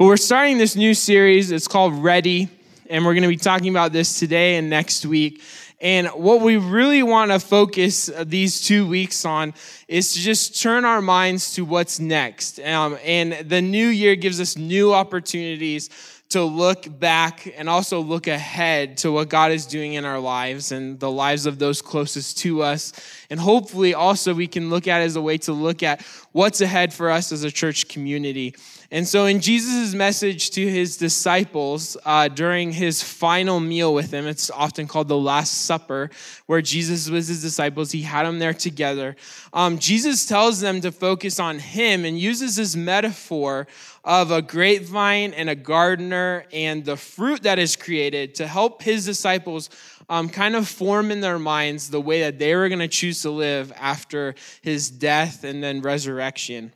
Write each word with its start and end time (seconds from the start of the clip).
But 0.00 0.06
we're 0.06 0.16
starting 0.16 0.56
this 0.56 0.76
new 0.76 0.94
series. 0.94 1.50
It's 1.50 1.68
called 1.68 1.92
Ready, 1.92 2.48
and 2.88 3.04
we're 3.04 3.12
going 3.12 3.24
to 3.24 3.28
be 3.28 3.36
talking 3.36 3.68
about 3.68 3.92
this 3.92 4.18
today 4.18 4.56
and 4.56 4.70
next 4.70 5.04
week. 5.04 5.42
And 5.78 6.08
what 6.08 6.40
we 6.40 6.56
really 6.56 7.02
want 7.02 7.32
to 7.32 7.38
focus 7.38 8.10
these 8.24 8.62
two 8.62 8.88
weeks 8.88 9.26
on 9.26 9.52
is 9.88 10.14
to 10.14 10.20
just 10.20 10.62
turn 10.62 10.86
our 10.86 11.02
minds 11.02 11.52
to 11.56 11.66
what's 11.66 12.00
next. 12.00 12.60
Um, 12.60 12.96
and 13.04 13.46
the 13.46 13.60
new 13.60 13.88
year 13.88 14.16
gives 14.16 14.40
us 14.40 14.56
new 14.56 14.94
opportunities 14.94 15.90
to 16.30 16.44
look 16.44 16.86
back 16.98 17.52
and 17.58 17.68
also 17.68 18.00
look 18.00 18.26
ahead 18.28 18.96
to 18.98 19.10
what 19.10 19.28
God 19.28 19.50
is 19.50 19.66
doing 19.66 19.94
in 19.94 20.04
our 20.04 20.20
lives 20.20 20.70
and 20.70 20.98
the 20.98 21.10
lives 21.10 21.44
of 21.44 21.58
those 21.58 21.82
closest 21.82 22.38
to 22.38 22.62
us. 22.62 22.92
And 23.28 23.38
hopefully, 23.38 23.94
also, 23.94 24.32
we 24.32 24.46
can 24.46 24.70
look 24.70 24.88
at 24.88 25.02
as 25.02 25.16
a 25.16 25.20
way 25.20 25.38
to 25.38 25.52
look 25.52 25.82
at 25.82 26.02
what's 26.32 26.60
ahead 26.60 26.94
for 26.94 27.10
us 27.10 27.32
as 27.32 27.42
a 27.42 27.50
church 27.50 27.88
community. 27.88 28.54
And 28.92 29.06
so, 29.06 29.26
in 29.26 29.40
Jesus' 29.40 29.94
message 29.94 30.50
to 30.50 30.66
his 30.68 30.96
disciples 30.96 31.96
uh, 32.04 32.26
during 32.26 32.72
his 32.72 33.04
final 33.04 33.60
meal 33.60 33.94
with 33.94 34.10
them, 34.10 34.26
it's 34.26 34.50
often 34.50 34.88
called 34.88 35.06
the 35.06 35.16
Last 35.16 35.64
Supper, 35.64 36.10
where 36.46 36.60
Jesus 36.60 37.08
was 37.08 37.28
his 37.28 37.40
disciples, 37.40 37.92
he 37.92 38.02
had 38.02 38.26
them 38.26 38.40
there 38.40 38.52
together. 38.52 39.14
Um, 39.52 39.78
Jesus 39.78 40.26
tells 40.26 40.60
them 40.60 40.80
to 40.80 40.90
focus 40.90 41.38
on 41.38 41.60
him 41.60 42.04
and 42.04 42.18
uses 42.18 42.56
this 42.56 42.74
metaphor 42.74 43.68
of 44.02 44.32
a 44.32 44.42
grapevine 44.42 45.34
and 45.34 45.48
a 45.48 45.54
gardener 45.54 46.44
and 46.52 46.84
the 46.84 46.96
fruit 46.96 47.44
that 47.44 47.60
is 47.60 47.76
created 47.76 48.34
to 48.36 48.46
help 48.48 48.82
his 48.82 49.04
disciples 49.04 49.70
um, 50.08 50.28
kind 50.28 50.56
of 50.56 50.66
form 50.66 51.12
in 51.12 51.20
their 51.20 51.38
minds 51.38 51.90
the 51.90 52.00
way 52.00 52.22
that 52.22 52.40
they 52.40 52.56
were 52.56 52.68
going 52.68 52.80
to 52.80 52.88
choose 52.88 53.22
to 53.22 53.30
live 53.30 53.72
after 53.76 54.34
his 54.62 54.90
death 54.90 55.44
and 55.44 55.62
then 55.62 55.80
resurrection. 55.80 56.72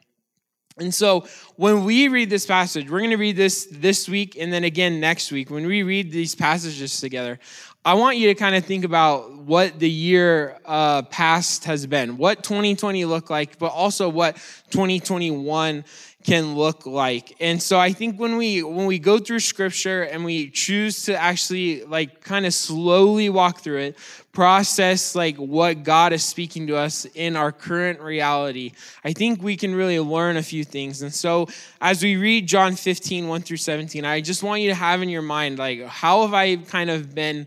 And 0.76 0.92
so 0.92 1.24
when 1.54 1.84
we 1.84 2.08
read 2.08 2.30
this 2.30 2.46
passage, 2.46 2.90
we're 2.90 2.98
going 2.98 3.10
to 3.10 3.16
read 3.16 3.36
this 3.36 3.68
this 3.70 4.08
week 4.08 4.36
and 4.36 4.52
then 4.52 4.64
again 4.64 4.98
next 4.98 5.30
week. 5.30 5.48
When 5.48 5.66
we 5.66 5.84
read 5.84 6.10
these 6.10 6.34
passages 6.34 7.00
together, 7.00 7.38
I 7.84 7.94
want 7.94 8.16
you 8.16 8.26
to 8.28 8.34
kind 8.34 8.56
of 8.56 8.64
think 8.64 8.84
about 8.84 9.30
what 9.30 9.78
the 9.78 9.88
year 9.88 10.58
uh, 10.64 11.02
past 11.02 11.66
has 11.66 11.86
been, 11.86 12.16
what 12.16 12.42
2020 12.42 13.04
looked 13.04 13.30
like, 13.30 13.56
but 13.58 13.68
also 13.68 14.08
what 14.08 14.34
2021 14.70 15.84
can 16.24 16.54
look 16.54 16.86
like. 16.86 17.36
And 17.38 17.62
so 17.62 17.78
I 17.78 17.92
think 17.92 18.18
when 18.18 18.36
we 18.38 18.62
when 18.62 18.86
we 18.86 18.98
go 18.98 19.18
through 19.18 19.40
scripture 19.40 20.02
and 20.02 20.24
we 20.24 20.48
choose 20.48 21.04
to 21.04 21.16
actually 21.16 21.84
like 21.84 22.22
kind 22.22 22.46
of 22.46 22.54
slowly 22.54 23.28
walk 23.28 23.60
through 23.60 23.80
it, 23.80 23.98
process 24.32 25.14
like 25.14 25.36
what 25.36 25.84
God 25.84 26.14
is 26.14 26.24
speaking 26.24 26.66
to 26.68 26.76
us 26.76 27.04
in 27.14 27.36
our 27.36 27.52
current 27.52 28.00
reality, 28.00 28.72
I 29.04 29.12
think 29.12 29.42
we 29.42 29.56
can 29.56 29.74
really 29.74 30.00
learn 30.00 30.38
a 30.38 30.42
few 30.42 30.64
things. 30.64 31.02
And 31.02 31.12
so 31.12 31.46
as 31.82 32.02
we 32.02 32.16
read 32.16 32.48
John 32.48 32.74
15, 32.74 33.28
1 33.28 33.42
through 33.42 33.58
17, 33.58 34.06
I 34.06 34.22
just 34.22 34.42
want 34.42 34.62
you 34.62 34.70
to 34.70 34.74
have 34.74 35.02
in 35.02 35.10
your 35.10 35.22
mind 35.22 35.58
like 35.58 35.84
how 35.84 36.22
have 36.22 36.32
I 36.32 36.56
kind 36.56 36.88
of 36.88 37.14
been 37.14 37.46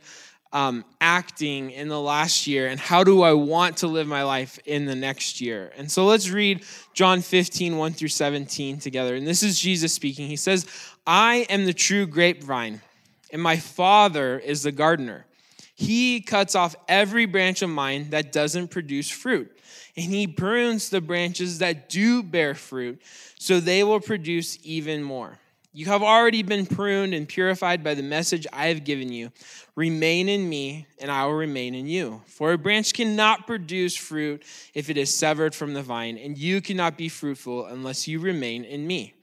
um, 0.53 0.86
acting 1.02 1.72
in 1.72 1.88
the 1.88 2.00
last 2.00 2.48
year 2.48 2.67
and 2.67 2.80
how 2.80 3.03
do 3.03 3.22
I 3.22 3.34
want 3.34 3.78
to 3.78 3.88
live 3.88 4.08
my 4.08 4.23
life 4.23 4.59
in 4.66 4.86
the 4.86 4.95
next 4.95 5.42
year. 5.42 5.72
And 5.78 5.92
so 5.92 6.06
let's 6.06 6.30
read 6.30 6.64
John 6.94 7.22
15, 7.22 7.78
1 7.78 7.94
through 7.94 8.08
17 8.08 8.80
together. 8.80 9.16
And 9.16 9.28
this 9.28 9.44
is 9.44 9.59
Jesus 9.59 9.94
speaking. 9.94 10.28
He 10.28 10.36
says, 10.36 10.66
I 11.06 11.45
am 11.50 11.66
the 11.66 11.73
true 11.73 12.06
grapevine, 12.06 12.81
and 13.31 13.42
my 13.42 13.58
Father 13.58 14.40
is 14.40 14.64
the 14.64 14.72
gardener. 14.72 15.25
He 15.73 16.22
cuts 16.22 16.56
off 16.56 16.75
every 16.88 17.25
branch 17.25 17.62
of 17.62 17.70
mine 17.70 18.09
that 18.09 18.31
doesn't 18.31 18.70
produce 18.70 19.09
fruit, 19.09 19.56
and 19.95 20.06
he 20.06 20.28
prunes 20.28 20.90
the 20.90 21.02
branches 21.02 21.59
that 21.59 21.88
do 21.88 22.23
bear 22.23 22.56
fruit, 22.56 23.02
so 23.38 23.59
they 23.59 23.84
will 23.84 24.00
produce 24.00 24.58
even 24.64 25.03
more. 25.03 25.40
You 25.78 25.86
have 25.86 26.02
already 26.02 26.42
been 26.42 26.66
pruned 26.66 27.14
and 27.14 27.28
purified 27.28 27.83
by 27.83 27.94
the 27.94 28.02
message 28.02 28.47
I 28.52 28.70
have 28.70 28.83
given 28.83 29.11
you. 29.11 29.31
Remain 29.75 30.28
in 30.28 30.50
me, 30.50 30.88
and 30.97 31.11
I 31.11 31.23
will 31.28 31.36
remain 31.36 31.75
in 31.75 31.86
you. 31.86 32.23
For 32.25 32.52
a 32.52 32.58
branch 32.58 32.95
cannot 32.95 33.45
produce 33.45 33.96
fruit 33.96 34.41
if 34.74 34.90
it 34.90 34.97
is 34.97 35.13
severed 35.13 35.53
from 35.53 35.75
the 35.75 35.84
vine, 35.84 36.18
and 36.18 36.35
you 36.35 36.62
cannot 36.62 36.97
be 36.97 37.09
fruitful 37.09 37.68
unless 37.68 38.07
you 38.07 38.19
remain 38.19 38.63
in 38.63 38.88
me. 38.88 39.13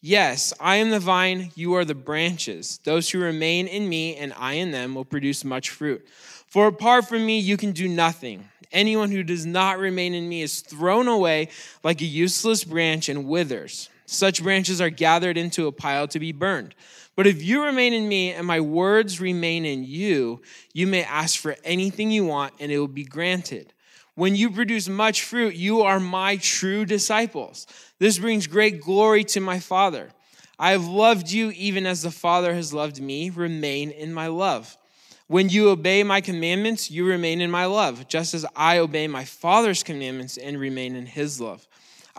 Yes, 0.00 0.52
I 0.58 0.76
am 0.78 0.90
the 0.90 0.98
vine, 0.98 1.52
you 1.54 1.74
are 1.74 1.84
the 1.84 1.94
branches. 1.94 2.80
Those 2.82 3.08
who 3.08 3.20
remain 3.20 3.68
in 3.68 3.88
me 3.88 4.16
and 4.16 4.32
I 4.36 4.54
in 4.54 4.72
them 4.72 4.96
will 4.96 5.04
produce 5.04 5.44
much 5.44 5.70
fruit. 5.70 6.04
For 6.48 6.66
apart 6.66 7.06
from 7.06 7.24
me, 7.24 7.38
you 7.38 7.56
can 7.56 7.70
do 7.70 7.86
nothing. 7.86 8.48
Anyone 8.72 9.12
who 9.12 9.22
does 9.22 9.46
not 9.46 9.78
remain 9.78 10.14
in 10.14 10.28
me 10.28 10.42
is 10.42 10.60
thrown 10.60 11.06
away 11.06 11.50
like 11.84 12.00
a 12.00 12.04
useless 12.04 12.64
branch 12.64 13.08
and 13.08 13.26
withers. 13.26 13.88
Such 14.12 14.42
branches 14.42 14.80
are 14.80 14.90
gathered 14.90 15.36
into 15.36 15.68
a 15.68 15.72
pile 15.72 16.08
to 16.08 16.18
be 16.18 16.32
burned. 16.32 16.74
But 17.14 17.28
if 17.28 17.44
you 17.44 17.62
remain 17.62 17.92
in 17.92 18.08
me 18.08 18.32
and 18.32 18.44
my 18.44 18.58
words 18.58 19.20
remain 19.20 19.64
in 19.64 19.84
you, 19.84 20.42
you 20.72 20.88
may 20.88 21.04
ask 21.04 21.38
for 21.38 21.54
anything 21.62 22.10
you 22.10 22.24
want 22.24 22.54
and 22.58 22.72
it 22.72 22.78
will 22.80 22.88
be 22.88 23.04
granted. 23.04 23.72
When 24.16 24.34
you 24.34 24.50
produce 24.50 24.88
much 24.88 25.22
fruit, 25.22 25.54
you 25.54 25.82
are 25.82 26.00
my 26.00 26.38
true 26.38 26.84
disciples. 26.84 27.68
This 28.00 28.18
brings 28.18 28.48
great 28.48 28.80
glory 28.80 29.22
to 29.24 29.40
my 29.40 29.60
Father. 29.60 30.10
I 30.58 30.72
have 30.72 30.88
loved 30.88 31.30
you 31.30 31.52
even 31.52 31.86
as 31.86 32.02
the 32.02 32.10
Father 32.10 32.52
has 32.54 32.74
loved 32.74 33.00
me. 33.00 33.30
Remain 33.30 33.92
in 33.92 34.12
my 34.12 34.26
love. 34.26 34.76
When 35.28 35.48
you 35.48 35.68
obey 35.68 36.02
my 36.02 36.20
commandments, 36.20 36.90
you 36.90 37.06
remain 37.06 37.40
in 37.40 37.52
my 37.52 37.66
love, 37.66 38.08
just 38.08 38.34
as 38.34 38.44
I 38.56 38.78
obey 38.78 39.06
my 39.06 39.24
Father's 39.24 39.84
commandments 39.84 40.36
and 40.36 40.58
remain 40.58 40.96
in 40.96 41.06
his 41.06 41.40
love. 41.40 41.68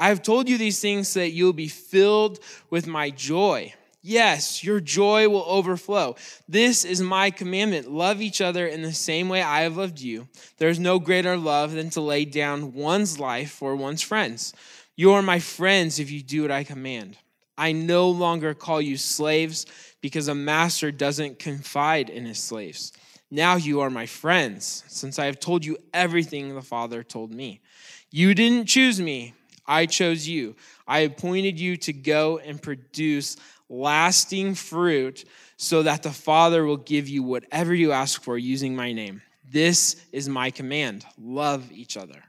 I 0.01 0.07
have 0.07 0.23
told 0.23 0.49
you 0.49 0.57
these 0.57 0.79
things 0.79 1.09
so 1.09 1.19
that 1.19 1.29
you'll 1.29 1.53
be 1.53 1.67
filled 1.67 2.39
with 2.71 2.87
my 2.87 3.11
joy. 3.11 3.75
Yes, 4.01 4.63
your 4.63 4.79
joy 4.79 5.29
will 5.29 5.45
overflow. 5.47 6.15
This 6.49 6.83
is 6.83 7.03
my 7.03 7.29
commandment. 7.29 7.91
Love 7.91 8.19
each 8.19 8.41
other 8.41 8.65
in 8.65 8.81
the 8.81 8.93
same 8.93 9.29
way 9.29 9.43
I 9.43 9.61
have 9.61 9.77
loved 9.77 10.01
you. 10.01 10.27
There 10.57 10.69
is 10.69 10.79
no 10.79 10.97
greater 10.97 11.37
love 11.37 11.73
than 11.73 11.91
to 11.91 12.01
lay 12.01 12.25
down 12.25 12.73
one's 12.73 13.19
life 13.19 13.51
for 13.51 13.75
one's 13.75 14.01
friends. 14.01 14.55
You 14.95 15.11
are 15.11 15.21
my 15.21 15.37
friends 15.37 15.99
if 15.99 16.09
you 16.09 16.23
do 16.23 16.41
what 16.41 16.49
I 16.49 16.63
command. 16.63 17.17
I 17.55 17.71
no 17.71 18.09
longer 18.09 18.55
call 18.55 18.81
you 18.81 18.97
slaves 18.97 19.67
because 20.01 20.27
a 20.27 20.33
master 20.33 20.91
doesn't 20.91 21.37
confide 21.37 22.09
in 22.09 22.25
his 22.25 22.39
slaves. 22.39 22.91
Now 23.29 23.55
you 23.55 23.81
are 23.81 23.91
my 23.91 24.07
friends, 24.07 24.83
since 24.87 25.19
I 25.19 25.25
have 25.25 25.39
told 25.39 25.63
you 25.63 25.77
everything 25.93 26.55
the 26.55 26.63
Father 26.63 27.03
told 27.03 27.31
me. 27.31 27.61
You 28.09 28.33
didn't 28.33 28.65
choose 28.65 28.99
me 28.99 29.35
I 29.71 29.85
chose 29.85 30.27
you. 30.27 30.57
I 30.85 30.99
appointed 30.99 31.57
you 31.57 31.77
to 31.77 31.93
go 31.93 32.39
and 32.39 32.61
produce 32.61 33.37
lasting 33.69 34.55
fruit 34.55 35.23
so 35.55 35.83
that 35.83 36.03
the 36.03 36.11
Father 36.11 36.65
will 36.65 36.75
give 36.75 37.07
you 37.07 37.23
whatever 37.23 37.73
you 37.73 37.93
ask 37.93 38.21
for 38.21 38.37
using 38.37 38.75
my 38.75 38.91
name. 38.91 39.21
This 39.49 39.95
is 40.11 40.27
my 40.27 40.51
command 40.51 41.05
love 41.17 41.71
each 41.71 41.95
other. 41.95 42.21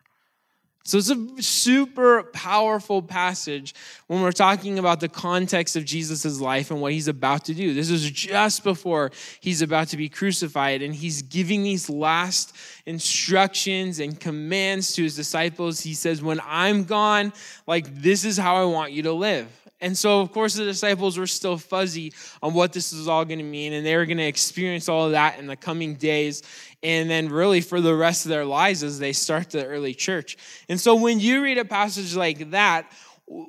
So 0.84 0.98
it's 0.98 1.10
a 1.10 1.42
super 1.42 2.24
powerful 2.32 3.02
passage 3.02 3.74
when 4.08 4.20
we're 4.20 4.32
talking 4.32 4.80
about 4.80 4.98
the 4.98 5.08
context 5.08 5.76
of 5.76 5.84
Jesus' 5.84 6.40
life 6.40 6.72
and 6.72 6.80
what 6.80 6.92
he's 6.92 7.06
about 7.06 7.44
to 7.44 7.54
do. 7.54 7.72
This 7.72 7.88
is 7.88 8.10
just 8.10 8.64
before 8.64 9.12
he's 9.40 9.62
about 9.62 9.88
to 9.88 9.96
be 9.96 10.08
crucified, 10.08 10.82
and 10.82 10.92
he's 10.92 11.22
giving 11.22 11.62
these 11.62 11.88
last 11.88 12.56
instructions 12.84 14.00
and 14.00 14.18
commands 14.18 14.94
to 14.94 15.04
his 15.04 15.14
disciples. 15.14 15.80
He 15.80 15.94
says, 15.94 16.20
When 16.20 16.40
I'm 16.44 16.82
gone, 16.82 17.32
like 17.66 18.02
this 18.02 18.24
is 18.24 18.36
how 18.36 18.56
I 18.56 18.64
want 18.64 18.92
you 18.92 19.04
to 19.04 19.12
live. 19.12 19.61
And 19.82 19.98
so, 19.98 20.20
of 20.20 20.32
course, 20.32 20.54
the 20.54 20.64
disciples 20.64 21.18
were 21.18 21.26
still 21.26 21.58
fuzzy 21.58 22.12
on 22.40 22.54
what 22.54 22.72
this 22.72 22.92
is 22.92 23.08
all 23.08 23.24
going 23.24 23.40
to 23.40 23.44
mean, 23.44 23.72
and 23.72 23.84
they 23.84 23.96
were 23.96 24.06
going 24.06 24.18
to 24.18 24.26
experience 24.26 24.88
all 24.88 25.06
of 25.06 25.12
that 25.12 25.40
in 25.40 25.48
the 25.48 25.56
coming 25.56 25.96
days, 25.96 26.42
and 26.84 27.10
then 27.10 27.28
really 27.28 27.60
for 27.60 27.80
the 27.80 27.94
rest 27.94 28.24
of 28.24 28.30
their 28.30 28.44
lives 28.44 28.84
as 28.84 29.00
they 29.00 29.12
start 29.12 29.50
the 29.50 29.66
early 29.66 29.92
church. 29.92 30.38
And 30.68 30.80
so, 30.80 30.94
when 30.94 31.18
you 31.18 31.42
read 31.42 31.58
a 31.58 31.64
passage 31.64 32.14
like 32.14 32.52
that, 32.52 32.90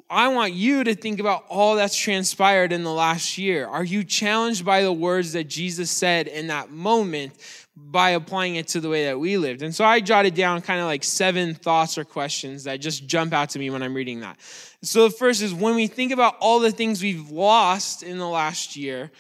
I 0.10 0.30
want 0.30 0.54
you 0.54 0.84
to 0.84 0.96
think 0.96 1.20
about 1.20 1.46
all 1.50 1.76
that's 1.76 1.96
transpired 1.96 2.72
in 2.72 2.84
the 2.84 2.92
last 2.92 3.38
year. 3.38 3.68
Are 3.68 3.84
you 3.84 4.04
challenged 4.04 4.66
by 4.66 4.82
the 4.82 4.94
words 4.94 5.34
that 5.34 5.46
Jesus 5.46 5.92
said 5.92 6.28
in 6.28 6.48
that 6.48 6.72
moment 6.72 7.34
by 7.76 8.12
applying 8.12 8.56
it 8.56 8.68
to 8.70 8.80
the 8.80 8.90
way 8.90 9.06
that 9.06 9.20
we 9.20 9.38
lived? 9.38 9.62
And 9.62 9.76
so 9.76 9.84
I 9.84 10.00
jotted 10.00 10.36
down 10.36 10.62
kind 10.62 10.80
of 10.80 10.86
like 10.86 11.04
seven 11.04 11.54
thoughts 11.54 11.98
or 11.98 12.06
questions 12.06 12.64
that 12.64 12.80
just 12.80 13.06
jump 13.08 13.34
out 13.34 13.50
to 13.52 13.60
me 13.60 13.70
when 13.70 13.84
I'm 13.84 13.94
reading 13.94 14.22
that. 14.22 14.38
So 14.84 15.08
the 15.08 15.16
first 15.16 15.42
is 15.42 15.54
when 15.54 15.76
we 15.76 15.88
think 15.88 16.12
about 16.12 16.36
all 16.42 16.60
the 16.60 16.72
things 16.72 17.02
we've 17.02 17.30
lost 17.30 18.04
in 18.04 18.18
the 18.18 18.28
last 18.28 18.76
year, 18.76 19.12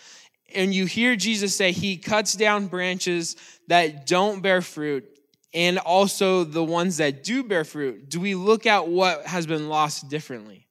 and 0.54 0.74
you 0.74 0.86
hear 0.86 1.15
Jesus 1.15 1.56
say 1.56 1.71
he 1.71 1.95
cuts 1.98 2.33
down 2.33 2.68
branches 2.68 3.38
that 3.68 4.06
don't 4.06 4.42
bear 4.42 4.62
fruit 4.62 5.10
and 5.54 5.77
also 5.80 6.44
the 6.44 6.63
ones 6.63 6.98
that 6.98 7.24
do 7.24 7.44
bear 7.44 7.63
fruit, 7.63 8.10
do 8.10 8.19
we 8.19 8.36
look 8.36 8.65
at 8.65 8.88
what 8.88 9.25
has 9.25 9.45
been 9.45 9.69
lost 9.69 10.10
differently? 10.10 10.68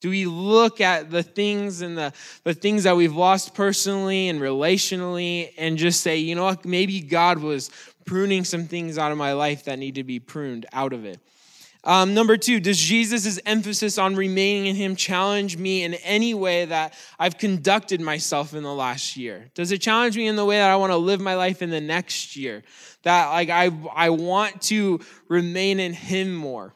Do 0.00 0.10
we 0.10 0.26
look 0.26 0.82
at 0.82 1.10
the 1.10 1.22
things 1.22 1.80
and 1.80 1.96
the, 1.96 2.12
the 2.44 2.52
things 2.52 2.84
that 2.84 2.94
we've 2.94 3.16
lost 3.16 3.54
personally 3.54 4.28
and 4.28 4.40
relationally 4.40 5.52
and 5.56 5.78
just 5.78 6.02
say, 6.02 6.18
you 6.18 6.34
know 6.34 6.44
what, 6.44 6.66
maybe 6.66 7.00
God 7.00 7.38
was 7.38 7.70
pruning 8.04 8.44
some 8.44 8.66
things 8.66 8.98
out 8.98 9.12
of 9.12 9.18
my 9.18 9.32
life 9.32 9.64
that 9.64 9.78
need 9.78 9.94
to 9.94 10.04
be 10.04 10.20
pruned 10.20 10.66
out 10.74 10.92
of 10.92 11.06
it? 11.06 11.20
Um, 11.86 12.14
number 12.14 12.36
two, 12.36 12.58
does 12.58 12.78
Jesus' 12.78 13.38
emphasis 13.46 13.96
on 13.96 14.16
remaining 14.16 14.66
in 14.66 14.74
Him 14.74 14.96
challenge 14.96 15.56
me 15.56 15.84
in 15.84 15.94
any 15.94 16.34
way 16.34 16.64
that 16.64 16.94
I've 17.16 17.38
conducted 17.38 18.00
myself 18.00 18.54
in 18.54 18.64
the 18.64 18.74
last 18.74 19.16
year? 19.16 19.52
Does 19.54 19.70
it 19.70 19.78
challenge 19.78 20.16
me 20.16 20.26
in 20.26 20.34
the 20.34 20.44
way 20.44 20.56
that 20.56 20.68
I 20.68 20.74
want 20.74 20.90
to 20.90 20.96
live 20.96 21.20
my 21.20 21.36
life 21.36 21.62
in 21.62 21.70
the 21.70 21.80
next 21.80 22.34
year? 22.34 22.64
That 23.04 23.28
like 23.28 23.50
I 23.50 23.70
I 23.94 24.10
want 24.10 24.62
to 24.62 24.98
remain 25.28 25.78
in 25.78 25.92
Him 25.92 26.34
more. 26.34 26.74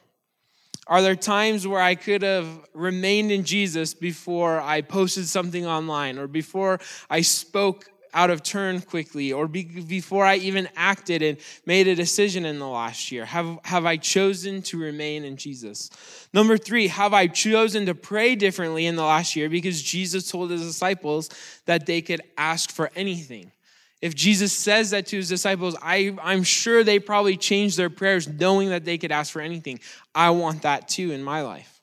Are 0.86 1.02
there 1.02 1.16
times 1.16 1.66
where 1.66 1.82
I 1.82 1.96
could 1.96 2.22
have 2.22 2.46
remained 2.72 3.32
in 3.32 3.42
Jesus 3.42 3.94
before 3.94 4.60
I 4.60 4.80
posted 4.80 5.26
something 5.26 5.66
online 5.66 6.18
or 6.18 6.28
before 6.28 6.78
I 7.08 7.22
spoke 7.22 7.90
out 8.14 8.30
of 8.30 8.42
turn 8.42 8.80
quickly 8.80 9.32
or 9.32 9.48
be, 9.48 9.64
before 9.64 10.24
I 10.24 10.36
even 10.36 10.68
acted 10.76 11.22
and 11.22 11.38
made 11.66 11.88
a 11.88 11.94
decision 11.94 12.44
in 12.44 12.58
the 12.58 12.68
last 12.68 13.10
year? 13.12 13.24
Have, 13.24 13.58
have 13.64 13.86
I 13.86 13.96
chosen 13.96 14.62
to 14.62 14.78
remain 14.78 15.24
in 15.24 15.36
Jesus? 15.36 15.90
Number 16.32 16.56
three, 16.56 16.88
have 16.88 17.14
I 17.14 17.26
chosen 17.26 17.86
to 17.86 17.94
pray 17.94 18.34
differently 18.34 18.86
in 18.86 18.96
the 18.96 19.04
last 19.04 19.36
year 19.36 19.48
because 19.48 19.82
Jesus 19.82 20.30
told 20.30 20.50
his 20.50 20.62
disciples 20.62 21.30
that 21.66 21.86
they 21.86 22.02
could 22.02 22.22
ask 22.36 22.70
for 22.70 22.90
anything? 22.94 23.52
If 24.00 24.14
Jesus 24.14 24.52
says 24.52 24.90
that 24.90 25.06
to 25.08 25.16
his 25.16 25.28
disciples, 25.28 25.76
I, 25.82 26.16
I'm 26.22 26.42
sure 26.42 26.82
they 26.82 26.98
probably 26.98 27.36
changed 27.36 27.76
their 27.76 27.90
prayers 27.90 28.26
knowing 28.26 28.70
that 28.70 28.84
they 28.84 28.96
could 28.96 29.12
ask 29.12 29.32
for 29.32 29.42
anything. 29.42 29.78
I 30.14 30.30
want 30.30 30.62
that 30.62 30.88
too 30.88 31.12
in 31.12 31.22
my 31.22 31.42
life. 31.42 31.80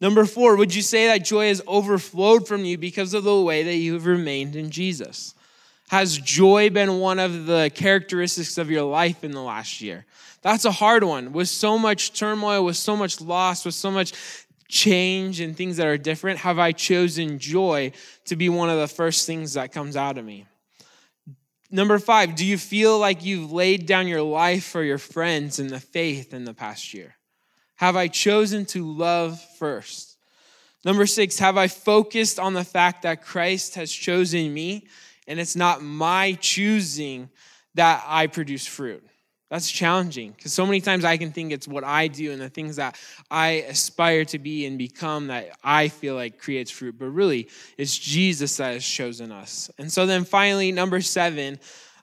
Number 0.00 0.24
four, 0.24 0.56
would 0.56 0.74
you 0.74 0.80
say 0.80 1.08
that 1.08 1.24
joy 1.24 1.48
has 1.48 1.60
overflowed 1.66 2.48
from 2.48 2.64
you 2.64 2.78
because 2.78 3.12
of 3.12 3.24
the 3.24 3.40
way 3.40 3.64
that 3.64 3.76
you 3.76 3.94
have 3.94 4.06
remained 4.06 4.56
in 4.56 4.70
Jesus? 4.70 5.34
Has 5.90 6.18
joy 6.18 6.70
been 6.70 7.00
one 7.00 7.18
of 7.18 7.46
the 7.46 7.68
characteristics 7.74 8.58
of 8.58 8.70
your 8.70 8.84
life 8.84 9.24
in 9.24 9.32
the 9.32 9.42
last 9.42 9.80
year? 9.80 10.06
That's 10.40 10.64
a 10.64 10.70
hard 10.70 11.02
one. 11.02 11.32
With 11.32 11.48
so 11.48 11.76
much 11.80 12.12
turmoil, 12.12 12.64
with 12.64 12.76
so 12.76 12.94
much 12.94 13.20
loss, 13.20 13.64
with 13.64 13.74
so 13.74 13.90
much 13.90 14.12
change 14.68 15.40
and 15.40 15.56
things 15.56 15.78
that 15.78 15.88
are 15.88 15.98
different, 15.98 16.38
have 16.38 16.60
I 16.60 16.70
chosen 16.70 17.40
joy 17.40 17.90
to 18.26 18.36
be 18.36 18.48
one 18.48 18.70
of 18.70 18.78
the 18.78 18.86
first 18.86 19.26
things 19.26 19.54
that 19.54 19.72
comes 19.72 19.96
out 19.96 20.16
of 20.16 20.24
me? 20.24 20.46
Number 21.72 21.98
five, 21.98 22.36
do 22.36 22.46
you 22.46 22.56
feel 22.56 22.96
like 22.96 23.24
you've 23.24 23.50
laid 23.50 23.86
down 23.86 24.06
your 24.06 24.22
life 24.22 24.62
for 24.62 24.84
your 24.84 24.98
friends 24.98 25.58
in 25.58 25.66
the 25.66 25.80
faith 25.80 26.32
in 26.32 26.44
the 26.44 26.54
past 26.54 26.94
year? 26.94 27.16
Have 27.74 27.96
I 27.96 28.06
chosen 28.06 28.64
to 28.66 28.88
love 28.88 29.40
first? 29.58 30.18
Number 30.84 31.06
six, 31.06 31.40
have 31.40 31.56
I 31.56 31.66
focused 31.66 32.38
on 32.38 32.54
the 32.54 32.62
fact 32.62 33.02
that 33.02 33.24
Christ 33.24 33.74
has 33.74 33.90
chosen 33.90 34.54
me 34.54 34.86
and 35.30 35.38
it's 35.38 35.54
not 35.54 35.80
my 35.80 36.36
choosing 36.40 37.30
that 37.76 38.02
I 38.04 38.26
produce 38.26 38.66
fruit. 38.66 39.06
That's 39.48 39.70
challenging 39.70 40.32
because 40.32 40.52
so 40.52 40.66
many 40.66 40.80
times 40.80 41.04
I 41.04 41.16
can 41.16 41.30
think 41.30 41.52
it's 41.52 41.68
what 41.68 41.84
I 41.84 42.08
do 42.08 42.32
and 42.32 42.40
the 42.40 42.48
things 42.48 42.76
that 42.76 42.98
I 43.30 43.64
aspire 43.68 44.24
to 44.26 44.40
be 44.40 44.66
and 44.66 44.76
become 44.76 45.28
that 45.28 45.56
I 45.62 45.86
feel 45.86 46.16
like 46.16 46.38
creates 46.38 46.72
fruit. 46.72 46.98
But 46.98 47.06
really, 47.06 47.48
it's 47.78 47.96
Jesus 47.96 48.56
that 48.56 48.74
has 48.74 48.84
chosen 48.84 49.30
us. 49.30 49.70
And 49.78 49.92
so 49.92 50.04
then 50.04 50.24
finally, 50.24 50.72
number 50.72 51.00
seven, 51.00 51.60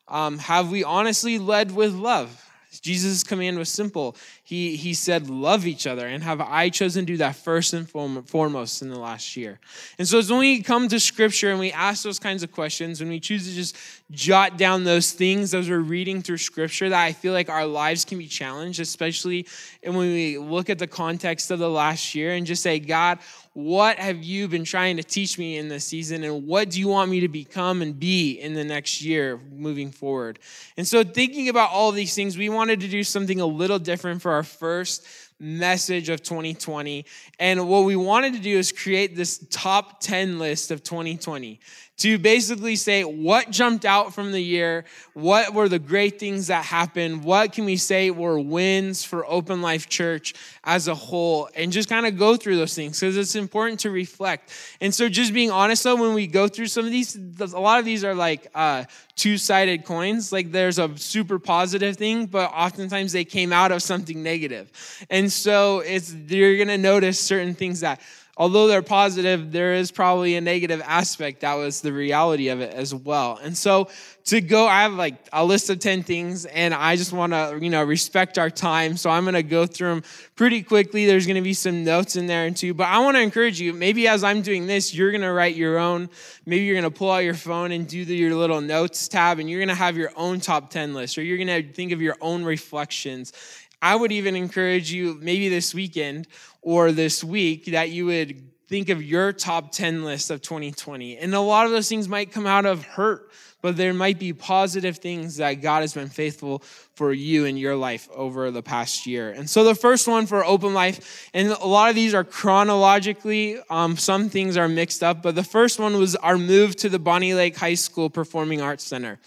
um, 0.07 0.37
have 0.37 0.71
we 0.71 0.85
honestly 0.85 1.37
led 1.37 1.75
with 1.75 1.93
love? 1.93 2.46
Jesus' 2.79 3.23
command 3.23 3.57
was 3.57 3.69
simple. 3.69 4.15
He, 4.43 4.75
he 4.75 4.93
said, 4.93 5.29
Love 5.29 5.65
each 5.65 5.87
other. 5.87 6.07
And 6.07 6.23
have 6.23 6.41
I 6.41 6.69
chosen 6.69 7.05
to 7.05 7.13
do 7.13 7.17
that 7.17 7.35
first 7.35 7.73
and 7.73 7.89
foremost 7.89 8.81
in 8.81 8.89
the 8.89 8.99
last 8.99 9.35
year? 9.37 9.59
And 9.97 10.07
so, 10.07 10.19
as 10.19 10.29
when 10.29 10.39
we 10.39 10.61
come 10.61 10.87
to 10.89 10.99
scripture 10.99 11.49
and 11.51 11.59
we 11.59 11.71
ask 11.71 12.03
those 12.03 12.19
kinds 12.19 12.43
of 12.43 12.51
questions, 12.51 12.99
when 12.99 13.09
we 13.09 13.19
choose 13.19 13.47
to 13.47 13.53
just 13.53 13.75
jot 14.11 14.57
down 14.57 14.83
those 14.83 15.11
things 15.11 15.53
as 15.53 15.69
we're 15.69 15.79
reading 15.79 16.21
through 16.21 16.37
scripture, 16.37 16.89
that 16.89 17.03
I 17.03 17.13
feel 17.13 17.33
like 17.33 17.49
our 17.49 17.65
lives 17.65 18.05
can 18.05 18.17
be 18.17 18.27
challenged, 18.27 18.79
especially 18.79 19.47
when 19.83 19.97
we 19.97 20.37
look 20.37 20.69
at 20.69 20.79
the 20.79 20.87
context 20.87 21.51
of 21.51 21.59
the 21.59 21.69
last 21.69 22.15
year 22.15 22.33
and 22.33 22.45
just 22.45 22.63
say, 22.63 22.79
God, 22.79 23.19
what 23.57 23.97
have 23.97 24.23
you 24.23 24.47
been 24.47 24.63
trying 24.63 24.97
to 24.97 25.03
teach 25.03 25.39
me 25.39 25.57
in 25.57 25.67
this 25.67 25.83
season 25.83 26.23
and 26.23 26.45
what 26.45 26.69
do 26.69 26.79
you 26.79 26.87
want 26.87 27.09
me 27.09 27.21
to 27.21 27.27
become 27.27 27.81
and 27.81 27.99
be 27.99 28.33
in 28.33 28.53
the 28.53 28.63
next 28.63 29.01
year 29.01 29.39
moving 29.51 29.89
forward? 29.89 30.37
And 30.77 30.87
so 30.87 31.03
thinking 31.03 31.49
about 31.49 31.71
all 31.71 31.91
these 31.91 32.13
things 32.13 32.37
we 32.37 32.49
wanted 32.49 32.81
to 32.81 32.87
do 32.87 33.03
something 33.03 33.41
a 33.41 33.47
little 33.47 33.79
different 33.79 34.21
for 34.21 34.31
our 34.33 34.43
first 34.43 35.07
message 35.39 36.09
of 36.09 36.21
2020 36.21 37.03
and 37.39 37.67
what 37.67 37.83
we 37.83 37.95
wanted 37.95 38.33
to 38.33 38.39
do 38.39 38.57
is 38.57 38.71
create 38.71 39.15
this 39.15 39.43
top 39.49 40.01
10 40.01 40.37
list 40.37 40.69
of 40.69 40.83
2020 40.83 41.59
to 41.97 42.19
basically 42.19 42.75
say 42.75 43.03
what 43.03 43.49
jumped 43.49 43.83
out 43.83 44.13
from 44.13 44.31
the 44.31 44.41
year, 44.41 44.85
what 45.13 45.53
were 45.53 45.67
the 45.67 45.79
great 45.79 46.19
things 46.19 46.47
that 46.47 46.63
happened, 46.63 47.23
what 47.23 47.51
can 47.51 47.65
we 47.65 47.75
say 47.75 48.11
were 48.11 48.39
wins 48.39 49.03
for 49.03 49.25
Open 49.25 49.63
Life 49.63 49.89
Church 49.89 50.35
as 50.63 50.87
a 50.87 50.93
whole, 50.93 51.49
and 51.55 51.71
just 51.71 51.89
kind 51.89 52.05
of 52.05 52.17
go 52.17 52.37
through 52.37 52.55
those 52.57 52.75
things 52.75 52.99
because 52.99 53.17
it's 53.17 53.35
important 53.35 53.79
to 53.79 53.89
reflect. 53.89 54.51
And 54.79 54.93
so, 54.93 55.09
just 55.09 55.33
being 55.33 55.49
honest 55.49 55.83
though, 55.83 55.95
when 55.95 56.13
we 56.13 56.27
go 56.27 56.47
through 56.47 56.67
some 56.67 56.85
of 56.85 56.91
these, 56.91 57.15
a 57.15 57.59
lot 57.59 57.79
of 57.79 57.85
these 57.85 58.03
are 58.03 58.13
like 58.13 58.47
uh, 58.53 58.83
two 59.15 59.39
sided 59.39 59.83
coins. 59.83 60.31
Like 60.31 60.51
there's 60.51 60.77
a 60.77 60.95
super 60.97 61.39
positive 61.39 61.97
thing, 61.97 62.27
but 62.27 62.51
oftentimes 62.53 63.11
they 63.11 63.25
came 63.25 63.51
out 63.51 63.71
of 63.71 63.81
something 63.81 64.21
negative. 64.21 64.71
And 65.09 65.31
so, 65.31 65.79
it's 65.79 66.13
you're 66.13 66.59
gonna 66.59 66.77
notice 66.77 67.19
certain 67.19 67.55
things 67.55 67.79
that 67.79 67.99
although 68.37 68.67
they're 68.67 68.83
positive, 68.83 69.51
there 69.51 69.73
is 69.73 69.91
probably 69.91 70.35
a 70.35 70.41
negative 70.41 70.81
aspect. 70.85 71.41
That 71.41 71.55
was 71.55 71.81
the 71.81 71.91
reality 71.91 72.49
of 72.49 72.61
it 72.61 72.73
as 72.73 72.93
well. 72.93 73.39
And 73.41 73.57
so 73.57 73.89
to 74.25 74.39
go, 74.41 74.67
I 74.67 74.83
have 74.83 74.93
like 74.93 75.15
a 75.33 75.43
list 75.43 75.69
of 75.71 75.79
10 75.79 76.03
things 76.03 76.45
and 76.45 76.73
I 76.73 76.95
just 76.95 77.11
want 77.11 77.33
to, 77.33 77.57
you 77.59 77.71
know, 77.71 77.83
respect 77.83 78.37
our 78.37 78.51
time. 78.51 78.95
So 78.95 79.09
I'm 79.09 79.23
going 79.23 79.33
to 79.33 79.43
go 79.43 79.65
through 79.65 79.95
them 79.95 80.03
pretty 80.35 80.61
quickly. 80.61 81.07
There's 81.07 81.25
going 81.25 81.35
to 81.35 81.41
be 81.41 81.53
some 81.53 81.83
notes 81.83 82.15
in 82.15 82.27
there 82.27 82.49
too, 82.51 82.75
but 82.75 82.87
I 82.87 82.99
want 82.99 83.17
to 83.17 83.21
encourage 83.21 83.59
you, 83.59 83.73
maybe 83.73 84.07
as 84.07 84.23
I'm 84.23 84.41
doing 84.41 84.67
this, 84.67 84.93
you're 84.93 85.11
going 85.11 85.21
to 85.21 85.33
write 85.33 85.55
your 85.55 85.79
own, 85.79 86.09
maybe 86.45 86.63
you're 86.65 86.79
going 86.79 86.91
to 86.91 86.95
pull 86.95 87.11
out 87.11 87.23
your 87.23 87.33
phone 87.33 87.71
and 87.71 87.87
do 87.87 88.05
the, 88.05 88.15
your 88.15 88.35
little 88.35 88.61
notes 88.61 89.07
tab 89.07 89.39
and 89.39 89.49
you're 89.49 89.59
going 89.59 89.69
to 89.69 89.75
have 89.75 89.97
your 89.97 90.11
own 90.15 90.39
top 90.39 90.69
10 90.69 90.93
list 90.93 91.17
or 91.17 91.23
you're 91.23 91.37
going 91.43 91.47
to 91.47 91.73
think 91.73 91.91
of 91.91 92.01
your 92.01 92.15
own 92.21 92.43
reflections 92.43 93.33
I 93.81 93.95
would 93.95 94.11
even 94.11 94.35
encourage 94.35 94.91
you, 94.91 95.19
maybe 95.21 95.49
this 95.49 95.73
weekend 95.73 96.27
or 96.67 96.91
this 96.91 97.23
week, 97.23 97.67
that 97.67 97.91
you 97.91 98.05
would 98.05 98.43
think 98.67 98.89
of 98.89 99.01
your 99.01 99.31
top 99.31 99.71
10 99.71 100.03
list 100.03 100.29
of 100.29 100.41
2020. 100.41 101.17
And 101.17 101.33
a 101.33 101.39
lot 101.39 101.65
of 101.65 101.71
those 101.71 101.87
things 101.87 102.09
might 102.09 102.33
come 102.33 102.45
out 102.45 102.65
of 102.65 102.83
hurt, 102.83 103.31
but 103.61 103.77
there 103.77 103.93
might 103.93 104.19
be 104.19 104.33
positive 104.33 104.97
things 104.97 105.37
that 105.37 105.61
God 105.61 105.79
has 105.79 105.93
been 105.93 106.09
faithful 106.09 106.59
for 106.93 107.13
you 107.13 107.45
in 107.45 107.55
your 107.55 107.77
life 107.77 108.09
over 108.13 108.51
the 108.51 108.61
past 108.61 109.07
year. 109.07 109.31
And 109.31 109.49
so 109.49 109.63
the 109.63 109.75
first 109.75 110.09
one 110.09 110.25
for 110.25 110.43
open 110.43 110.73
life, 110.73 111.29
and 111.33 111.47
a 111.47 111.65
lot 111.65 111.87
of 111.87 111.95
these 111.95 112.13
are 112.13 112.25
chronologically, 112.25 113.61
um, 113.69 113.95
some 113.95 114.27
things 114.27 114.57
are 114.57 114.67
mixed 114.67 115.01
up, 115.01 115.23
but 115.23 115.35
the 115.35 115.45
first 115.45 115.79
one 115.79 115.97
was 115.97 116.17
our 116.17 116.37
move 116.37 116.75
to 116.77 116.89
the 116.89 116.99
Bonney 116.99 117.33
Lake 117.33 117.55
High 117.55 117.75
School 117.75 118.09
Performing 118.09 118.59
Arts 118.59 118.83
Center. 118.83 119.19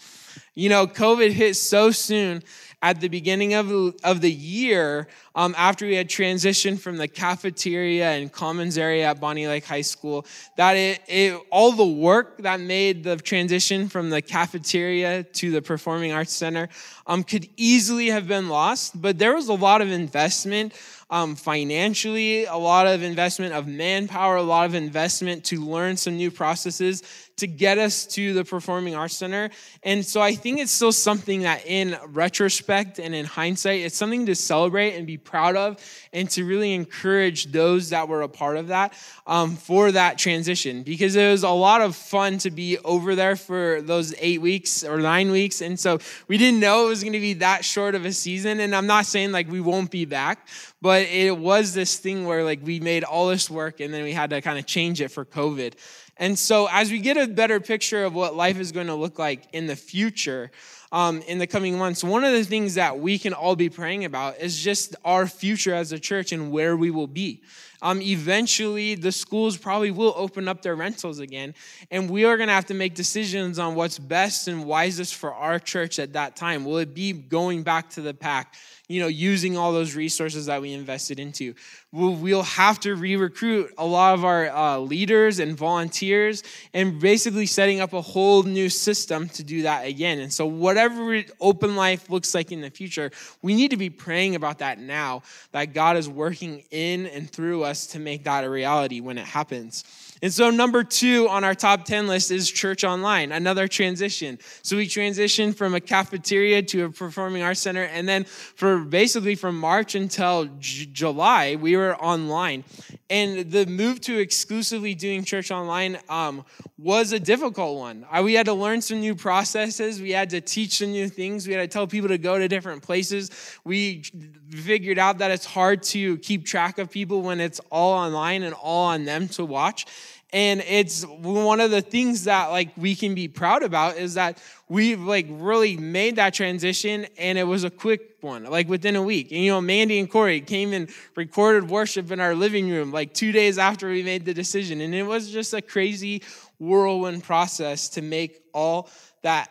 You 0.53 0.69
know, 0.69 0.85
COVID 0.85 1.31
hit 1.31 1.55
so 1.55 1.89
soon 1.89 2.43
at 2.81 2.99
the 2.99 3.09
beginning 3.09 3.53
of, 3.53 3.71
of 4.03 4.21
the 4.21 4.31
year, 4.31 5.07
um, 5.35 5.55
after 5.57 5.85
we 5.85 5.95
had 5.95 6.09
transitioned 6.09 6.79
from 6.79 6.97
the 6.97 7.07
cafeteria 7.07 8.11
and 8.11 8.31
commons 8.31 8.77
area 8.77 9.07
at 9.07 9.19
Bonney 9.19 9.47
Lake 9.47 9.65
High 9.65 9.81
School, 9.81 10.25
that 10.57 10.73
it, 10.73 10.99
it, 11.07 11.41
all 11.49 11.71
the 11.71 11.85
work 11.85 12.37
that 12.39 12.59
made 12.59 13.03
the 13.03 13.17
transition 13.17 13.87
from 13.87 14.09
the 14.09 14.21
cafeteria 14.21 15.23
to 15.23 15.51
the 15.51 15.61
Performing 15.61 16.11
Arts 16.11 16.33
Center 16.33 16.69
um, 17.07 17.23
could 17.23 17.47
easily 17.57 18.07
have 18.07 18.27
been 18.27 18.49
lost, 18.49 19.01
but 19.01 19.17
there 19.17 19.35
was 19.35 19.47
a 19.47 19.53
lot 19.53 19.81
of 19.81 19.91
investment 19.91 20.73
um, 21.11 21.35
financially, 21.35 22.45
a 22.45 22.55
lot 22.55 22.87
of 22.87 23.03
investment 23.03 23.53
of 23.53 23.67
manpower, 23.67 24.37
a 24.37 24.41
lot 24.41 24.65
of 24.65 24.75
investment 24.75 25.43
to 25.43 25.59
learn 25.59 25.97
some 25.97 26.15
new 26.15 26.31
processes 26.31 27.03
to 27.35 27.47
get 27.47 27.77
us 27.77 28.05
to 28.05 28.33
the 28.33 28.45
Performing 28.45 28.95
Arts 28.95 29.17
Center. 29.17 29.49
And 29.83 30.05
so 30.05 30.21
I 30.21 30.35
think 30.35 30.59
it's 30.59 30.71
still 30.71 30.93
something 30.93 31.41
that, 31.41 31.65
in 31.65 31.97
retrospect 32.07 32.97
and 32.97 33.13
in 33.13 33.25
hindsight, 33.25 33.81
it's 33.81 33.97
something 33.97 34.25
to 34.27 34.35
celebrate 34.35 34.95
and 34.95 35.05
be 35.05 35.17
proud 35.23 35.55
of 35.55 35.77
and 36.13 36.29
to 36.31 36.45
really 36.45 36.73
encourage 36.73 37.51
those 37.51 37.89
that 37.89 38.07
were 38.07 38.21
a 38.21 38.27
part 38.27 38.57
of 38.57 38.67
that 38.67 38.93
um, 39.27 39.55
for 39.55 39.91
that 39.91 40.17
transition 40.17 40.83
because 40.83 41.15
it 41.15 41.29
was 41.29 41.43
a 41.43 41.49
lot 41.49 41.81
of 41.81 41.95
fun 41.95 42.37
to 42.39 42.51
be 42.51 42.77
over 42.79 43.15
there 43.15 43.35
for 43.35 43.81
those 43.81 44.13
eight 44.19 44.41
weeks 44.41 44.83
or 44.83 44.99
nine 44.99 45.31
weeks. 45.31 45.61
And 45.61 45.79
so 45.79 45.99
we 46.27 46.37
didn't 46.37 46.59
know 46.59 46.85
it 46.85 46.89
was 46.89 47.03
going 47.03 47.13
to 47.13 47.19
be 47.19 47.33
that 47.35 47.65
short 47.65 47.95
of 47.95 48.05
a 48.05 48.11
season. 48.11 48.59
And 48.59 48.75
I'm 48.75 48.87
not 48.87 49.05
saying 49.05 49.31
like 49.31 49.49
we 49.49 49.61
won't 49.61 49.91
be 49.91 50.05
back, 50.05 50.47
but 50.81 51.03
it 51.03 51.37
was 51.37 51.73
this 51.73 51.97
thing 51.97 52.25
where 52.25 52.43
like 52.43 52.59
we 52.63 52.79
made 52.79 53.03
all 53.03 53.27
this 53.27 53.49
work 53.49 53.79
and 53.79 53.93
then 53.93 54.03
we 54.03 54.13
had 54.13 54.31
to 54.31 54.41
kind 54.41 54.59
of 54.59 54.65
change 54.65 55.01
it 55.01 55.09
for 55.09 55.25
COVID. 55.25 55.73
And 56.17 56.37
so, 56.37 56.67
as 56.71 56.91
we 56.91 56.99
get 56.99 57.17
a 57.17 57.27
better 57.27 57.59
picture 57.59 58.03
of 58.03 58.13
what 58.13 58.35
life 58.35 58.59
is 58.59 58.71
going 58.71 58.87
to 58.87 58.95
look 58.95 59.17
like 59.17 59.47
in 59.53 59.65
the 59.65 59.75
future, 59.75 60.51
um, 60.91 61.21
in 61.21 61.37
the 61.37 61.47
coming 61.47 61.77
months, 61.77 62.03
one 62.03 62.23
of 62.23 62.33
the 62.33 62.43
things 62.43 62.75
that 62.75 62.99
we 62.99 63.17
can 63.17 63.33
all 63.33 63.55
be 63.55 63.69
praying 63.69 64.05
about 64.05 64.39
is 64.39 64.61
just 64.61 64.95
our 65.05 65.25
future 65.25 65.73
as 65.73 65.91
a 65.91 65.99
church 65.99 66.31
and 66.31 66.51
where 66.51 66.75
we 66.75 66.91
will 66.91 67.07
be. 67.07 67.41
Um, 67.81 68.01
eventually, 68.01 68.93
the 68.95 69.11
schools 69.11 69.57
probably 69.57 69.89
will 69.89 70.13
open 70.15 70.47
up 70.47 70.61
their 70.61 70.75
rentals 70.75 71.19
again, 71.19 71.55
and 71.89 72.09
we 72.09 72.25
are 72.25 72.37
going 72.37 72.47
to 72.47 72.53
have 72.53 72.67
to 72.67 72.75
make 72.75 72.93
decisions 72.93 73.57
on 73.57 73.73
what's 73.73 73.97
best 73.97 74.47
and 74.47 74.65
wisest 74.65 75.15
for 75.15 75.33
our 75.33 75.57
church 75.57 75.97
at 75.97 76.13
that 76.13 76.35
time. 76.35 76.63
Will 76.63 76.77
it 76.77 76.93
be 76.93 77.11
going 77.13 77.63
back 77.63 77.89
to 77.91 78.01
the 78.01 78.13
PAC? 78.13 78.53
You 78.91 78.99
know, 78.99 79.07
using 79.07 79.57
all 79.57 79.71
those 79.71 79.95
resources 79.95 80.47
that 80.47 80.61
we 80.61 80.73
invested 80.73 81.19
into. 81.19 81.53
We'll, 81.91 82.13
we'll 82.15 82.43
have 82.43 82.79
to 82.81 82.95
re 82.95 83.15
recruit 83.15 83.73
a 83.77 83.85
lot 83.85 84.13
of 84.13 84.25
our 84.25 84.49
uh, 84.49 84.77
leaders 84.79 85.39
and 85.39 85.57
volunteers 85.57 86.43
and 86.73 86.99
basically 86.99 87.45
setting 87.45 87.79
up 87.79 87.93
a 87.93 88.01
whole 88.01 88.43
new 88.43 88.69
system 88.69 89.29
to 89.29 89.43
do 89.43 89.63
that 89.63 89.85
again. 89.85 90.19
And 90.19 90.31
so, 90.31 90.45
whatever 90.45 91.23
open 91.39 91.75
life 91.75 92.09
looks 92.09 92.35
like 92.35 92.51
in 92.51 92.61
the 92.61 92.69
future, 92.69 93.11
we 93.41 93.55
need 93.55 93.71
to 93.71 93.77
be 93.77 93.89
praying 93.89 94.35
about 94.35 94.59
that 94.59 94.79
now, 94.79 95.23
that 95.51 95.73
God 95.73 95.97
is 95.97 96.09
working 96.09 96.63
in 96.71 97.07
and 97.07 97.29
through 97.29 97.63
us 97.63 97.87
to 97.87 97.99
make 97.99 98.23
that 98.25 98.43
a 98.43 98.49
reality 98.49 98.99
when 98.99 99.17
it 99.17 99.25
happens. 99.25 100.10
And 100.23 100.31
so, 100.31 100.51
number 100.51 100.83
two 100.83 101.27
on 101.29 101.43
our 101.43 101.55
top 101.55 101.83
10 101.85 102.07
list 102.07 102.29
is 102.29 102.51
church 102.51 102.83
online, 102.83 103.31
another 103.31 103.67
transition. 103.67 104.37
So, 104.61 104.77
we 104.77 104.87
transitioned 104.87 105.55
from 105.55 105.73
a 105.73 105.79
cafeteria 105.79 106.61
to 106.63 106.85
a 106.85 106.89
performing 106.91 107.41
arts 107.41 107.61
center. 107.61 107.83
And 107.83 108.07
then, 108.07 108.25
for 108.25 108.79
basically 108.79 109.33
from 109.33 109.57
March 109.57 109.95
until 109.95 110.45
J- 110.59 110.85
July, 110.85 111.55
we 111.55 111.75
were 111.75 111.95
online. 111.95 112.63
And 113.09 113.51
the 113.51 113.65
move 113.65 113.99
to 114.01 114.19
exclusively 114.19 114.93
doing 114.93 115.23
church 115.23 115.49
online 115.49 115.97
um, 116.07 116.45
was 116.77 117.13
a 117.13 117.19
difficult 117.19 117.77
one. 117.77 118.05
we 118.23 118.33
had 118.33 118.45
to 118.45 118.53
learn 118.53 118.81
some 118.81 118.99
new 118.99 119.15
processes, 119.15 120.01
we 120.01 120.11
had 120.11 120.29
to 120.29 120.41
teach 120.41 120.77
some 120.77 120.91
new 120.91 121.09
things, 121.09 121.47
we 121.47 121.53
had 121.53 121.61
to 121.61 121.67
tell 121.67 121.87
people 121.87 122.09
to 122.09 122.17
go 122.17 122.37
to 122.37 122.47
different 122.47 122.83
places. 122.83 123.31
We 123.63 124.03
figured 124.49 124.97
out 124.97 125.17
that 125.17 125.31
it's 125.31 125.45
hard 125.45 125.83
to 125.83 126.17
keep 126.19 126.45
track 126.45 126.77
of 126.77 126.91
people 126.91 127.21
when 127.21 127.39
it's 127.39 127.59
all 127.71 127.93
online 127.93 128.43
and 128.43 128.53
all 128.53 128.87
on 128.87 129.05
them 129.05 129.27
to 129.29 129.45
watch 129.45 129.85
and 130.33 130.61
it's 130.61 131.03
one 131.03 131.59
of 131.59 131.71
the 131.71 131.81
things 131.81 132.23
that 132.23 132.51
like 132.51 132.69
we 132.77 132.95
can 132.95 133.13
be 133.13 133.27
proud 133.27 133.63
about 133.63 133.97
is 133.97 134.13
that 134.13 134.41
we've 134.69 135.01
like 135.01 135.27
really 135.29 135.75
made 135.75 136.15
that 136.15 136.33
transition 136.33 137.05
and 137.17 137.37
it 137.37 137.43
was 137.43 137.65
a 137.65 137.69
quick 137.69 138.15
one 138.21 138.45
like 138.45 138.69
within 138.69 138.95
a 138.95 139.01
week. 139.01 139.31
And 139.31 139.41
you 139.41 139.51
know 139.51 139.59
mandy 139.59 139.99
and 139.99 140.09
corey 140.09 140.39
came 140.39 140.71
and 140.71 140.89
recorded 141.15 141.69
worship 141.69 142.11
in 142.11 142.21
our 142.21 142.33
living 142.33 142.69
room 142.69 142.91
like 142.91 143.13
two 143.13 143.33
days 143.33 143.57
after 143.57 143.89
we 143.89 144.03
made 144.03 144.23
the 144.23 144.33
decision. 144.33 144.79
And 144.79 144.95
it 144.95 145.03
was 145.03 145.29
just 145.29 145.53
a 145.53 145.61
crazy 145.61 146.21
whirlwind 146.59 147.23
process 147.23 147.89
to 147.89 148.01
make 148.01 148.41
all 148.53 148.89
that 149.23 149.49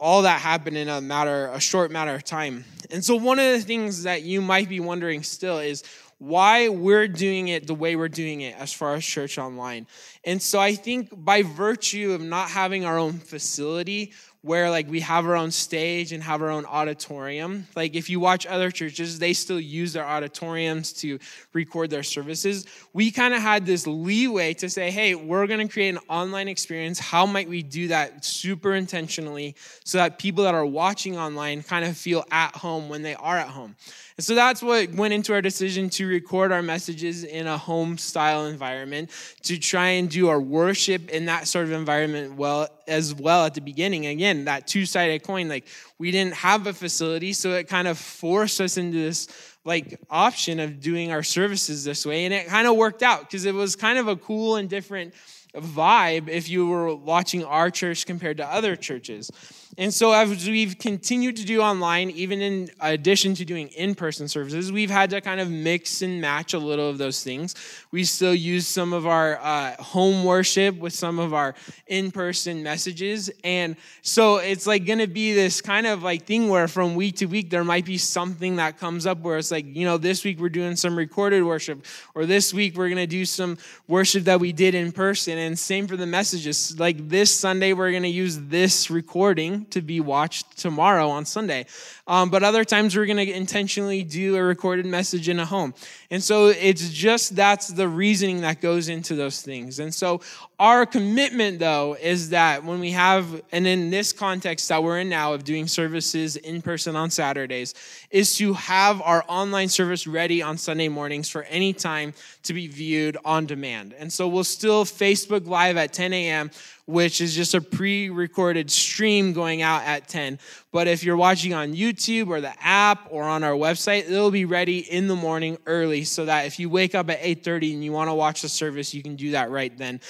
all 0.00 0.22
that 0.22 0.40
happen 0.40 0.76
in 0.76 0.88
a 0.88 1.00
matter 1.00 1.50
a 1.52 1.60
short 1.60 1.90
matter 1.90 2.14
of 2.14 2.22
time. 2.22 2.64
And 2.92 3.04
so 3.04 3.16
one 3.16 3.40
of 3.40 3.52
the 3.52 3.60
things 3.60 4.04
that 4.04 4.22
you 4.22 4.40
might 4.40 4.68
be 4.68 4.78
wondering 4.78 5.24
still 5.24 5.58
is 5.58 5.82
why 6.20 6.68
we're 6.68 7.08
doing 7.08 7.48
it 7.48 7.66
the 7.66 7.74
way 7.74 7.96
we're 7.96 8.06
doing 8.06 8.42
it 8.42 8.54
as 8.58 8.74
far 8.74 8.94
as 8.94 9.02
church 9.02 9.38
online. 9.38 9.86
And 10.22 10.40
so 10.40 10.60
I 10.60 10.74
think 10.74 11.08
by 11.12 11.42
virtue 11.42 12.12
of 12.12 12.20
not 12.20 12.50
having 12.50 12.84
our 12.84 12.98
own 12.98 13.14
facility, 13.14 14.12
where 14.42 14.70
like 14.70 14.88
we 14.88 15.00
have 15.00 15.26
our 15.26 15.36
own 15.36 15.50
stage 15.50 16.12
and 16.12 16.22
have 16.22 16.40
our 16.40 16.48
own 16.48 16.64
auditorium. 16.64 17.66
Like 17.76 17.94
if 17.94 18.08
you 18.08 18.20
watch 18.20 18.46
other 18.46 18.70
churches, 18.70 19.18
they 19.18 19.34
still 19.34 19.60
use 19.60 19.92
their 19.92 20.06
auditoriums 20.06 20.94
to 20.94 21.18
record 21.52 21.90
their 21.90 22.02
services. 22.02 22.66
We 22.94 23.10
kind 23.10 23.34
of 23.34 23.42
had 23.42 23.66
this 23.66 23.86
leeway 23.86 24.54
to 24.54 24.70
say, 24.70 24.90
hey, 24.90 25.14
we're 25.14 25.46
going 25.46 25.66
to 25.66 25.70
create 25.70 25.90
an 25.90 26.00
online 26.08 26.48
experience. 26.48 26.98
How 26.98 27.26
might 27.26 27.50
we 27.50 27.62
do 27.62 27.88
that 27.88 28.24
super 28.24 28.74
intentionally 28.74 29.56
so 29.84 29.98
that 29.98 30.18
people 30.18 30.44
that 30.44 30.54
are 30.54 30.66
watching 30.66 31.18
online 31.18 31.62
kind 31.62 31.84
of 31.84 31.96
feel 31.96 32.24
at 32.30 32.56
home 32.56 32.88
when 32.88 33.02
they 33.02 33.14
are 33.16 33.36
at 33.36 33.48
home? 33.48 33.76
And 34.20 34.24
so 34.24 34.34
that's 34.34 34.62
what 34.62 34.92
went 34.92 35.14
into 35.14 35.32
our 35.32 35.40
decision 35.40 35.88
to 35.90 36.06
record 36.06 36.52
our 36.52 36.60
messages 36.60 37.24
in 37.24 37.46
a 37.46 37.56
home 37.56 37.96
style 37.96 38.44
environment, 38.44 39.10
to 39.44 39.58
try 39.58 39.88
and 39.88 40.10
do 40.10 40.28
our 40.28 40.38
worship 40.38 41.08
in 41.08 41.24
that 41.24 41.48
sort 41.48 41.64
of 41.64 41.72
environment 41.72 42.34
well 42.34 42.68
as 42.86 43.14
well 43.14 43.46
at 43.46 43.54
the 43.54 43.62
beginning. 43.62 44.04
Again, 44.04 44.29
that 44.46 44.66
two-sided 44.66 45.22
coin, 45.22 45.48
like 45.48 45.66
we 45.98 46.10
didn't 46.10 46.34
have 46.34 46.66
a 46.66 46.72
facility, 46.72 47.32
so 47.32 47.52
it 47.52 47.68
kind 47.68 47.88
of 47.88 47.98
forced 47.98 48.60
us 48.60 48.76
into 48.76 48.98
this 48.98 49.28
like 49.64 50.00
option 50.08 50.58
of 50.60 50.80
doing 50.80 51.12
our 51.12 51.22
services 51.22 51.84
this 51.84 52.06
way. 52.06 52.24
And 52.24 52.32
it 52.32 52.46
kind 52.46 52.66
of 52.66 52.76
worked 52.76 53.02
out 53.02 53.22
because 53.22 53.44
it 53.44 53.54
was 53.54 53.76
kind 53.76 53.98
of 53.98 54.08
a 54.08 54.16
cool 54.16 54.56
and 54.56 54.68
different 54.68 55.14
vibe 55.54 56.28
if 56.28 56.48
you 56.48 56.66
were 56.66 56.94
watching 56.94 57.44
our 57.44 57.70
church 57.70 58.06
compared 58.06 58.38
to 58.38 58.46
other 58.46 58.76
churches. 58.76 59.30
And 59.78 59.94
so, 59.94 60.12
as 60.12 60.48
we've 60.48 60.76
continued 60.78 61.36
to 61.36 61.44
do 61.44 61.60
online, 61.60 62.10
even 62.10 62.40
in 62.40 62.70
addition 62.80 63.34
to 63.34 63.44
doing 63.44 63.68
in 63.68 63.94
person 63.94 64.26
services, 64.26 64.72
we've 64.72 64.90
had 64.90 65.10
to 65.10 65.20
kind 65.20 65.40
of 65.40 65.48
mix 65.48 66.02
and 66.02 66.20
match 66.20 66.54
a 66.54 66.58
little 66.58 66.90
of 66.90 66.98
those 66.98 67.22
things. 67.22 67.54
We 67.92 68.02
still 68.02 68.34
use 68.34 68.66
some 68.66 68.92
of 68.92 69.06
our 69.06 69.38
uh, 69.38 69.80
home 69.80 70.24
worship 70.24 70.76
with 70.76 70.92
some 70.92 71.20
of 71.20 71.32
our 71.32 71.54
in 71.86 72.10
person 72.10 72.64
messages. 72.64 73.30
And 73.44 73.76
so, 74.02 74.38
it's 74.38 74.66
like 74.66 74.86
going 74.86 74.98
to 74.98 75.06
be 75.06 75.34
this 75.34 75.60
kind 75.60 75.86
of 75.86 76.02
like 76.02 76.24
thing 76.24 76.48
where 76.48 76.66
from 76.66 76.96
week 76.96 77.16
to 77.16 77.26
week, 77.26 77.48
there 77.48 77.64
might 77.64 77.84
be 77.84 77.96
something 77.96 78.56
that 78.56 78.76
comes 78.76 79.06
up 79.06 79.20
where 79.20 79.38
it's 79.38 79.52
like, 79.52 79.66
you 79.66 79.84
know, 79.84 79.98
this 79.98 80.24
week 80.24 80.40
we're 80.40 80.48
doing 80.48 80.74
some 80.74 80.96
recorded 80.98 81.44
worship, 81.44 81.86
or 82.16 82.26
this 82.26 82.52
week 82.52 82.76
we're 82.76 82.88
going 82.88 82.96
to 82.98 83.06
do 83.06 83.24
some 83.24 83.56
worship 83.86 84.24
that 84.24 84.40
we 84.40 84.52
did 84.52 84.74
in 84.74 84.90
person. 84.90 85.38
And 85.38 85.56
same 85.56 85.86
for 85.86 85.96
the 85.96 86.06
messages. 86.06 86.78
Like 86.78 87.08
this 87.08 87.32
Sunday, 87.32 87.72
we're 87.72 87.92
going 87.92 88.02
to 88.02 88.08
use 88.08 88.36
this 88.40 88.90
recording 88.90 89.59
to 89.66 89.80
be 89.80 90.00
watched 90.00 90.58
tomorrow 90.58 91.08
on 91.08 91.24
Sunday. 91.24 91.66
Um, 92.06 92.30
but 92.30 92.42
other 92.42 92.64
times 92.64 92.96
we're 92.96 93.06
going 93.06 93.24
to 93.24 93.32
intentionally 93.32 94.02
do 94.02 94.36
a 94.36 94.42
recorded 94.42 94.86
message 94.86 95.28
in 95.28 95.38
a 95.38 95.46
home. 95.46 95.74
And 96.10 96.22
so 96.22 96.48
it's 96.48 96.90
just 96.90 97.36
that's 97.36 97.68
the 97.68 97.88
reasoning 97.88 98.40
that 98.40 98.60
goes 98.60 98.88
into 98.88 99.14
those 99.14 99.42
things. 99.42 99.78
And 99.78 99.94
so 99.94 100.20
our 100.60 100.84
commitment, 100.84 101.58
though, 101.58 101.96
is 101.98 102.28
that 102.30 102.62
when 102.64 102.80
we 102.80 102.90
have, 102.90 103.40
and 103.50 103.66
in 103.66 103.88
this 103.88 104.12
context 104.12 104.68
that 104.68 104.82
we're 104.82 105.00
in 105.00 105.08
now 105.08 105.32
of 105.32 105.42
doing 105.42 105.66
services 105.66 106.36
in 106.36 106.60
person 106.60 106.94
on 106.96 107.10
Saturdays, 107.10 107.74
is 108.10 108.36
to 108.36 108.52
have 108.52 109.00
our 109.00 109.24
online 109.26 109.70
service 109.70 110.06
ready 110.06 110.42
on 110.42 110.58
Sunday 110.58 110.88
mornings 110.88 111.30
for 111.30 111.44
any 111.44 111.72
time 111.72 112.12
to 112.42 112.52
be 112.52 112.66
viewed 112.66 113.16
on 113.24 113.46
demand. 113.46 113.94
And 113.98 114.12
so 114.12 114.28
we'll 114.28 114.44
still 114.44 114.84
Facebook 114.84 115.46
Live 115.46 115.78
at 115.78 115.94
10 115.94 116.12
a.m 116.12 116.50
which 116.90 117.20
is 117.20 117.34
just 117.34 117.54
a 117.54 117.60
pre 117.60 118.10
recorded 118.10 118.70
stream 118.70 119.32
going 119.32 119.62
out 119.62 119.82
at 119.84 120.08
10. 120.08 120.38
But 120.72 120.88
if 120.88 121.04
you're 121.04 121.16
watching 121.16 121.54
on 121.54 121.74
YouTube 121.74 122.28
or 122.28 122.40
the 122.40 122.52
app 122.60 123.08
or 123.10 123.22
on 123.24 123.44
our 123.44 123.52
website, 123.52 124.10
it'll 124.10 124.30
be 124.30 124.44
ready 124.44 124.78
in 124.78 125.06
the 125.06 125.16
morning 125.16 125.58
early 125.66 126.04
so 126.04 126.24
that 126.24 126.46
if 126.46 126.58
you 126.58 126.68
wake 126.68 126.94
up 126.94 127.08
at 127.10 127.20
8:30 127.22 127.74
and 127.74 127.84
you 127.84 127.92
want 127.92 128.08
to 128.08 128.14
watch 128.14 128.42
the 128.42 128.48
service, 128.48 128.92
you 128.92 129.02
can 129.02 129.16
do 129.16 129.32
that 129.32 129.50
right 129.50 129.76
then 129.78 130.00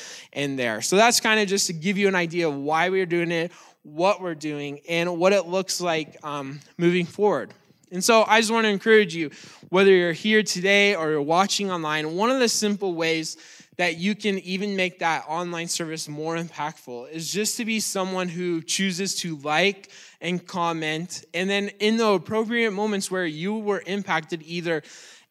and 0.40 0.58
there. 0.58 0.80
So 0.80 0.96
that's 0.96 1.20
kind 1.20 1.38
of 1.38 1.48
just 1.48 1.66
to 1.66 1.72
give 1.72 1.98
you 1.98 2.08
an 2.08 2.14
idea 2.14 2.48
of 2.48 2.54
why 2.54 2.88
we're 2.88 3.06
doing 3.06 3.30
it, 3.30 3.52
what 3.82 4.20
we're 4.20 4.34
doing, 4.34 4.80
and 4.88 5.18
what 5.18 5.32
it 5.32 5.46
looks 5.46 5.80
like 5.80 6.16
um, 6.24 6.60
moving 6.78 7.06
forward. 7.06 7.52
And 7.92 8.02
so 8.02 8.24
I 8.26 8.40
just 8.40 8.52
want 8.52 8.64
to 8.64 8.70
encourage 8.70 9.14
you, 9.14 9.30
whether 9.68 9.90
you're 9.90 10.12
here 10.12 10.42
today 10.42 10.94
or 10.94 11.10
you're 11.10 11.22
watching 11.22 11.70
online, 11.70 12.14
one 12.14 12.30
of 12.30 12.38
the 12.38 12.48
simple 12.48 12.94
ways 12.94 13.36
that 13.76 13.96
you 13.96 14.14
can 14.14 14.38
even 14.40 14.76
make 14.76 14.98
that 14.98 15.24
online 15.26 15.66
service 15.66 16.08
more 16.08 16.36
impactful 16.36 17.10
is 17.10 17.32
just 17.32 17.56
to 17.56 17.64
be 17.64 17.80
someone 17.80 18.28
who 18.28 18.62
chooses 18.62 19.14
to 19.16 19.36
like 19.38 19.90
and 20.20 20.46
comment. 20.46 21.24
And 21.34 21.48
then 21.48 21.70
in 21.80 21.96
the 21.96 22.06
appropriate 22.06 22.72
moments 22.72 23.10
where 23.10 23.26
you 23.26 23.56
were 23.56 23.82
impacted, 23.86 24.42
either 24.44 24.82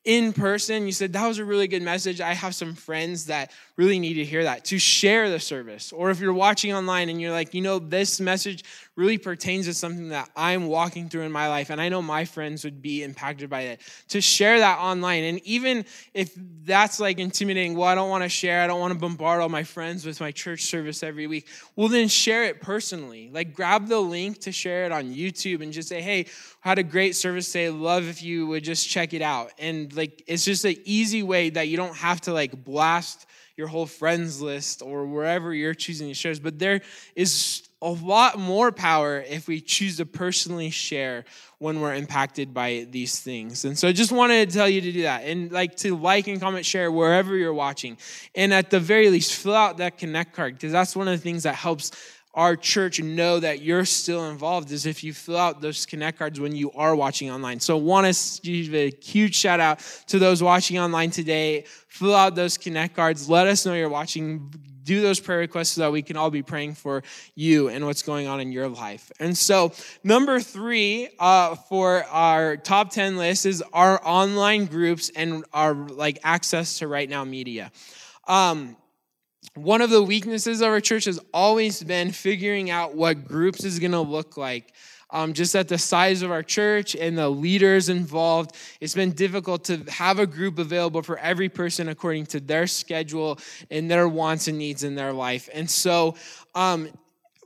in 0.10 0.34
person, 0.34 0.88
you 0.88 0.92
said, 0.92 1.14
That 1.14 1.28
was 1.28 1.38
a 1.38 1.46
really 1.46 1.68
good 1.68 1.84
message. 1.84 2.20
I 2.20 2.34
have 2.34 2.56
some 2.56 2.74
friends 2.74 3.28
that 3.28 3.52
really 3.78 4.00
need 4.00 4.16
to 4.16 4.26
hear 4.26 4.44
that, 4.44 4.66
to 4.66 4.80
share 4.80 5.30
the 5.30 5.40
service. 5.40 5.94
Or 5.94 6.10
if 6.10 6.20
you're 6.20 6.34
watching 6.34 6.74
online 6.74 7.10
and 7.10 7.22
you're 7.22 7.32
like, 7.32 7.54
You 7.54 7.62
know, 7.62 7.78
this 7.78 8.20
message 8.20 8.64
really 9.00 9.18
pertains 9.18 9.66
to 9.66 9.74
something 9.74 10.10
that 10.10 10.30
I'm 10.36 10.68
walking 10.68 11.08
through 11.08 11.22
in 11.22 11.32
my 11.32 11.48
life, 11.48 11.70
and 11.70 11.80
I 11.80 11.88
know 11.88 12.02
my 12.02 12.26
friends 12.26 12.66
would 12.66 12.82
be 12.82 13.02
impacted 13.02 13.50
by 13.50 13.62
it. 13.62 13.82
To 14.10 14.20
share 14.20 14.60
that 14.60 14.78
online, 14.78 15.24
and 15.24 15.40
even 15.46 15.86
if 16.14 16.34
that's 16.66 17.00
like 17.00 17.18
intimidating, 17.18 17.76
well, 17.76 17.88
I 17.88 17.96
don't 17.96 18.10
want 18.10 18.24
to 18.24 18.30
share, 18.30 18.62
I 18.62 18.68
don't 18.68 18.82
want 18.82 18.92
to 18.92 19.00
bombard 19.00 19.42
all 19.42 19.48
my 19.48 19.64
friends 19.64 20.06
with 20.06 20.20
my 20.20 20.32
church 20.32 20.64
service 20.64 21.02
every 21.02 21.28
week, 21.28 21.48
well, 21.78 21.88
then 21.88 22.10
share 22.10 22.44
it 22.44 22.60
personally. 22.60 23.30
Like 23.32 23.54
grab 23.54 23.88
the 23.88 24.00
link 24.00 24.40
to 24.42 24.52
share 24.52 24.86
it 24.86 24.92
on 24.92 25.14
YouTube 25.14 25.64
and 25.64 25.72
just 25.72 25.88
say, 25.88 26.02
hey, 26.02 26.26
had 26.60 26.78
a 26.78 26.84
great 26.84 27.16
service 27.16 27.48
today. 27.48 27.70
Love 27.70 28.08
if 28.10 28.22
you 28.22 28.48
would 28.48 28.66
just 28.66 28.90
check 28.90 29.14
it 29.14 29.22
out. 29.22 29.54
And 29.58 29.96
like, 29.96 30.24
it's 30.28 30.44
just 30.44 30.66
an 30.66 30.76
easy 30.84 31.24
way 31.24 31.50
that 31.52 31.70
you 31.70 31.78
don't 31.78 31.96
have 31.96 32.20
to 32.22 32.34
like 32.34 32.66
blast 32.66 33.26
your 33.56 33.68
whole 33.68 33.86
friends 33.86 34.42
list 34.42 34.82
or 34.82 35.06
wherever 35.06 35.54
you're 35.54 35.74
choosing 35.74 36.10
to 36.10 36.14
share. 36.14 36.36
But 36.42 36.60
there 36.60 36.82
is 37.16 37.69
a 37.82 37.90
lot 37.90 38.38
more 38.38 38.72
power 38.72 39.22
if 39.22 39.48
we 39.48 39.62
choose 39.62 39.98
to 39.98 40.06
personally 40.06 40.70
share 40.70 41.24
when 41.60 41.80
we're 41.80 41.94
impacted 41.94 42.54
by 42.54 42.86
these 42.90 43.20
things. 43.20 43.64
And 43.64 43.78
so 43.78 43.88
I 43.88 43.94
just 43.94 44.12
wanted 44.12 44.50
to 44.50 44.56
tell 44.56 44.68
you 44.68 44.82
to 44.82 44.92
do 44.92 45.02
that 45.04 45.24
and 45.24 45.52
like 45.52 45.76
to 45.78 45.96
like 45.96 46.28
and 46.28 46.42
comment, 46.42 46.66
share 46.66 46.92
wherever 46.92 47.36
you're 47.38 47.54
watching. 47.54 47.98
And 48.36 48.54
at 48.54 48.70
the 48.70 48.80
very 48.80 49.10
least, 49.10 49.34
fill 49.34 49.56
out 49.56 49.78
that 49.78 49.98
connect 49.98 50.34
card 50.34 50.56
because 50.56 50.74
that's 50.74 50.96
one 50.96 51.08
of 51.08 51.18
the 51.18 51.24
things 51.24 51.44
that 51.44 51.56
helps 51.56 51.92
our 52.34 52.56
church 52.56 53.02
know 53.02 53.40
that 53.40 53.62
you're 53.62 53.86
still 53.86 54.30
involved 54.30 54.72
is 54.72 54.86
if 54.86 55.04
you 55.04 55.14
fill 55.14 55.38
out 55.38 55.62
those 55.62 55.86
connect 55.86 56.20
cards 56.20 56.40
when 56.40 56.56
you 56.56 56.72
are 56.74 56.96
watching 56.96 57.32
online. 57.32 57.60
So 57.60 57.76
want 57.78 58.14
to 58.14 58.42
give 58.42 58.74
a 58.76 58.92
huge 59.02 59.36
shout 59.36 59.60
out 59.60 59.80
to 60.08 60.20
those 60.20 60.44
watching 60.44 60.78
online 60.78 61.12
today. 61.12 61.66
Fill 61.88 62.16
out 62.16 62.36
those 62.36 62.58
connect 62.58 62.96
cards. 62.96 63.30
Let 63.30 63.48
us 63.48 63.66
know 63.66 63.74
you're 63.74 63.90
watching 63.90 64.54
do 64.90 65.02
those 65.02 65.20
prayer 65.20 65.38
requests 65.38 65.74
so 65.74 65.82
that 65.82 65.92
we 65.92 66.02
can 66.02 66.18
all 66.18 66.32
be 66.32 66.42
praying 66.42 66.74
for 66.74 67.04
you 67.36 67.70
and 67.70 67.86
what's 67.86 68.02
going 68.02 68.26
on 68.26 68.40
in 68.40 68.52
your 68.52 68.68
life. 68.68 69.12
And 69.20 69.38
so, 69.38 69.72
number 70.04 70.40
three 70.40 71.10
uh, 71.20 71.54
for 71.54 72.04
our 72.06 72.58
top 72.58 72.90
10 72.90 73.16
list 73.16 73.46
is 73.46 73.64
our 73.72 74.02
online 74.04 74.66
groups 74.66 75.12
and 75.16 75.46
our 75.54 75.76
like 75.76 76.18
access 76.24 76.80
to 76.80 76.88
right 76.88 77.08
now 77.08 77.24
media. 77.24 77.72
Um, 78.28 78.78
one 79.54 79.82
of 79.82 79.92
the 79.92 80.02
weaknesses 80.02 80.62
of 80.62 80.70
our 80.70 80.82
church 80.82 81.06
has 81.06 81.20
always 81.36 81.84
been 81.84 82.12
figuring 82.12 82.72
out 82.72 82.96
what 82.96 83.28
groups 83.28 83.64
is 83.64 83.78
going 83.78 83.92
to 83.92 84.00
look 84.00 84.38
like 84.38 84.74
um, 85.12 85.34
just 85.34 85.56
at 85.56 85.68
the 85.68 85.78
size 85.78 86.22
of 86.22 86.32
our 86.32 86.44
church 86.44 86.96
and 86.96 87.18
the 87.18 87.30
leaders 87.30 87.90
involved, 87.90 88.56
it's 88.80 88.94
been 88.94 89.12
difficult 89.12 89.64
to 89.66 89.84
have 89.90 90.20
a 90.20 90.28
group 90.28 90.60
available 90.60 91.02
for 91.02 91.18
every 91.18 91.50
person 91.50 91.90
according 91.90 92.28
to 92.28 92.40
their 92.40 92.68
schedule 92.68 93.40
and 93.72 93.90
their 93.90 94.08
wants 94.08 94.48
and 94.48 94.58
needs 94.58 94.84
in 94.84 94.96
their 94.96 95.14
life. 95.14 95.50
And 95.54 95.70
so, 95.70 96.16
um, 96.56 96.90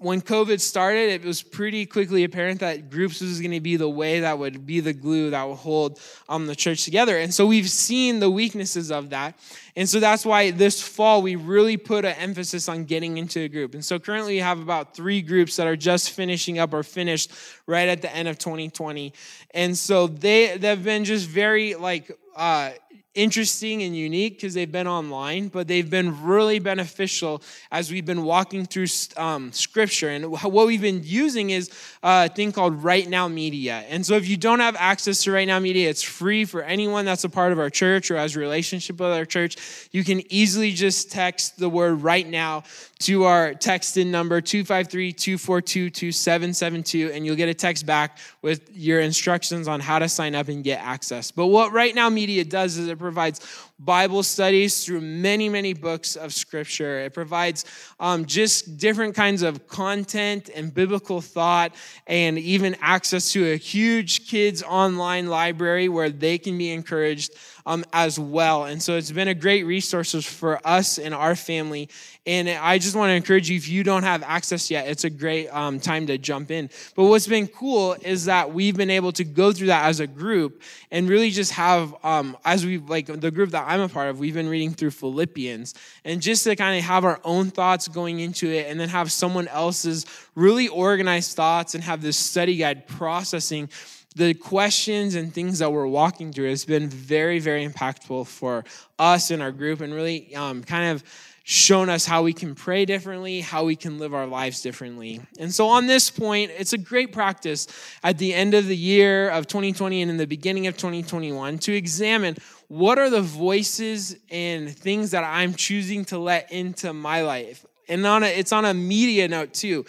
when 0.03 0.21
COVID 0.21 0.59
started, 0.59 1.09
it 1.09 1.23
was 1.23 1.41
pretty 1.41 1.85
quickly 1.85 2.23
apparent 2.23 2.59
that 2.59 2.89
groups 2.89 3.21
was 3.21 3.39
going 3.39 3.51
to 3.51 3.61
be 3.61 3.77
the 3.77 3.89
way 3.89 4.19
that 4.19 4.37
would 4.37 4.65
be 4.65 4.81
the 4.81 4.93
glue 4.93 5.29
that 5.29 5.47
would 5.47 5.55
hold 5.57 5.99
um, 6.27 6.45
the 6.45 6.55
church 6.55 6.83
together. 6.83 7.17
And 7.17 7.33
so 7.33 7.45
we've 7.45 7.69
seen 7.69 8.19
the 8.19 8.29
weaknesses 8.29 8.91
of 8.91 9.11
that. 9.11 9.39
And 9.75 9.87
so 9.89 9.99
that's 9.99 10.25
why 10.25 10.51
this 10.51 10.81
fall 10.81 11.21
we 11.21 11.35
really 11.35 11.77
put 11.77 12.05
an 12.05 12.15
emphasis 12.17 12.67
on 12.67 12.83
getting 12.83 13.17
into 13.17 13.39
a 13.39 13.47
group. 13.47 13.73
And 13.73 13.83
so 13.83 13.97
currently 13.97 14.33
we 14.33 14.39
have 14.39 14.59
about 14.59 14.95
three 14.95 15.21
groups 15.21 15.55
that 15.55 15.67
are 15.67 15.77
just 15.77 16.11
finishing 16.11 16.59
up 16.59 16.73
or 16.73 16.83
finished 16.83 17.31
right 17.65 17.87
at 17.87 18.01
the 18.01 18.13
end 18.13 18.27
of 18.27 18.37
2020. 18.37 19.13
And 19.51 19.77
so 19.77 20.07
they 20.07 20.57
they've 20.57 20.83
been 20.83 21.05
just 21.05 21.27
very 21.27 21.75
like 21.75 22.11
uh, 22.35 22.71
interesting 23.15 23.83
and 23.83 23.95
unique 23.95 24.37
because 24.37 24.53
they've 24.53 24.71
been 24.71 24.87
online, 24.87 25.49
but 25.49 25.67
they've 25.67 25.89
been 25.89 26.23
really 26.23 26.59
beneficial 26.59 27.41
as 27.71 27.91
we've 27.91 28.05
been 28.05 28.23
walking 28.23 28.65
through 28.65 28.87
um, 29.17 29.51
scripture. 29.51 30.09
And 30.09 30.31
what 30.31 30.67
we've 30.67 30.81
been 30.81 31.01
using 31.03 31.49
is 31.51 31.69
a 32.01 32.27
thing 32.29 32.51
called 32.51 32.83
Right 32.83 33.07
Now 33.07 33.27
Media. 33.27 33.83
And 33.89 34.03
so 34.05 34.15
if 34.15 34.27
you 34.27 34.37
don't 34.37 34.59
have 34.59 34.75
access 34.77 35.21
to 35.23 35.31
Right 35.31 35.47
Now 35.47 35.59
Media, 35.59 35.89
it's 35.89 36.01
free 36.01 36.45
for 36.45 36.63
anyone 36.63 37.05
that's 37.05 37.23
a 37.23 37.29
part 37.29 37.51
of 37.51 37.59
our 37.59 37.69
church 37.69 38.09
or 38.09 38.17
has 38.17 38.35
a 38.35 38.39
relationship 38.39 38.99
with 38.99 39.11
our 39.11 39.25
church. 39.25 39.57
You 39.91 40.03
can 40.03 40.23
easily 40.31 40.71
just 40.71 41.11
text 41.11 41.59
the 41.59 41.69
word 41.69 42.01
right 42.01 42.27
now 42.27 42.63
to 42.99 43.25
our 43.25 43.53
text 43.53 43.97
in 43.97 44.09
number 44.11 44.41
253-242-2772 44.41 47.13
and 47.13 47.25
you'll 47.25 47.35
get 47.35 47.49
a 47.49 47.53
text 47.53 47.85
back 47.85 48.17
with 48.41 48.75
your 48.75 49.01
instructions 49.01 49.67
on 49.67 49.81
how 49.81 49.99
to 49.99 50.09
sign 50.09 50.33
up 50.35 50.47
and 50.47 50.63
get 50.63 50.81
access. 50.81 51.29
But 51.29 51.47
what 51.47 51.73
Right 51.73 51.93
Now 51.93 52.09
Media 52.09 52.45
does 52.45 52.77
is 52.77 52.87
it 52.87 52.97
provides 53.03 53.39
Bible 53.85 54.23
studies 54.23 54.85
through 54.85 55.01
many, 55.01 55.49
many 55.49 55.73
books 55.73 56.15
of 56.15 56.33
Scripture. 56.33 56.99
It 56.99 57.13
provides 57.13 57.65
um, 57.99 58.25
just 58.25 58.77
different 58.77 59.15
kinds 59.15 59.41
of 59.41 59.67
content 59.67 60.49
and 60.53 60.73
biblical 60.73 61.21
thought, 61.21 61.75
and 62.07 62.37
even 62.39 62.75
access 62.81 63.31
to 63.33 63.53
a 63.53 63.57
huge 63.57 64.27
kids' 64.27 64.63
online 64.63 65.27
library 65.27 65.89
where 65.89 66.09
they 66.09 66.37
can 66.37 66.57
be 66.57 66.71
encouraged 66.71 67.35
um, 67.65 67.85
as 67.93 68.19
well. 68.19 68.65
And 68.65 68.81
so 68.81 68.97
it's 68.97 69.11
been 69.11 69.27
a 69.27 69.33
great 69.33 69.63
resource 69.63 70.13
for 70.25 70.59
us 70.65 70.97
and 70.97 71.13
our 71.13 71.35
family. 71.35 71.89
And 72.25 72.49
I 72.49 72.77
just 72.77 72.95
want 72.95 73.09
to 73.09 73.15
encourage 73.15 73.49
you 73.49 73.57
if 73.57 73.67
you 73.67 73.83
don't 73.83 74.03
have 74.03 74.23
access 74.23 74.71
yet, 74.71 74.87
it's 74.87 75.03
a 75.03 75.09
great 75.09 75.47
um, 75.49 75.79
time 75.79 76.07
to 76.07 76.17
jump 76.17 76.51
in. 76.51 76.69
But 76.95 77.05
what's 77.05 77.27
been 77.27 77.47
cool 77.47 77.95
is 78.01 78.25
that 78.25 78.53
we've 78.53 78.77
been 78.77 78.89
able 78.89 79.11
to 79.13 79.23
go 79.23 79.51
through 79.51 79.67
that 79.67 79.85
as 79.85 79.99
a 79.99 80.07
group 80.07 80.61
and 80.91 81.09
really 81.09 81.31
just 81.31 81.51
have, 81.53 81.93
um, 82.03 82.37
as 82.45 82.65
we 82.65 82.77
like 82.77 83.07
the 83.07 83.31
group 83.31 83.51
that 83.51 83.67
I'm 83.73 83.81
a 83.81 83.89
part 83.89 84.09
of, 84.09 84.19
we've 84.19 84.35
been 84.35 84.47
reading 84.47 84.71
through 84.71 84.91
Philippians. 84.91 85.73
And 86.05 86.21
just 86.21 86.43
to 86.43 86.55
kind 86.55 86.77
of 86.77 86.85
have 86.85 87.03
our 87.05 87.19
own 87.23 87.49
thoughts 87.49 87.87
going 87.87 88.19
into 88.19 88.47
it 88.51 88.67
and 88.69 88.79
then 88.79 88.89
have 88.89 89.11
someone 89.11 89.47
else's 89.47 90.05
really 90.35 90.67
organized 90.67 91.35
thoughts 91.35 91.73
and 91.73 91.83
have 91.83 92.03
this 92.03 92.15
study 92.15 92.57
guide 92.57 92.87
processing 92.87 93.69
the 94.15 94.35
questions 94.35 95.15
and 95.15 95.33
things 95.33 95.57
that 95.57 95.71
we're 95.71 95.87
walking 95.87 96.31
through 96.31 96.47
has 96.47 96.65
been 96.65 96.87
very, 96.87 97.39
very 97.39 97.67
impactful 97.67 98.27
for 98.27 98.63
us 98.99 99.31
in 99.31 99.41
our 99.41 99.51
group 99.51 99.81
and 99.81 99.91
really 99.91 100.35
um, 100.35 100.63
kind 100.63 100.91
of 100.91 101.03
shown 101.45 101.89
us 101.89 102.05
how 102.05 102.23
we 102.23 102.31
can 102.31 102.55
pray 102.55 102.85
differently, 102.85 103.41
how 103.41 103.65
we 103.65 103.75
can 103.75 103.99
live 103.99 104.13
our 104.13 104.25
lives 104.25 104.61
differently. 104.61 105.21
And 105.37 105.53
so, 105.53 105.67
on 105.67 105.87
this 105.87 106.09
point, 106.09 106.51
it's 106.57 106.71
a 106.71 106.77
great 106.77 107.11
practice 107.11 107.67
at 108.01 108.17
the 108.17 108.33
end 108.33 108.53
of 108.53 108.67
the 108.67 108.77
year 108.77 109.29
of 109.29 109.47
2020 109.47 110.01
and 110.01 110.09
in 110.09 110.17
the 110.17 110.25
beginning 110.25 110.67
of 110.67 110.77
2021 110.77 111.59
to 111.59 111.73
examine 111.73 112.37
what 112.69 112.97
are 112.97 113.09
the 113.09 113.21
voices 113.21 114.15
and 114.31 114.75
things 114.75 115.11
that 115.11 115.23
I'm 115.25 115.53
choosing 115.53 116.05
to 116.05 116.17
let 116.17 116.51
into 116.51 116.93
my 116.93 117.21
life. 117.21 117.65
And 117.89 118.05
on 118.07 118.23
a, 118.23 118.27
it's 118.27 118.53
on 118.53 118.63
a 118.63 118.73
media 118.73 119.27
note 119.27 119.53
too. 119.53 119.85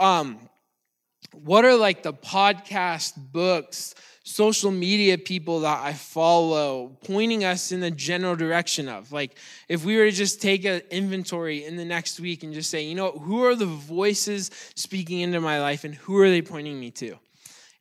Um, 0.00 0.38
what 1.32 1.66
are 1.66 1.76
like 1.76 2.02
the 2.02 2.14
podcast, 2.14 3.12
books, 3.16 3.94
social 4.26 4.72
media 4.72 5.16
people 5.16 5.60
that 5.60 5.84
I 5.84 5.92
follow 5.92 6.96
pointing 7.04 7.44
us 7.44 7.70
in 7.70 7.78
the 7.78 7.92
general 7.92 8.34
direction 8.34 8.88
of? 8.88 9.12
Like, 9.12 9.38
if 9.68 9.84
we 9.84 9.96
were 9.96 10.06
to 10.06 10.10
just 10.10 10.42
take 10.42 10.64
an 10.64 10.82
inventory 10.90 11.64
in 11.64 11.76
the 11.76 11.84
next 11.84 12.18
week 12.18 12.42
and 12.42 12.52
just 12.52 12.68
say, 12.68 12.82
you 12.82 12.96
know, 12.96 13.12
who 13.12 13.44
are 13.44 13.54
the 13.54 13.66
voices 13.66 14.50
speaking 14.74 15.20
into 15.20 15.40
my 15.40 15.60
life 15.60 15.84
and 15.84 15.94
who 15.94 16.18
are 16.18 16.28
they 16.28 16.42
pointing 16.42 16.78
me 16.80 16.90
to? 16.92 17.16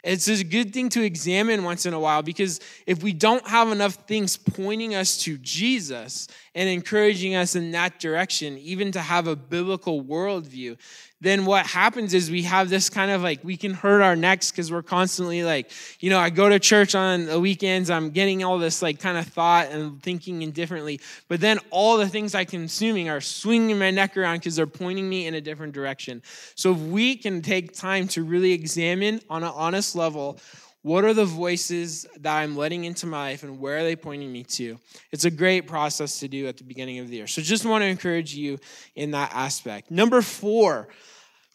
It's 0.04 0.28
a 0.28 0.44
good 0.44 0.72
thing 0.72 0.90
to 0.90 1.02
examine 1.02 1.64
once 1.64 1.88
in 1.88 1.96
a 1.96 2.00
while 2.00 2.22
because 2.22 2.60
if 2.86 3.02
we 3.02 3.12
don't 3.12 3.46
have 3.48 3.72
enough 3.72 3.96
things 4.08 4.38
pointing 4.38 4.94
us 4.94 5.18
to 5.24 5.40
Jesus 5.40 6.28
and 6.54 6.70
encouraging 6.70 7.34
us 7.34 7.56
in 7.56 7.72
that 7.72 8.00
direction, 8.00 8.56
even 8.60 8.92
to 8.92 9.02
have 9.02 9.26
a 9.26 9.36
biblical 9.36 10.04
worldview, 10.04 10.78
then 11.22 11.46
what 11.46 11.66
happens 11.66 12.14
is 12.14 12.30
we 12.30 12.44
have 12.44 12.70
this 12.70 12.90
kind 12.90 13.12
of 13.12 13.22
like 13.22 13.44
we 13.44 13.58
can 13.58 13.74
hurt 13.74 14.02
our 14.02 14.16
necks 14.16 14.52
because 14.52 14.72
we're 14.72 14.84
constantly 14.84 15.44
like 15.44 15.72
you 16.00 16.10
know 16.10 16.20
i 16.20 16.30
go 16.30 16.50
to 16.50 16.60
church 16.60 16.96
on 16.96 17.26
the 17.26 17.40
weekends 17.40 17.90
i'm 17.90 18.10
getting 18.10 18.44
all 18.44 18.58
this 18.60 18.82
like 18.82 19.00
kind 19.00 19.18
of 19.18 19.26
thought 19.26 19.68
and 19.68 20.02
thinking 20.04 20.42
indifferently 20.42 21.00
but 21.28 21.40
then 21.40 21.58
all 21.70 21.98
the 21.98 22.08
things 22.08 22.36
i'm 22.36 22.46
consuming 22.46 23.10
are 23.10 23.22
swinging 23.22 23.78
my 23.80 23.92
neck 23.92 24.16
around 24.18 24.38
because 24.38 24.56
they're 24.56 24.68
pointing 24.68 25.08
me 25.08 25.28
in 25.28 25.34
a 25.34 25.42
different 25.42 25.74
direction. 25.74 26.22
So 26.56 26.72
if 26.72 26.80
we 26.80 27.16
can 27.16 27.42
take 27.42 27.74
time 27.74 28.08
to 28.10 28.24
really 28.24 28.54
examine 28.54 29.22
on 29.30 29.44
an 29.44 29.52
honest 29.54 29.96
level 29.96 30.40
what 30.86 31.04
are 31.04 31.16
the 31.16 31.26
voices 31.26 32.06
that 32.20 32.38
I'm 32.38 32.56
letting 32.56 32.86
into 32.86 33.08
my 33.08 33.32
life 33.32 33.42
and 33.42 33.60
where 33.60 33.80
are 33.80 33.84
they 33.84 33.96
pointing 33.96 34.32
me 34.32 34.44
to? 34.44 34.78
It's 35.12 35.26
a 35.26 35.32
great 35.32 35.62
process 35.62 36.20
to 36.20 36.28
do 36.28 36.46
at 36.46 36.58
the 36.58 36.64
beginning 36.64 37.00
of 37.00 37.10
the 37.10 37.16
year. 37.16 37.26
So 37.26 37.42
just 37.42 37.66
want 37.66 37.82
to 37.82 37.88
encourage 37.88 38.36
you 38.36 38.60
in 38.94 39.10
that 39.10 39.32
aspect. 39.34 39.90
Number 39.90 40.22
four, 40.22 40.88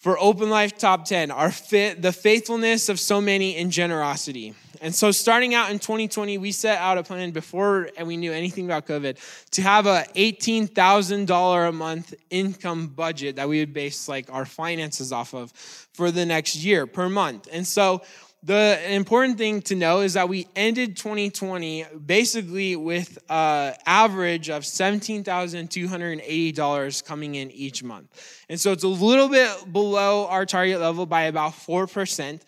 for 0.00 0.18
Open 0.18 0.50
Life 0.50 0.76
Top 0.76 1.04
10, 1.04 1.30
are 1.30 1.52
fit, 1.52 2.02
the 2.02 2.10
faithfulness 2.10 2.88
of 2.88 2.98
so 2.98 3.20
many 3.20 3.56
in 3.56 3.70
generosity. 3.70 4.52
And 4.80 4.92
so 4.92 5.12
starting 5.12 5.54
out 5.54 5.70
in 5.70 5.78
2020, 5.78 6.38
we 6.38 6.50
set 6.50 6.78
out 6.78 6.98
a 6.98 7.04
plan 7.04 7.30
before 7.30 7.88
and 7.96 8.08
we 8.08 8.16
knew 8.16 8.32
anything 8.32 8.64
about 8.64 8.88
COVID 8.88 9.16
to 9.52 9.62
have 9.62 9.86
a 9.86 10.06
$18,000 10.16 11.68
a 11.68 11.70
month 11.70 12.14
income 12.30 12.88
budget 12.88 13.36
that 13.36 13.48
we 13.48 13.60
would 13.60 13.72
base 13.72 14.08
like 14.08 14.32
our 14.32 14.44
finances 14.44 15.12
off 15.12 15.34
of 15.34 15.52
for 15.52 16.10
the 16.10 16.26
next 16.26 16.56
year 16.56 16.88
per 16.88 17.08
month. 17.08 17.46
And 17.52 17.64
so 17.64 18.02
the 18.42 18.94
important 18.94 19.36
thing 19.36 19.60
to 19.62 19.74
know 19.74 20.00
is 20.00 20.14
that 20.14 20.28
we 20.28 20.46
ended 20.56 20.96
2020 20.96 21.84
basically 22.06 22.74
with 22.74 23.18
an 23.28 23.74
average 23.84 24.48
of 24.48 24.62
$17,280 24.62 27.04
coming 27.04 27.34
in 27.34 27.50
each 27.50 27.82
month. 27.82 28.08
And 28.48 28.58
so 28.58 28.72
it's 28.72 28.84
a 28.84 28.88
little 28.88 29.28
bit 29.28 29.70
below 29.72 30.26
our 30.28 30.46
target 30.46 30.80
level 30.80 31.04
by 31.04 31.24
about 31.24 31.52
4%. 31.52 32.40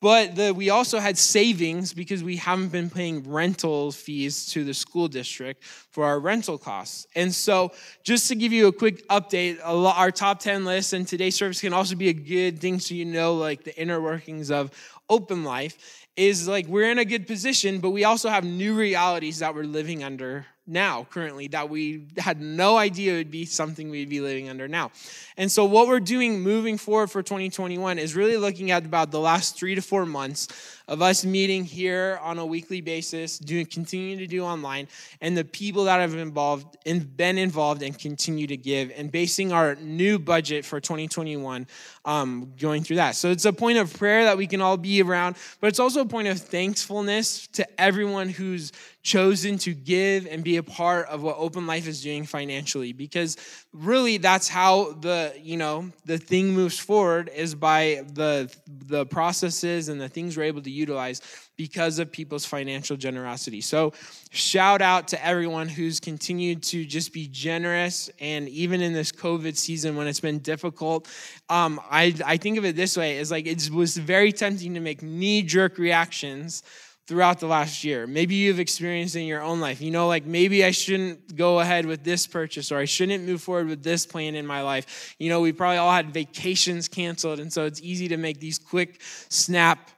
But 0.00 0.36
the, 0.36 0.54
we 0.54 0.70
also 0.70 1.00
had 1.00 1.18
savings 1.18 1.92
because 1.92 2.22
we 2.22 2.36
haven't 2.36 2.68
been 2.68 2.88
paying 2.88 3.28
rental 3.28 3.90
fees 3.90 4.46
to 4.52 4.62
the 4.62 4.72
school 4.72 5.08
district 5.08 5.64
for 5.64 6.04
our 6.04 6.20
rental 6.20 6.56
costs. 6.56 7.08
And 7.16 7.34
so, 7.34 7.72
just 8.04 8.28
to 8.28 8.36
give 8.36 8.52
you 8.52 8.68
a 8.68 8.72
quick 8.72 9.08
update, 9.08 9.58
our 9.64 10.12
top 10.12 10.38
10 10.38 10.64
list 10.64 10.92
and 10.92 11.08
today's 11.08 11.34
service 11.34 11.60
can 11.60 11.72
also 11.72 11.96
be 11.96 12.10
a 12.10 12.12
good 12.12 12.60
thing 12.60 12.78
so 12.78 12.94
you 12.94 13.06
know, 13.06 13.34
like 13.34 13.64
the 13.64 13.76
inner 13.76 14.00
workings 14.00 14.52
of 14.52 14.70
open 15.08 15.44
life, 15.44 16.06
is 16.16 16.48
like 16.48 16.66
we're 16.66 16.90
in 16.90 16.98
a 16.98 17.04
good 17.04 17.26
position, 17.26 17.78
but 17.78 17.90
we 17.90 18.04
also 18.04 18.28
have 18.28 18.44
new 18.44 18.74
realities 18.74 19.38
that 19.38 19.54
we're 19.54 19.62
living 19.62 20.02
under 20.02 20.46
now 20.66 21.06
currently 21.10 21.48
that 21.48 21.70
we 21.70 22.06
had 22.18 22.40
no 22.40 22.76
idea 22.76 23.14
would 23.14 23.30
be 23.30 23.46
something 23.46 23.88
we'd 23.88 24.08
be 24.08 24.20
living 24.20 24.50
under 24.50 24.68
now. 24.68 24.90
And 25.36 25.50
so 25.50 25.64
what 25.64 25.88
we're 25.88 26.00
doing 26.00 26.40
moving 26.40 26.76
forward 26.76 27.10
for 27.10 27.22
2021 27.22 27.98
is 27.98 28.14
really 28.14 28.36
looking 28.36 28.70
at 28.70 28.84
about 28.84 29.10
the 29.10 29.20
last 29.20 29.58
3 29.58 29.76
to 29.76 29.80
4 29.80 30.04
months 30.04 30.48
of 30.88 31.02
us 31.02 31.24
meeting 31.24 31.64
here 31.64 32.18
on 32.22 32.38
a 32.38 32.46
weekly 32.46 32.80
basis, 32.80 33.38
doing 33.38 33.66
continuing 33.66 34.18
to 34.18 34.26
do 34.26 34.42
online, 34.42 34.88
and 35.20 35.36
the 35.36 35.44
people 35.44 35.84
that 35.84 36.00
have 36.00 36.14
involved 36.14 36.76
and 36.86 37.16
been 37.16 37.38
involved 37.38 37.82
and 37.82 37.98
continue 37.98 38.46
to 38.46 38.56
give, 38.56 38.90
and 38.96 39.12
basing 39.12 39.52
our 39.52 39.74
new 39.76 40.18
budget 40.18 40.64
for 40.64 40.80
2021 40.80 41.66
um, 42.04 42.52
going 42.58 42.82
through 42.82 42.96
that. 42.96 43.14
So 43.14 43.30
it's 43.30 43.44
a 43.44 43.52
point 43.52 43.78
of 43.78 43.92
prayer 43.96 44.24
that 44.24 44.38
we 44.38 44.46
can 44.46 44.62
all 44.62 44.78
be 44.78 45.02
around, 45.02 45.36
but 45.60 45.68
it's 45.68 45.78
also 45.78 46.00
a 46.00 46.06
point 46.06 46.28
of 46.28 46.38
thankfulness 46.40 47.46
to 47.48 47.80
everyone 47.80 48.30
who's 48.30 48.72
chosen 49.02 49.56
to 49.56 49.72
give 49.72 50.26
and 50.26 50.44
be 50.44 50.58
a 50.58 50.62
part 50.62 51.06
of 51.08 51.22
what 51.22 51.36
open 51.38 51.66
life 51.66 51.88
is 51.88 52.02
doing 52.02 52.24
financially 52.24 52.92
because 52.92 53.36
really 53.72 54.18
that's 54.18 54.48
how 54.48 54.92
the 55.00 55.32
you 55.40 55.56
know 55.56 55.90
the 56.04 56.18
thing 56.18 56.52
moves 56.52 56.78
forward 56.78 57.30
is 57.34 57.54
by 57.54 58.04
the 58.12 58.54
the 58.66 59.06
processes 59.06 59.88
and 59.88 59.98
the 59.98 60.10
things 60.10 60.36
we're 60.36 60.42
able 60.42 60.60
to 60.60 60.70
utilize 60.78 61.20
because 61.56 61.98
of 61.98 62.10
people's 62.12 62.44
financial 62.44 62.96
generosity 62.96 63.60
so 63.60 63.92
shout 64.30 64.80
out 64.80 65.08
to 65.08 65.24
everyone 65.24 65.68
who's 65.68 66.00
continued 66.00 66.62
to 66.62 66.84
just 66.84 67.12
be 67.12 67.26
generous 67.28 68.10
and 68.20 68.48
even 68.48 68.80
in 68.80 68.92
this 68.92 69.12
covid 69.12 69.56
season 69.56 69.96
when 69.96 70.06
it's 70.06 70.20
been 70.20 70.38
difficult 70.38 71.08
um, 71.50 71.80
I, 71.90 72.14
I 72.24 72.36
think 72.36 72.58
of 72.58 72.64
it 72.64 72.76
this 72.76 72.96
way 72.96 73.18
is 73.18 73.30
like 73.30 73.46
it 73.46 73.70
was 73.70 73.96
very 73.96 74.32
tempting 74.32 74.74
to 74.74 74.80
make 74.80 75.02
knee-jerk 75.02 75.78
reactions 75.78 76.62
throughout 77.08 77.40
the 77.40 77.46
last 77.46 77.84
year. 77.84 78.06
Maybe 78.06 78.34
you've 78.34 78.60
experienced 78.60 79.16
in 79.16 79.24
your 79.24 79.40
own 79.40 79.60
life. 79.60 79.80
You 79.80 79.90
know, 79.90 80.06
like 80.08 80.26
maybe 80.26 80.62
I 80.62 80.72
shouldn't 80.72 81.34
go 81.36 81.58
ahead 81.58 81.86
with 81.86 82.04
this 82.04 82.26
purchase 82.26 82.70
or 82.70 82.76
I 82.76 82.84
shouldn't 82.84 83.24
move 83.24 83.40
forward 83.40 83.66
with 83.66 83.82
this 83.82 84.04
plan 84.04 84.34
in 84.34 84.46
my 84.46 84.60
life. 84.60 85.16
You 85.18 85.30
know, 85.30 85.40
we 85.40 85.52
probably 85.52 85.78
all 85.78 85.90
had 85.90 86.12
vacations 86.12 86.86
canceled, 86.86 87.40
and 87.40 87.50
so 87.50 87.64
it's 87.64 87.80
easy 87.80 88.08
to 88.08 88.18
make 88.18 88.40
these 88.40 88.58
quick 88.58 89.00
snap 89.30 89.90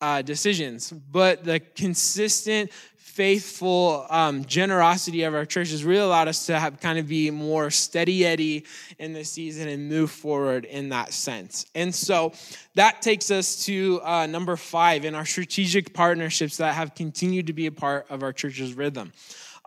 uh, 0.00 0.22
decisions. 0.22 0.92
But 0.92 1.44
the 1.44 1.60
consistent 1.60 2.70
faithful 3.18 4.06
um, 4.10 4.44
generosity 4.44 5.24
of 5.24 5.34
our 5.34 5.44
church 5.44 5.70
has 5.70 5.82
really 5.82 6.04
allowed 6.04 6.28
us 6.28 6.46
to 6.46 6.56
have 6.56 6.78
kind 6.78 7.00
of 7.00 7.08
be 7.08 7.32
more 7.32 7.68
steady 7.68 8.24
eddy 8.24 8.64
in 9.00 9.12
this 9.12 9.28
season 9.28 9.66
and 9.66 9.88
move 9.88 10.08
forward 10.08 10.64
in 10.64 10.90
that 10.90 11.12
sense. 11.12 11.66
And 11.74 11.92
so 11.92 12.32
that 12.76 13.02
takes 13.02 13.32
us 13.32 13.64
to 13.64 14.00
uh, 14.04 14.26
number 14.26 14.54
five 14.54 15.04
in 15.04 15.16
our 15.16 15.26
strategic 15.26 15.92
partnerships 15.92 16.58
that 16.58 16.74
have 16.74 16.94
continued 16.94 17.48
to 17.48 17.52
be 17.52 17.66
a 17.66 17.72
part 17.72 18.06
of 18.08 18.22
our 18.22 18.32
church's 18.32 18.74
rhythm. 18.74 19.12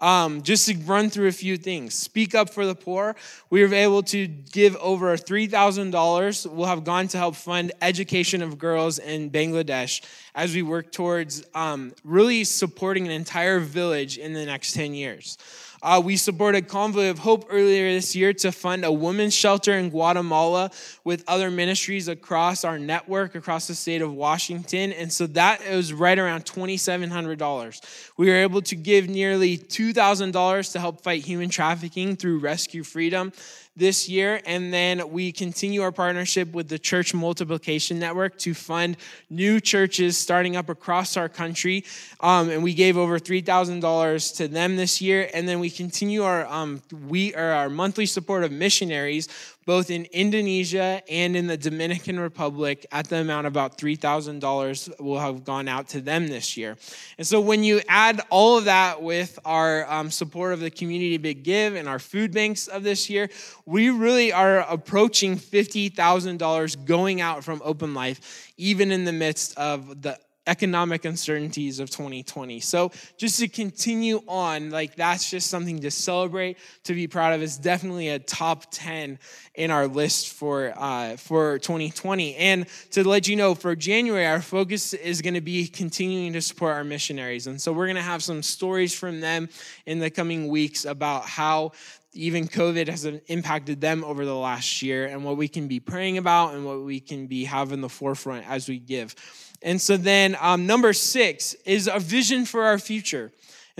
Um, 0.02 0.42
just 0.42 0.68
to 0.68 0.76
run 0.80 1.12
through 1.12 1.28
a 1.28 1.32
few 1.32 1.58
things. 1.58 1.94
Speak 1.94 2.34
up 2.34 2.50
for 2.50 2.66
the 2.66 2.74
poor. 2.74 3.16
We 3.52 3.64
were 3.64 3.74
able 3.74 4.02
to 4.04 4.26
give 4.26 4.76
over 4.78 5.16
$3,000. 5.16 6.52
We'll 6.52 6.66
have 6.66 6.84
gone 6.84 7.08
to 7.10 7.18
help 7.20 7.36
fund 7.36 7.72
education 7.84 8.42
of 8.42 8.58
girls 8.58 8.98
in 8.98 9.30
Bangladesh 9.30 10.02
as 10.34 10.56
we 10.56 10.64
work 10.64 10.92
towards 10.92 11.46
um, 11.54 11.94
really 12.04 12.44
supporting 12.46 13.06
an 13.06 13.12
entire 13.12 13.60
village 13.60 14.18
in 14.18 14.34
the 14.34 14.44
next 14.44 14.74
10 14.74 14.96
years. 14.96 15.38
Uh, 15.84 16.00
we 16.04 16.16
supported 16.16 16.68
Convoy 16.68 17.10
of 17.10 17.18
Hope 17.18 17.48
earlier 17.50 17.92
this 17.92 18.16
year 18.16 18.34
to 18.34 18.52
fund 18.52 18.86
a 18.86 18.92
women's 18.92 19.34
shelter 19.34 19.74
in 19.74 19.90
Guatemala 19.90 20.70
with 21.04 21.24
other 21.28 21.50
ministries 21.50 22.08
across 22.08 22.64
our 22.64 22.78
network, 22.78 23.34
across 23.34 23.68
the 23.68 23.74
state 23.74 24.04
of 24.04 24.14
Washington. 24.14 24.94
And 24.94 25.12
so 25.12 25.26
that 25.28 25.68
was 25.68 25.92
right 25.92 26.20
around 26.20 26.46
$2,700. 26.46 28.12
We 28.16 28.28
were 28.28 28.36
able 28.36 28.62
to 28.62 28.76
give 28.76 29.10
nearly 29.10 29.58
$2,000 29.58 30.72
to 30.74 30.80
help 30.80 31.02
fight 31.02 31.26
human 31.26 31.50
trafficking 31.50 32.16
through 32.16 32.40
Rescue 32.40 32.84
Freedom 32.84 33.34
this 33.76 34.10
year. 34.10 34.42
And 34.46 34.74
then 34.74 35.12
we 35.12 35.32
continue 35.32 35.82
our 35.82 35.92
partnership 35.92 36.54
with 36.54 36.68
the 36.68 36.78
Church 36.78 37.14
Multiplication 37.14 38.00
Network 38.00 38.38
to 38.40 38.54
fund 38.54 38.98
new 39.30 39.60
churches 39.60 40.18
starting 40.18 40.56
up 40.56 40.70
across 40.70 41.16
our 41.18 41.30
country. 41.30 41.86
Um, 42.20 42.50
and 42.50 42.64
we 42.64 42.74
gave 42.74 42.98
over 42.98 43.20
$3,000 43.20 44.38
to 44.38 44.48
them 44.48 44.76
this 44.76 45.02
year. 45.02 45.30
And 45.34 45.48
then 45.48 45.60
we 45.60 45.70
continue 45.70 46.24
our, 46.24 46.46
um, 46.48 46.82
we, 47.08 47.34
or 47.34 47.52
our 47.52 47.70
monthly 47.70 48.06
support 48.06 48.44
of 48.44 48.52
missionaries 48.52 49.28
both 49.66 49.90
in 49.90 50.06
Indonesia 50.06 51.02
and 51.10 51.36
in 51.36 51.48
the 51.48 51.58
Dominican 51.58 52.20
Republic 52.20 52.86
at 52.92 53.08
the 53.08 53.18
amount 53.18 53.48
of 53.48 53.54
about 53.54 53.78
$3,000 53.78 55.00
will 55.00 55.20
have 55.20 55.44
gone 55.44 55.68
out 55.68 55.90
to 55.90 56.02
them 56.02 56.28
this 56.28 56.58
year. 56.58 56.78
And 57.18 57.28
so 57.28 57.40
when 57.40 57.64
you 57.64 57.82
add 57.88 58.22
all 58.30 58.58
of 58.58 58.66
that 58.66 59.02
with 59.02 59.38
our 59.46 59.90
um, 59.92 60.10
support 60.10 60.54
of 60.54 60.60
the 60.60 60.72
Community 60.72 61.18
Big 61.18 61.44
Give 61.44 61.76
and 61.76 61.88
our 61.88 62.00
food 62.00 62.34
banks 62.34 62.68
of 62.68 62.84
this 62.84 63.10
year, 63.10 63.30
we 63.66 63.90
really 63.90 64.32
are 64.32 64.60
approaching 64.60 65.38
$50,000 65.38 66.86
going 66.86 67.22
out 67.22 67.44
from 67.44 67.62
Open 67.64 67.94
Life, 67.94 68.52
even 68.58 68.92
in 68.92 69.06
the 69.06 69.14
midst 69.14 69.58
of 69.58 70.02
the 70.02 70.18
economic 70.48 71.06
uncertainties 71.06 71.80
of 71.80 71.90
2020. 71.90 72.60
So 72.60 72.92
just 73.18 73.40
to 73.40 73.48
continue 73.48 74.22
on, 74.28 74.72
like 74.72 74.96
that's 74.96 75.30
just 75.30 75.50
something 75.50 75.80
to 75.82 75.92
celebrate, 75.92 76.58
to 76.86 76.94
be 76.94 77.08
proud 77.08 77.34
of. 77.34 77.42
It's 77.42 77.58
definitely 77.58 78.10
a 78.10 78.20
top 78.20 78.66
10 78.72 79.20
in 79.56 79.72
our 79.72 79.88
list 79.88 80.30
for 80.34 80.74
uh, 80.76 81.18
for 81.18 81.60
2020. 81.60 82.36
And 82.36 82.66
to 82.92 83.08
let 83.08 83.28
you 83.28 83.36
know, 83.36 83.54
for 83.54 83.76
January, 83.76 84.26
our 84.26 84.42
focus 84.42 84.94
is 84.94 85.22
going 85.22 85.36
to 85.36 85.42
be 85.42 85.68
continuing 85.68 86.34
to 86.34 86.42
support 86.42 86.74
our 86.74 86.84
missionaries. 86.84 87.48
And 87.48 87.62
so 87.62 87.72
we're 87.72 87.88
going 87.88 87.96
to 87.96 88.02
have 88.02 88.24
some 88.24 88.42
stories 88.42 88.98
from 88.98 89.20
them 89.20 89.50
in 89.86 90.00
the 90.00 90.10
coming 90.10 90.48
weeks 90.48 90.86
about 90.86 91.26
how 91.26 91.74
even 92.14 92.48
COVID 92.48 92.88
has 92.88 93.06
impacted 93.06 93.80
them 93.80 94.04
over 94.04 94.26
the 94.26 94.36
last 94.36 94.82
year 94.82 95.06
and 95.06 95.24
what 95.24 95.38
we 95.38 95.48
can 95.48 95.68
be 95.68 95.80
praying 95.80 96.18
about 96.18 96.54
and 96.54 96.66
what 96.66 96.82
we 96.82 97.00
can 97.00 97.28
be 97.28 97.46
having 97.46 97.80
the 97.80 97.90
forefront 97.90 98.50
as 98.50 98.68
we 98.68 98.80
give. 98.80 99.16
And 99.62 99.80
so 99.80 99.98
then 99.98 100.36
um, 100.40 100.66
number 100.66 100.94
six 100.94 101.54
is 101.66 101.88
a 101.88 102.00
vision 102.00 102.46
for 102.46 102.64
our 102.64 102.80
future. 102.80 103.32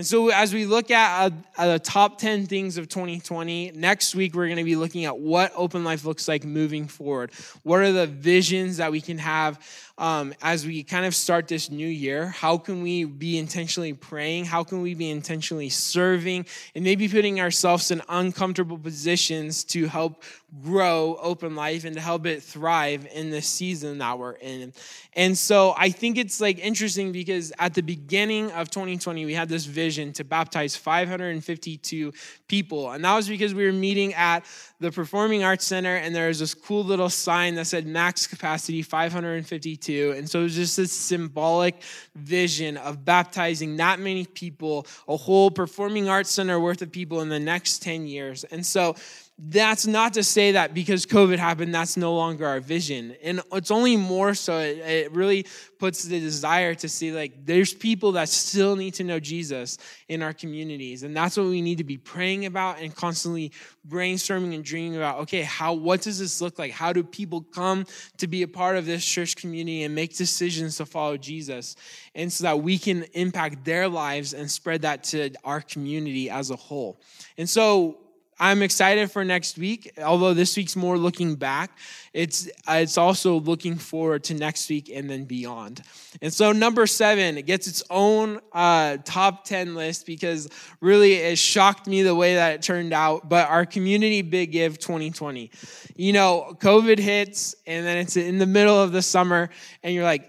And 0.02 0.06
so, 0.08 0.30
as 0.30 0.52
we 0.52 0.66
look 0.66 0.90
at, 0.90 1.32
uh, 1.56 1.66
the 1.66 1.78
top 1.78 2.18
10 2.18 2.46
things 2.46 2.76
of 2.76 2.88
2020, 2.88 3.70
next 3.76 4.16
week 4.16 4.34
we're 4.34 4.46
going 4.46 4.58
to 4.58 4.64
be 4.64 4.74
looking 4.74 5.04
at 5.04 5.16
what 5.16 5.52
open 5.54 5.84
life 5.84 6.04
looks 6.04 6.26
like 6.26 6.44
moving 6.44 6.88
forward. 6.88 7.30
What 7.62 7.82
are 7.82 7.92
the 7.92 8.08
visions 8.08 8.78
that 8.78 8.90
we 8.90 9.00
can 9.00 9.18
have 9.18 9.60
um, 9.98 10.34
as 10.42 10.66
we 10.66 10.82
kind 10.82 11.06
of 11.06 11.14
start 11.14 11.46
this 11.46 11.70
new 11.70 11.86
year? 11.86 12.26
How 12.26 12.58
can 12.58 12.82
we 12.82 13.04
be 13.04 13.38
intentionally 13.38 13.92
praying? 13.92 14.46
How 14.46 14.64
can 14.64 14.82
we 14.82 14.94
be 14.94 15.08
intentionally 15.08 15.68
serving? 15.68 16.46
And 16.74 16.82
maybe 16.82 17.08
putting 17.08 17.40
ourselves 17.40 17.92
in 17.92 18.02
uncomfortable 18.08 18.78
positions 18.78 19.62
to 19.64 19.86
help 19.86 20.24
grow 20.62 21.16
open 21.22 21.54
life 21.54 21.84
and 21.84 21.94
to 21.94 22.00
help 22.00 22.26
it 22.26 22.42
thrive 22.42 23.06
in 23.14 23.30
the 23.30 23.40
season 23.40 23.98
that 23.98 24.18
we're 24.18 24.32
in. 24.32 24.72
And 25.14 25.36
so 25.38 25.74
I 25.76 25.88
think 25.90 26.18
it's 26.18 26.40
like 26.40 26.58
interesting 26.58 27.12
because 27.12 27.52
at 27.58 27.72
the 27.72 27.80
beginning 27.80 28.50
of 28.52 28.70
2020, 28.70 29.24
we 29.24 29.34
had 29.34 29.48
this 29.48 29.64
vision 29.64 29.91
to 30.14 30.24
baptize 30.24 30.76
552 30.76 32.12
people. 32.48 32.90
And 32.92 33.04
that 33.04 33.14
was 33.14 33.28
because 33.28 33.54
we 33.54 33.64
were 33.64 33.72
meeting 33.72 34.14
at 34.14 34.44
the 34.80 34.90
Performing 34.90 35.44
Arts 35.44 35.66
Center 35.66 35.96
and 35.96 36.14
there 36.14 36.28
was 36.28 36.38
this 36.38 36.54
cool 36.54 36.84
little 36.84 37.10
sign 37.10 37.54
that 37.56 37.66
said 37.66 37.86
max 37.86 38.26
capacity 38.26 38.82
552. 38.82 40.14
And 40.16 40.28
so 40.28 40.40
it 40.40 40.44
was 40.44 40.54
just 40.54 40.76
this 40.76 40.92
symbolic 40.92 41.82
vision 42.14 42.76
of 42.76 43.04
baptizing 43.04 43.76
that 43.76 44.00
many 44.00 44.24
people, 44.24 44.86
a 45.08 45.16
whole 45.16 45.50
Performing 45.50 46.08
Arts 46.08 46.30
Center 46.30 46.58
worth 46.58 46.82
of 46.82 46.90
people 46.90 47.20
in 47.20 47.28
the 47.28 47.40
next 47.40 47.82
10 47.82 48.06
years. 48.06 48.44
And 48.44 48.64
so 48.64 48.96
that's 49.44 49.88
not 49.88 50.14
to 50.14 50.22
say 50.22 50.52
that 50.52 50.72
because 50.72 51.04
COVID 51.04 51.36
happened, 51.36 51.74
that's 51.74 51.96
no 51.96 52.14
longer 52.14 52.46
our 52.46 52.60
vision. 52.60 53.16
And 53.24 53.40
it's 53.52 53.72
only 53.72 53.96
more 53.96 54.34
so, 54.34 54.58
it, 54.58 54.78
it, 54.78 55.12
really 55.12 55.46
puts 55.80 56.04
the 56.04 56.20
desire 56.20 56.76
to 56.76 56.88
see 56.88 57.10
like 57.10 57.44
there's 57.44 57.74
people 57.74 58.12
that 58.12 58.28
still 58.28 58.76
need 58.76 58.94
to 58.94 59.04
know 59.04 59.18
Jesus 59.18 59.78
in 60.08 60.22
our 60.22 60.32
communities. 60.32 61.02
And 61.02 61.16
that's 61.16 61.36
what 61.36 61.46
we 61.46 61.60
need 61.60 61.78
to 61.78 61.84
be 61.84 61.98
praying 61.98 62.46
about 62.46 62.80
and 62.80 62.94
constantly 62.94 63.50
brainstorming 63.88 64.54
and 64.54 64.64
dreaming 64.64 64.96
about 64.96 65.18
okay, 65.20 65.42
how 65.42 65.72
what 65.72 66.02
does 66.02 66.20
this 66.20 66.40
look 66.40 66.60
like? 66.60 66.70
How 66.70 66.92
do 66.92 67.02
people 67.02 67.40
come 67.40 67.84
to 68.18 68.28
be 68.28 68.42
a 68.42 68.48
part 68.48 68.76
of 68.76 68.86
this 68.86 69.04
church 69.04 69.34
community 69.34 69.82
and 69.82 69.92
make 69.92 70.16
decisions 70.16 70.76
to 70.76 70.86
follow 70.86 71.16
Jesus? 71.16 71.74
And 72.14 72.32
so 72.32 72.44
that 72.44 72.62
we 72.62 72.78
can 72.78 73.02
impact 73.14 73.64
their 73.64 73.88
lives 73.88 74.34
and 74.34 74.48
spread 74.48 74.82
that 74.82 75.02
to 75.04 75.30
our 75.42 75.60
community 75.60 76.30
as 76.30 76.50
a 76.50 76.56
whole. 76.56 77.00
And 77.36 77.50
so 77.50 77.98
I'm 78.42 78.60
excited 78.60 79.08
for 79.08 79.24
next 79.24 79.56
week. 79.56 79.92
Although 80.02 80.34
this 80.34 80.56
week's 80.56 80.74
more 80.74 80.98
looking 80.98 81.36
back, 81.36 81.78
it's 82.12 82.50
it's 82.68 82.98
also 82.98 83.38
looking 83.38 83.76
forward 83.76 84.24
to 84.24 84.34
next 84.34 84.68
week 84.68 84.90
and 84.92 85.08
then 85.08 85.26
beyond. 85.26 85.82
And 86.20 86.32
so 86.34 86.50
number 86.50 86.88
seven, 86.88 87.38
it 87.38 87.46
gets 87.46 87.68
its 87.68 87.84
own 87.88 88.40
uh, 88.52 88.96
top 89.04 89.44
ten 89.44 89.76
list 89.76 90.06
because 90.06 90.48
really 90.80 91.12
it 91.12 91.38
shocked 91.38 91.86
me 91.86 92.02
the 92.02 92.16
way 92.16 92.34
that 92.34 92.54
it 92.54 92.62
turned 92.62 92.92
out. 92.92 93.28
But 93.28 93.48
our 93.48 93.64
community 93.64 94.22
big 94.22 94.50
give 94.50 94.76
2020, 94.80 95.48
you 95.94 96.12
know, 96.12 96.56
COVID 96.58 96.98
hits 96.98 97.54
and 97.64 97.86
then 97.86 97.96
it's 97.98 98.16
in 98.16 98.38
the 98.38 98.46
middle 98.46 98.76
of 98.76 98.90
the 98.90 99.02
summer, 99.02 99.50
and 99.84 99.94
you're 99.94 100.02
like, 100.02 100.28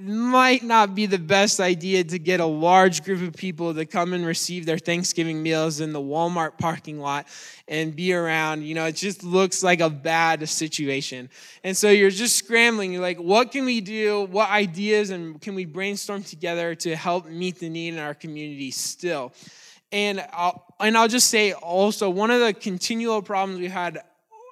might 0.00 0.62
not 0.62 0.94
be 0.94 1.06
the 1.06 1.18
best 1.18 1.60
idea 1.60 2.04
to 2.04 2.18
get 2.18 2.40
a 2.40 2.46
large 2.46 3.02
group 3.04 3.22
of 3.22 3.34
people 3.34 3.74
to 3.74 3.84
come 3.84 4.12
and 4.12 4.24
receive 4.24 4.64
their 4.64 4.78
Thanksgiving 4.78 5.42
meals 5.42 5.80
in 5.80 5.92
the 5.92 6.00
Walmart 6.00 6.58
parking 6.58 7.00
lot 7.00 7.26
and 7.66 7.94
be 7.94 8.12
around. 8.12 8.62
You 8.62 8.74
know, 8.74 8.86
it 8.86 8.96
just 8.96 9.24
looks 9.24 9.62
like 9.62 9.80
a 9.80 9.90
bad 9.90 10.48
situation. 10.48 11.28
And 11.64 11.76
so 11.76 11.90
you're 11.90 12.10
just 12.10 12.36
scrambling. 12.36 12.92
You're 12.92 13.02
like, 13.02 13.18
what 13.18 13.50
can 13.50 13.64
we 13.64 13.80
do? 13.80 14.26
What 14.30 14.50
ideas 14.50 15.10
and 15.10 15.40
can 15.40 15.54
we 15.54 15.64
brainstorm 15.64 16.22
together 16.22 16.74
to 16.76 16.94
help 16.94 17.26
meet 17.26 17.58
the 17.58 17.68
need 17.68 17.94
in 17.94 17.98
our 17.98 18.14
community 18.14 18.70
still? 18.70 19.32
And 19.90 20.24
I'll, 20.32 20.64
and 20.80 20.96
I'll 20.96 21.08
just 21.08 21.30
say 21.30 21.52
also, 21.52 22.10
one 22.10 22.30
of 22.30 22.40
the 22.40 22.52
continual 22.52 23.22
problems 23.22 23.58
we 23.58 23.68
had 23.68 24.00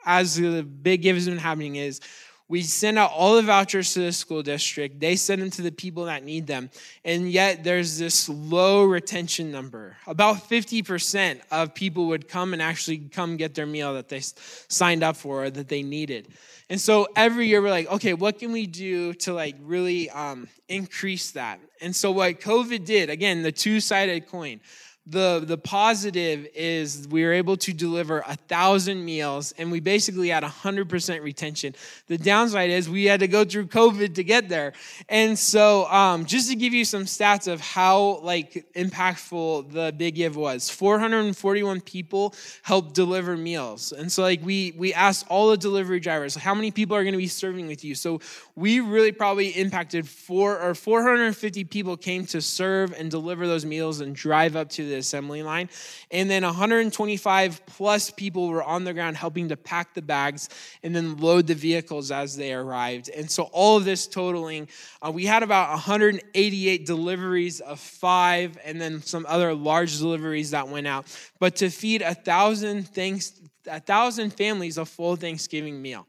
as 0.06 0.36
the 0.36 0.62
big 0.62 1.02
give 1.02 1.16
has 1.16 1.28
been 1.28 1.36
happening 1.36 1.76
is 1.76 2.00
we 2.48 2.62
send 2.62 2.96
out 2.96 3.10
all 3.12 3.34
the 3.34 3.42
vouchers 3.42 3.92
to 3.94 4.00
the 4.00 4.12
school 4.12 4.42
district. 4.42 5.00
They 5.00 5.16
send 5.16 5.42
them 5.42 5.50
to 5.50 5.62
the 5.62 5.72
people 5.72 6.04
that 6.04 6.22
need 6.22 6.46
them. 6.46 6.70
And 7.04 7.30
yet 7.30 7.64
there's 7.64 7.98
this 7.98 8.28
low 8.28 8.84
retention 8.84 9.50
number. 9.50 9.96
About 10.06 10.48
50% 10.48 11.40
of 11.50 11.74
people 11.74 12.06
would 12.08 12.28
come 12.28 12.52
and 12.52 12.62
actually 12.62 12.98
come 12.98 13.36
get 13.36 13.54
their 13.54 13.66
meal 13.66 13.94
that 13.94 14.08
they 14.08 14.20
signed 14.20 15.02
up 15.02 15.16
for 15.16 15.44
or 15.44 15.50
that 15.50 15.68
they 15.68 15.82
needed. 15.82 16.28
And 16.70 16.80
so 16.80 17.08
every 17.16 17.48
year 17.48 17.60
we're 17.62 17.70
like, 17.70 17.90
okay, 17.90 18.14
what 18.14 18.38
can 18.38 18.52
we 18.52 18.66
do 18.66 19.12
to 19.14 19.32
like 19.32 19.56
really 19.62 20.08
um, 20.10 20.48
increase 20.68 21.32
that? 21.32 21.60
And 21.80 21.94
so 21.94 22.10
what 22.12 22.40
COVID 22.40 22.84
did, 22.84 23.10
again, 23.10 23.42
the 23.42 23.52
two-sided 23.52 24.28
coin, 24.28 24.60
the 25.06 25.42
the 25.46 25.56
positive 25.56 26.48
is 26.52 27.06
we 27.08 27.24
were 27.24 27.32
able 27.32 27.56
to 27.56 27.72
deliver 27.72 28.24
a 28.26 28.34
thousand 28.34 29.04
meals 29.04 29.54
and 29.56 29.70
we 29.70 29.78
basically 29.78 30.28
had 30.30 30.42
100% 30.42 31.22
retention. 31.22 31.74
The 32.08 32.18
downside 32.18 32.70
is 32.70 32.90
we 32.90 33.04
had 33.04 33.20
to 33.20 33.28
go 33.28 33.44
through 33.44 33.68
covid 33.68 34.16
to 34.16 34.24
get 34.24 34.48
there. 34.48 34.72
And 35.08 35.38
so 35.38 35.86
um, 35.86 36.26
just 36.26 36.50
to 36.50 36.56
give 36.56 36.74
you 36.74 36.84
some 36.84 37.04
stats 37.04 37.46
of 37.46 37.60
how 37.60 38.18
like 38.22 38.66
impactful 38.74 39.70
the 39.72 39.94
big 39.96 40.16
give 40.16 40.34
was 40.34 40.68
441 40.70 41.82
people 41.82 42.34
helped 42.62 42.94
deliver 42.94 43.36
meals. 43.36 43.92
And 43.92 44.10
so 44.10 44.22
like 44.22 44.44
we 44.44 44.74
we 44.76 44.92
asked 44.92 45.26
all 45.28 45.50
the 45.50 45.56
delivery 45.56 46.00
drivers 46.00 46.34
how 46.34 46.54
many 46.54 46.72
people 46.72 46.96
are 46.96 47.04
going 47.04 47.12
to 47.12 47.18
be 47.18 47.28
serving 47.28 47.68
with 47.68 47.84
you? 47.84 47.94
So 47.94 48.20
we 48.56 48.80
really 48.80 49.12
probably 49.12 49.50
impacted 49.50 50.08
four 50.08 50.58
or 50.58 50.74
450 50.74 51.62
people 51.64 51.96
came 51.96 52.26
to 52.26 52.40
serve 52.40 52.92
and 52.92 53.08
deliver 53.08 53.46
those 53.46 53.64
meals 53.64 54.00
and 54.00 54.14
drive 54.14 54.56
up 54.56 54.68
to 54.70 54.88
the 54.88 54.95
assembly 54.96 55.42
line. 55.42 55.68
And 56.10 56.30
then 56.30 56.42
125 56.42 57.66
plus 57.66 58.10
people 58.10 58.48
were 58.48 58.62
on 58.62 58.84
the 58.84 58.94
ground 58.94 59.16
helping 59.16 59.48
to 59.48 59.56
pack 59.56 59.94
the 59.94 60.02
bags 60.02 60.48
and 60.82 60.94
then 60.94 61.16
load 61.18 61.46
the 61.46 61.54
vehicles 61.54 62.10
as 62.10 62.36
they 62.36 62.52
arrived. 62.52 63.08
And 63.08 63.30
so 63.30 63.44
all 63.52 63.76
of 63.76 63.84
this 63.84 64.06
totaling, 64.06 64.68
uh, 65.02 65.10
we 65.10 65.26
had 65.26 65.42
about 65.42 65.70
188 65.70 66.86
deliveries 66.86 67.60
of 67.60 67.80
five 67.80 68.58
and 68.64 68.80
then 68.80 69.02
some 69.02 69.26
other 69.28 69.54
large 69.54 69.98
deliveries 69.98 70.50
that 70.50 70.68
went 70.68 70.86
out. 70.86 71.06
But 71.38 71.56
to 71.56 71.70
feed 71.70 72.02
a 72.02 72.14
thousand 72.14 72.88
things, 72.88 73.40
a 73.66 73.80
thousand 73.80 74.32
families 74.32 74.78
a 74.78 74.84
full 74.84 75.16
Thanksgiving 75.16 75.80
meal. 75.80 76.06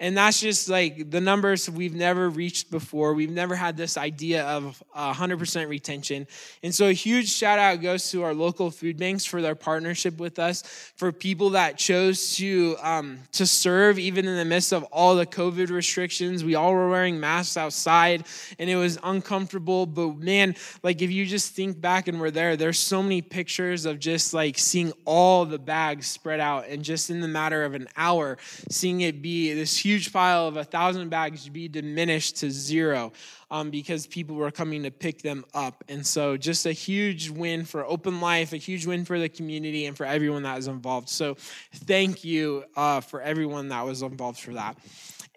And 0.00 0.16
that's 0.16 0.40
just 0.40 0.68
like 0.68 1.10
the 1.10 1.20
numbers 1.20 1.68
we've 1.68 1.94
never 1.94 2.30
reached 2.30 2.70
before. 2.70 3.14
We've 3.14 3.32
never 3.32 3.56
had 3.56 3.76
this 3.76 3.96
idea 3.96 4.44
of 4.46 4.80
100% 4.96 5.68
retention. 5.68 6.28
And 6.62 6.72
so 6.72 6.86
a 6.86 6.92
huge 6.92 7.28
shout 7.28 7.58
out 7.58 7.82
goes 7.82 8.08
to 8.12 8.22
our 8.22 8.32
local 8.32 8.70
food 8.70 8.96
banks 8.96 9.24
for 9.24 9.42
their 9.42 9.56
partnership 9.56 10.18
with 10.18 10.38
us, 10.38 10.92
for 10.94 11.10
people 11.10 11.50
that 11.50 11.78
chose 11.78 12.36
to, 12.36 12.76
um, 12.80 13.18
to 13.32 13.44
serve 13.44 13.98
even 13.98 14.28
in 14.28 14.36
the 14.36 14.44
midst 14.44 14.72
of 14.72 14.84
all 14.84 15.16
the 15.16 15.26
COVID 15.26 15.70
restrictions. 15.70 16.44
We 16.44 16.54
all 16.54 16.72
were 16.72 16.88
wearing 16.88 17.18
masks 17.18 17.56
outside 17.56 18.24
and 18.60 18.70
it 18.70 18.76
was 18.76 19.00
uncomfortable. 19.02 19.84
But 19.84 20.18
man, 20.18 20.54
like 20.84 21.02
if 21.02 21.10
you 21.10 21.26
just 21.26 21.54
think 21.54 21.80
back 21.80 22.06
and 22.06 22.20
we're 22.20 22.30
there, 22.30 22.56
there's 22.56 22.78
so 22.78 23.02
many 23.02 23.20
pictures 23.20 23.84
of 23.84 23.98
just 23.98 24.32
like 24.32 24.58
seeing 24.58 24.92
all 25.04 25.44
the 25.44 25.58
bags 25.58 26.06
spread 26.06 26.38
out 26.38 26.68
and 26.68 26.84
just 26.84 27.10
in 27.10 27.20
the 27.20 27.26
matter 27.26 27.64
of 27.64 27.74
an 27.74 27.88
hour, 27.96 28.38
seeing 28.68 29.00
it 29.00 29.20
be 29.20 29.52
this 29.54 29.76
huge 29.76 29.87
pile 30.12 30.46
of 30.46 30.56
a 30.56 30.64
thousand 30.64 31.08
bags 31.08 31.48
be 31.48 31.68
diminished 31.68 32.36
to 32.38 32.50
zero 32.50 33.12
um, 33.50 33.70
because 33.70 34.06
people 34.06 34.36
were 34.36 34.50
coming 34.50 34.82
to 34.82 34.90
pick 34.90 35.22
them 35.22 35.44
up. 35.54 35.84
And 35.88 36.06
so, 36.06 36.36
just 36.36 36.66
a 36.66 36.72
huge 36.72 37.30
win 37.30 37.64
for 37.64 37.86
Open 37.86 38.20
Life, 38.20 38.52
a 38.52 38.56
huge 38.56 38.86
win 38.86 39.04
for 39.04 39.18
the 39.18 39.28
community, 39.28 39.86
and 39.86 39.96
for 39.96 40.04
everyone 40.04 40.42
that 40.42 40.56
was 40.56 40.68
involved. 40.68 41.08
So, 41.08 41.36
thank 41.74 42.24
you 42.24 42.64
uh, 42.76 43.00
for 43.00 43.22
everyone 43.22 43.68
that 43.68 43.84
was 43.84 44.02
involved 44.02 44.40
for 44.40 44.52
that. 44.54 44.76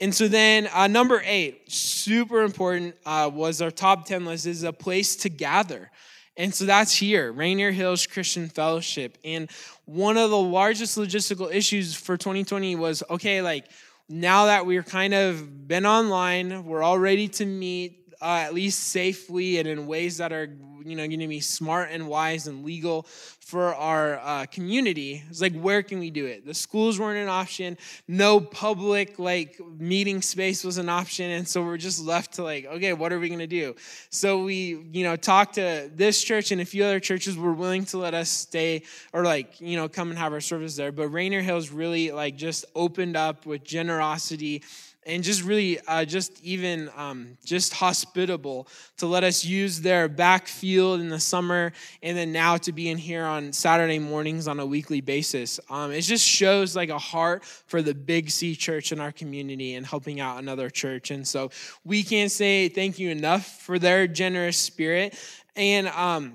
And 0.02 0.14
so 0.14 0.28
then, 0.28 0.68
uh, 0.74 0.88
number 0.88 1.22
eight, 1.24 1.72
super 1.72 2.42
important, 2.42 2.96
uh, 3.06 3.30
was 3.32 3.62
our 3.62 3.70
top 3.70 4.06
10 4.06 4.26
list 4.26 4.48
is 4.48 4.64
a 4.64 4.74
place 4.74 5.16
to 5.18 5.30
gather. 5.30 5.92
And 6.38 6.54
so 6.54 6.66
that's 6.66 6.92
here, 6.92 7.32
Rainier 7.32 7.72
Hills 7.72 8.08
Christian 8.08 8.50
Fellowship. 8.50 9.18
And 9.24 9.48
one 9.86 10.18
of 10.18 10.32
the 10.32 10.40
largest 10.40 10.98
logistical 10.98 11.54
issues 11.54 11.94
for 11.94 12.18
2020 12.18 12.76
was 12.78 13.04
okay, 13.12 13.44
like 13.44 13.66
now 14.12 14.46
that 14.46 14.66
we're 14.66 14.84
kind 14.84 15.14
of 15.14 15.68
been 15.68 15.86
online, 15.86 16.66
we're 16.66 16.84
all 16.84 17.00
ready 17.00 17.28
to 17.30 17.46
meet 17.46 18.01
uh, 18.22 18.44
at 18.46 18.54
least 18.54 18.80
safely 18.80 19.58
and 19.58 19.68
in 19.68 19.88
ways 19.88 20.18
that 20.18 20.32
are 20.32 20.50
you 20.86 20.96
know 20.96 21.08
going 21.08 21.20
to 21.20 21.28
be 21.28 21.40
smart 21.40 21.90
and 21.92 22.08
wise 22.08 22.48
and 22.48 22.64
legal 22.64 23.04
for 23.40 23.76
our 23.76 24.20
uh, 24.24 24.46
community. 24.46 25.24
It's 25.30 25.42
like 25.42 25.56
where 25.60 25.84
can 25.84 26.00
we 26.00 26.10
do 26.10 26.26
it? 26.26 26.46
The 26.46 26.54
schools 26.54 27.00
weren't 27.00 27.20
an 27.20 27.28
option. 27.28 27.78
No 28.08 28.40
public 28.40 29.20
like 29.20 29.60
meeting 29.78 30.22
space 30.22 30.64
was 30.64 30.78
an 30.78 30.90
option 30.90 31.32
and 31.32 31.48
so 31.48 31.62
we're 31.64 31.78
just 31.78 32.04
left 32.04 32.34
to 32.34 32.44
like 32.44 32.66
okay 32.66 32.94
what 32.94 33.12
are 33.12 33.20
we 33.20 33.28
going 33.28 33.40
to 33.40 33.48
do? 33.48 33.76
So 34.10 34.44
we 34.44 34.86
you 34.92 35.04
know 35.04 35.16
talked 35.16 35.56
to 35.56 35.90
this 35.94 36.24
church 36.24 36.52
and 36.52 36.62
a 36.62 36.66
few 36.66 36.84
other 36.84 37.00
churches 37.00 37.38
were 37.38 37.54
willing 37.54 37.86
to 37.86 37.98
let 37.98 38.14
us 38.14 38.30
stay 38.30 38.84
or 39.14 39.24
like 39.24 39.60
you 39.60 39.76
know 39.76 39.90
come 39.90 40.10
and 40.10 40.20
have 40.20 40.34
our 40.34 40.42
service 40.42 40.76
there. 40.76 40.92
But 40.92 41.10
rainier 41.10 41.42
hills 41.42 41.72
really 41.72 42.12
like 42.12 42.36
just 42.36 42.66
opened 42.76 43.16
up 43.16 43.46
with 43.46 43.64
generosity 43.64 44.64
and 45.04 45.24
just 45.24 45.44
really 45.44 45.80
uh, 45.88 46.06
just 46.06 46.42
even 46.44 46.90
um, 46.96 47.38
just 47.44 47.74
hospitable 47.74 48.68
to 48.98 49.08
let 49.08 49.24
us 49.24 49.44
use 49.44 49.82
their 49.82 50.08
backfield 50.08 51.00
in 51.00 51.10
the 51.10 51.20
summer 51.20 51.72
and 52.04 52.16
then 52.16 52.32
now 52.32 52.58
to 52.58 52.72
be 52.72 52.90
in 52.90 52.98
here 52.98 53.26
on 53.26 53.52
saturday 53.52 54.00
mornings 54.00 54.48
on 54.48 54.60
a 54.60 54.66
weekly 54.66 55.02
basis. 55.02 55.60
Um, 55.70 55.92
it 55.92 56.02
just 56.02 56.28
shows 56.28 56.76
like 56.76 56.90
a 56.90 57.00
heart 57.00 57.44
for 57.44 57.82
the 57.82 57.96
big 57.96 58.30
c 58.30 58.56
church 58.56 58.92
in 58.92 59.00
our 59.00 59.12
community 59.12 59.76
and 59.76 59.86
helping 59.86 60.20
out 60.20 60.38
another 60.38 60.70
church. 60.70 61.12
And 61.12 61.28
so 61.28 61.50
we 61.84 62.04
can't 62.04 62.32
say 62.32 62.70
thank 62.70 63.00
you 63.00 63.10
enough 63.10 63.62
for 63.62 63.80
their 63.80 64.08
generous 64.08 64.58
spirit. 64.58 65.18
And 65.56 65.88
um, 65.88 66.34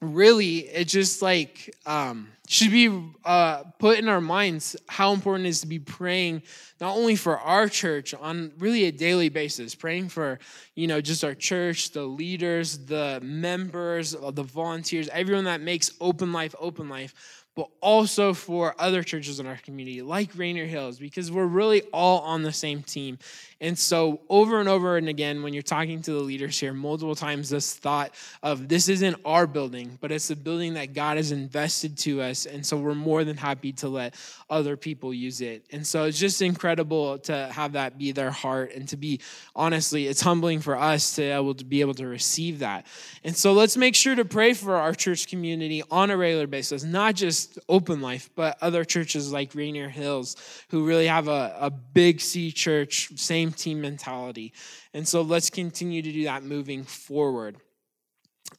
really 0.00 0.58
it 0.58 0.86
just 0.86 1.22
like 1.22 1.74
um, 1.84 2.28
should 2.46 2.70
be 2.70 3.02
uh, 3.24 3.64
put 3.78 3.98
in 3.98 4.08
our 4.08 4.20
minds 4.20 4.76
how 4.88 5.12
important 5.12 5.46
it 5.46 5.50
is 5.50 5.60
to 5.60 5.66
be 5.66 5.78
praying 5.78 6.42
not 6.80 6.96
only 6.96 7.16
for 7.16 7.38
our 7.38 7.68
church 7.68 8.14
on 8.14 8.52
really 8.58 8.84
a 8.84 8.92
daily 8.92 9.28
basis 9.28 9.74
praying 9.74 10.08
for 10.08 10.38
you 10.76 10.86
know 10.86 11.00
just 11.00 11.24
our 11.24 11.34
church 11.34 11.90
the 11.90 12.02
leaders 12.02 12.78
the 12.86 13.18
members 13.22 14.12
the 14.12 14.42
volunteers 14.42 15.08
everyone 15.08 15.44
that 15.44 15.60
makes 15.60 15.90
open 16.00 16.32
life 16.32 16.54
open 16.60 16.88
life 16.88 17.44
but 17.58 17.70
also 17.80 18.32
for 18.32 18.72
other 18.78 19.02
churches 19.02 19.40
in 19.40 19.46
our 19.48 19.56
community, 19.56 20.00
like 20.00 20.30
Rainier 20.36 20.66
Hills, 20.66 21.00
because 21.00 21.28
we're 21.32 21.44
really 21.44 21.82
all 21.92 22.20
on 22.20 22.44
the 22.44 22.52
same 22.52 22.84
team. 22.84 23.18
And 23.60 23.76
so, 23.76 24.20
over 24.28 24.60
and 24.60 24.68
over 24.68 24.96
and 24.96 25.08
again, 25.08 25.42
when 25.42 25.52
you're 25.52 25.64
talking 25.64 26.00
to 26.02 26.12
the 26.12 26.20
leaders 26.20 26.60
here, 26.60 26.72
multiple 26.72 27.16
times 27.16 27.48
this 27.48 27.74
thought 27.74 28.12
of 28.40 28.68
this 28.68 28.88
isn't 28.88 29.16
our 29.24 29.48
building, 29.48 29.98
but 30.00 30.12
it's 30.12 30.30
a 30.30 30.36
building 30.36 30.74
that 30.74 30.94
God 30.94 31.16
has 31.16 31.32
invested 31.32 31.98
to 31.98 32.22
us. 32.22 32.46
And 32.46 32.64
so, 32.64 32.76
we're 32.76 32.94
more 32.94 33.24
than 33.24 33.36
happy 33.36 33.72
to 33.74 33.88
let 33.88 34.14
other 34.48 34.76
people 34.76 35.12
use 35.12 35.40
it. 35.40 35.66
And 35.72 35.84
so, 35.84 36.04
it's 36.04 36.20
just 36.20 36.40
incredible 36.40 37.18
to 37.20 37.48
have 37.52 37.72
that 37.72 37.98
be 37.98 38.12
their 38.12 38.30
heart 38.30 38.74
and 38.74 38.88
to 38.90 38.96
be 38.96 39.20
honestly, 39.56 40.06
it's 40.06 40.20
humbling 40.20 40.60
for 40.60 40.76
us 40.76 41.16
to 41.16 41.22
be 41.22 41.30
able 41.30 41.54
to 41.54 41.64
be 41.64 41.80
able 41.80 41.94
to 41.94 42.06
receive 42.06 42.60
that. 42.60 42.86
And 43.24 43.36
so, 43.36 43.54
let's 43.54 43.76
make 43.76 43.96
sure 43.96 44.14
to 44.14 44.24
pray 44.24 44.52
for 44.52 44.76
our 44.76 44.94
church 44.94 45.26
community 45.26 45.82
on 45.90 46.12
a 46.12 46.16
regular 46.16 46.46
basis, 46.46 46.84
not 46.84 47.16
just 47.16 47.58
Open 47.68 48.00
Life, 48.00 48.30
but 48.36 48.56
other 48.60 48.84
churches 48.84 49.32
like 49.32 49.56
Rainier 49.56 49.88
Hills 49.88 50.36
who 50.70 50.86
really 50.86 51.08
have 51.08 51.26
a, 51.26 51.56
a 51.58 51.70
big 51.70 52.20
C 52.20 52.52
church, 52.52 53.10
same 53.18 53.47
team 53.52 53.80
mentality. 53.80 54.52
And 54.94 55.06
so 55.06 55.22
let's 55.22 55.50
continue 55.50 56.02
to 56.02 56.12
do 56.12 56.24
that 56.24 56.42
moving 56.42 56.84
forward. 56.84 57.56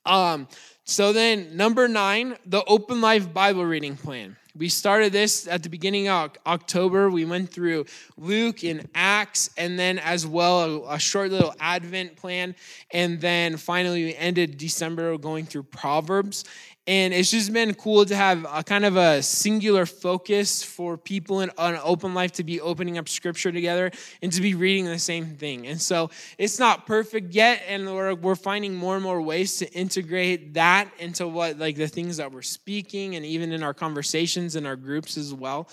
Um, 0.05 0.47
so 0.83 1.13
then, 1.13 1.55
number 1.55 1.87
nine, 1.87 2.37
the 2.45 2.63
Open 2.65 3.01
Life 3.01 3.33
Bible 3.33 3.65
reading 3.65 3.95
plan. 3.95 4.37
We 4.55 4.67
started 4.67 5.13
this 5.13 5.47
at 5.47 5.61
the 5.61 5.69
beginning 5.69 6.09
of 6.09 6.31
October. 6.45 7.09
We 7.09 7.23
went 7.23 7.51
through 7.51 7.85
Luke 8.17 8.63
and 8.63 8.89
Acts, 8.95 9.49
and 9.55 9.77
then 9.77 9.99
as 9.99 10.25
well 10.25 10.85
a, 10.85 10.95
a, 10.95 10.99
short 10.99 11.29
little 11.31 11.53
Advent 11.59 12.17
plan. 12.17 12.55
And 12.91 13.21
then 13.21 13.57
finally, 13.57 14.05
we 14.05 14.15
ended 14.15 14.57
December 14.57 15.17
going 15.17 15.45
through 15.45 15.63
Proverbs. 15.63 16.43
And 16.87 17.13
it's 17.13 17.29
just 17.29 17.53
been 17.53 17.75
cool 17.75 18.03
to 18.05 18.15
have 18.15 18.47
a 18.51 18.63
kind 18.63 18.83
of 18.83 18.95
a 18.95 19.21
singular 19.21 19.85
focus 19.85 20.63
for 20.63 20.97
people 20.97 21.41
in 21.41 21.51
an 21.57 21.79
open 21.83 22.15
life 22.15 22.31
to 22.33 22.43
be 22.43 22.59
opening 22.61 22.97
up 22.97 23.07
scripture 23.07 23.51
together 23.51 23.91
and 24.23 24.31
to 24.33 24.41
be 24.41 24.55
reading 24.55 24.85
the 24.85 24.97
same 24.97 25.35
thing. 25.35 25.67
And 25.67 25.79
so 25.79 26.09
it's 26.39 26.57
not 26.57 26.87
perfect 26.87 27.35
yet, 27.35 27.61
and 27.67 27.85
we're, 27.85 28.15
we're 28.15 28.35
finding 28.35 28.73
more 28.73 28.95
and 28.95 29.03
more 29.03 29.21
ways 29.21 29.57
to 29.57 29.71
integrate 29.71 30.55
that 30.55 30.89
into 30.97 31.27
what, 31.27 31.59
like 31.59 31.75
the 31.75 31.87
things 31.87 32.17
that 32.17 32.31
we're 32.31 32.41
speaking 32.41 33.15
and 33.15 33.23
even 33.23 33.51
in 33.51 33.61
our 33.61 33.73
conversations 33.75 34.55
in 34.55 34.65
our 34.65 34.75
groups 34.75 35.15
as 35.15 35.31
well. 35.31 35.69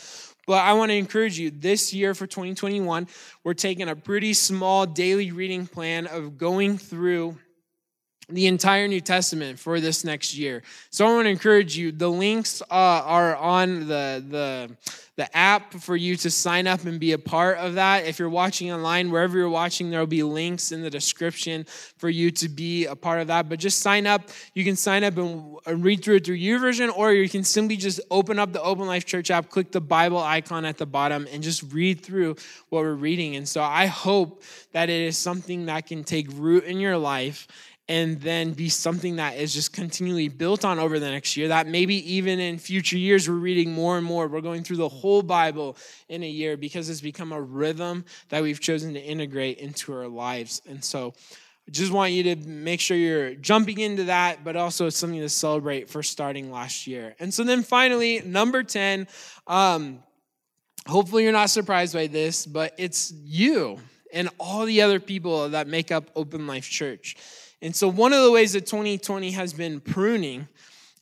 But 0.47 0.59
I 0.65 0.75
want 0.75 0.91
to 0.91 0.97
encourage 0.97 1.39
you 1.39 1.51
this 1.51 1.93
year 1.93 2.15
for 2.15 2.27
2021, 2.27 3.09
we're 3.43 3.55
taking 3.55 3.89
a 3.89 3.97
pretty 3.97 4.33
small 4.33 4.87
daily 4.87 5.33
reading 5.33 5.67
plan 5.67 6.07
of 6.07 6.39
going 6.39 6.79
through 6.79 7.37
the 8.29 8.47
entire 8.47 8.89
New 8.89 9.01
Testament 9.01 9.59
for 9.59 9.79
this 9.81 10.05
next 10.05 10.37
year. 10.37 10.63
So 10.91 11.07
I 11.07 11.13
want 11.13 11.27
to 11.27 11.31
encourage 11.31 11.77
you. 11.77 11.93
The 11.93 12.11
links 12.11 12.61
uh, 12.63 12.65
are 12.71 13.37
on 13.37 13.81
the 13.81 14.25
the 14.29 14.77
the 15.17 15.35
app 15.35 15.73
for 15.73 15.97
you 15.97 16.15
to 16.15 16.31
sign 16.31 16.67
up 16.67 16.85
and 16.85 17.01
be 17.01 17.13
a 17.13 17.19
part 17.19 17.57
of 17.57 17.75
that. 17.75 18.05
If 18.05 18.19
you're 18.19 18.29
watching 18.29 18.71
online, 18.71 19.11
wherever 19.11 19.39
you're 19.39 19.49
watching, 19.49 19.91
there 19.91 20.01
will 20.01 20.07
be 20.07 20.23
links 20.23 20.73
in 20.73 20.83
the 20.83 20.91
description 20.91 21.65
for 21.97 22.11
you 22.11 22.31
to 22.33 22.51
be 22.51 22.85
a 22.85 22.95
part 22.95 23.23
of 23.23 23.29
that. 23.29 23.49
But 23.49 23.59
just 23.59 23.81
sign 23.81 24.07
up. 24.07 24.29
You 24.53 24.63
can 24.63 24.77
sign 24.77 25.05
up 25.05 25.17
and 25.17 25.85
read 25.85 26.05
through 26.05 26.17
it 26.17 26.27
through 26.27 26.37
YouVersion, 26.37 26.95
or 26.95 27.15
you 27.15 27.31
can 27.31 27.45
simply 27.45 27.77
just 27.77 27.99
open 28.11 28.39
up 28.39 28.53
the 28.53 28.63
Open 28.63 28.87
Life 28.87 29.07
Church 29.07 29.31
app, 29.31 29.49
click 29.49 29.73
the 29.73 29.81
Bible 29.81 30.19
icon 30.19 30.67
at 30.67 30.77
the 30.77 30.87
bottom, 30.87 31.27
and 31.33 31.43
just 31.43 31.63
read 31.73 32.03
through 32.03 32.37
what 32.69 32.83
we're 32.83 32.93
reading. 32.93 33.37
And 33.37 33.49
so 33.49 33.63
I 33.63 33.87
hope 33.87 34.43
that 34.73 34.91
it 34.91 35.01
is 35.01 35.17
something 35.17 35.67
that 35.67 35.87
can 35.87 36.05
take 36.05 36.27
root 36.35 36.65
in 36.65 36.79
your 36.79 36.99
life 36.99 37.49
and 37.89 38.21
then 38.21 38.53
be 38.53 38.69
something 38.69 39.17
that 39.17 39.37
is 39.37 39.55
just 39.55 39.73
continually 39.73 40.29
built 40.29 40.65
on 40.65 40.79
over 40.79 40.99
the 40.99 41.09
next 41.09 41.37
year. 41.37 41.49
That 41.49 41.69
maybe 41.69 42.15
even 42.15 42.41
in 42.41 42.59
future 42.59 42.99
years, 42.99 43.29
we're 43.29 43.37
reading 43.37 43.73
more 43.73 43.97
and 43.97 44.05
more. 44.05 44.27
We're 44.27 44.41
going 44.41 44.65
through 44.65 44.79
the 44.79 44.89
whole 44.89 45.23
Bible 45.23 45.77
in 46.09 46.23
a 46.23 46.29
year 46.29 46.57
because 46.57 46.91
it's 46.91 47.01
become 47.01 47.33
a 47.33 47.41
rhythm 47.41 48.05
that 48.29 48.43
we've 48.43 48.61
chosen 48.61 48.95
to 48.95 49.01
integrate 49.01 49.59
into 49.59 49.93
our 49.95 50.09
lives. 50.09 50.63
And 50.69 50.85
so, 50.85 51.15
I 51.69 51.73
just 51.73 51.91
want 51.91 52.13
you 52.13 52.23
to 52.23 52.37
make 52.49 52.79
sure 52.81 52.97
you're 52.97 53.35
jumping 53.35 53.81
into 53.81 54.05
that, 54.05 54.45
but 54.45 54.55
also 54.55 54.87
it's 54.87 54.97
something 54.97 55.21
to 55.21 55.29
celebrate 55.29 55.89
for 55.89 56.01
starting 56.01 56.53
last 56.53 56.87
year. 56.87 57.17
And 57.19 57.33
so, 57.33 57.45
then 57.45 57.63
finally, 57.63 58.21
number 58.25 58.63
10, 58.65 59.07
um, 59.47 60.01
hopefully 60.89 61.23
you're 61.23 61.33
not 61.33 61.51
surprised 61.51 61.95
by 61.95 62.09
this, 62.09 62.47
but 62.47 62.75
it's 62.79 63.13
you 63.13 63.79
and 64.13 64.29
all 64.39 64.65
the 64.65 64.83
other 64.83 64.99
people 64.99 65.51
that 65.51 65.67
make 65.67 65.93
up 65.93 66.11
Open 66.17 66.47
Life 66.47 66.69
Church. 66.69 67.17
And 67.63 67.75
so, 67.75 67.89
one 67.89 68.13
of 68.13 68.23
the 68.23 68.31
ways 68.31 68.53
that 68.53 68.67
2020 68.67 69.31
has 69.33 69.53
been 69.53 69.81
pruning 69.81 70.49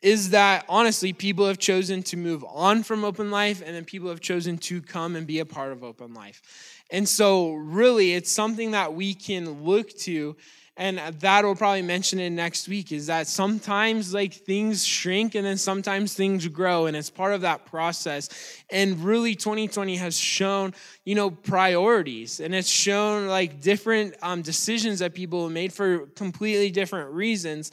is 0.03 0.31
that 0.31 0.65
honestly, 0.69 1.13
people 1.13 1.47
have 1.47 1.59
chosen 1.59 2.03
to 2.05 2.17
move 2.17 2.45
on 2.49 2.83
from 2.83 3.05
open 3.05 3.31
life, 3.31 3.63
and 3.65 3.75
then 3.75 3.85
people 3.85 4.09
have 4.11 4.21
chosen 4.21 4.59
to 4.59 4.83
come 4.83 5.17
and 5.17 5.27
be 5.27 5.39
a 5.39 5.47
part 5.47 5.73
of 5.73 5.83
open 5.83 6.15
life. 6.15 6.43
And 6.91 7.09
so, 7.09 7.55
really, 7.55 8.15
it's 8.15 8.31
something 8.31 8.73
that 8.73 8.95
we 8.95 9.15
can 9.15 9.65
look 9.65 9.91
to 10.01 10.37
and 10.77 10.99
that 10.99 11.45
we'll 11.45 11.55
probably 11.55 11.83
mention 11.83 12.19
it 12.19 12.31
next 12.31 12.67
week 12.69 12.91
is 12.91 13.07
that 13.07 13.29
sometimes 13.29 14.13
like 14.13 14.35
things 14.35 14.85
shrink 14.85 15.37
and 15.37 15.47
then 15.47 15.57
sometimes 15.57 16.15
things 16.15 16.49
grow 16.49 16.87
and 16.87 16.97
it's 16.97 17.11
part 17.11 17.33
of 17.33 17.43
that 17.43 17.65
process. 17.67 18.29
And 18.71 18.99
really 19.05 19.37
2020 19.37 19.97
has 19.97 20.19
shown 20.19 20.75
you 21.05 21.15
know 21.15 21.31
priorities 21.31 22.41
and 22.41 22.55
it's 22.55 22.69
shown 22.69 23.29
like 23.29 23.61
different 23.61 24.17
um, 24.21 24.43
decisions 24.43 24.99
that 24.99 25.15
people 25.15 25.49
made 25.49 25.73
for 25.73 26.07
completely 26.09 26.71
different 26.71 27.13
reasons. 27.13 27.71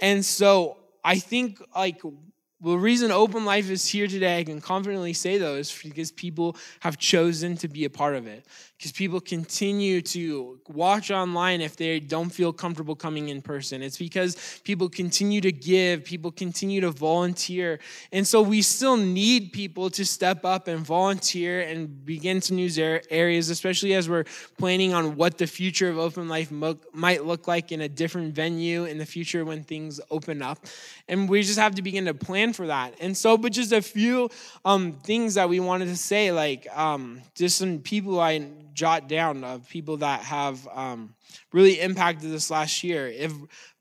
And 0.00 0.24
so 0.24 0.78
i 1.06 1.18
think 1.18 1.60
like 1.76 2.00
the 2.64 2.78
reason 2.78 3.10
open 3.10 3.44
life 3.44 3.68
is 3.68 3.86
here 3.86 4.06
today, 4.06 4.38
I 4.38 4.44
can 4.44 4.60
confidently 4.60 5.12
say 5.12 5.36
though, 5.36 5.56
is 5.56 5.76
because 5.84 6.10
people 6.10 6.56
have 6.80 6.96
chosen 6.96 7.58
to 7.58 7.68
be 7.68 7.84
a 7.84 7.90
part 7.90 8.14
of 8.14 8.26
it 8.26 8.46
because 8.84 8.92
people 8.92 9.18
continue 9.18 10.02
to 10.02 10.60
watch 10.68 11.10
online 11.10 11.62
if 11.62 11.74
they 11.74 12.00
don't 12.00 12.28
feel 12.28 12.52
comfortable 12.52 12.94
coming 12.94 13.30
in 13.30 13.40
person. 13.40 13.82
It's 13.82 13.96
because 13.96 14.60
people 14.62 14.90
continue 14.90 15.40
to 15.40 15.50
give, 15.50 16.04
people 16.04 16.30
continue 16.30 16.82
to 16.82 16.90
volunteer. 16.90 17.78
And 18.12 18.26
so 18.26 18.42
we 18.42 18.60
still 18.60 18.98
need 18.98 19.54
people 19.54 19.88
to 19.88 20.04
step 20.04 20.44
up 20.44 20.68
and 20.68 20.80
volunteer 20.80 21.62
and 21.62 22.04
begin 22.04 22.42
to 22.42 22.52
new 22.52 22.68
areas, 23.10 23.48
especially 23.48 23.94
as 23.94 24.06
we're 24.06 24.24
planning 24.58 24.92
on 24.92 25.16
what 25.16 25.38
the 25.38 25.46
future 25.46 25.88
of 25.88 25.96
open 25.96 26.28
life 26.28 26.50
might 26.50 27.24
look 27.24 27.48
like 27.48 27.72
in 27.72 27.80
a 27.80 27.88
different 27.88 28.34
venue 28.34 28.84
in 28.84 28.98
the 28.98 29.06
future 29.06 29.46
when 29.46 29.64
things 29.64 29.98
open 30.10 30.42
up. 30.42 30.58
And 31.08 31.26
we 31.26 31.42
just 31.42 31.58
have 31.58 31.74
to 31.76 31.82
begin 31.82 32.04
to 32.04 32.12
plan 32.12 32.52
for 32.52 32.66
that. 32.66 32.96
And 33.00 33.16
so, 33.16 33.38
but 33.38 33.52
just 33.52 33.72
a 33.72 33.80
few 33.80 34.28
um, 34.62 34.92
things 35.04 35.34
that 35.34 35.48
we 35.48 35.58
wanted 35.58 35.86
to 35.86 35.96
say, 35.96 36.32
like 36.32 36.66
um, 36.76 37.22
just 37.34 37.56
some 37.56 37.78
people 37.78 38.20
I 38.20 38.50
jot 38.74 39.08
down 39.08 39.44
of 39.44 39.68
people 39.68 39.98
that 39.98 40.20
have 40.22 40.66
um, 40.74 41.14
really 41.52 41.80
impacted 41.80 42.30
this 42.30 42.50
last 42.50 42.82
year. 42.82 43.08
If 43.08 43.32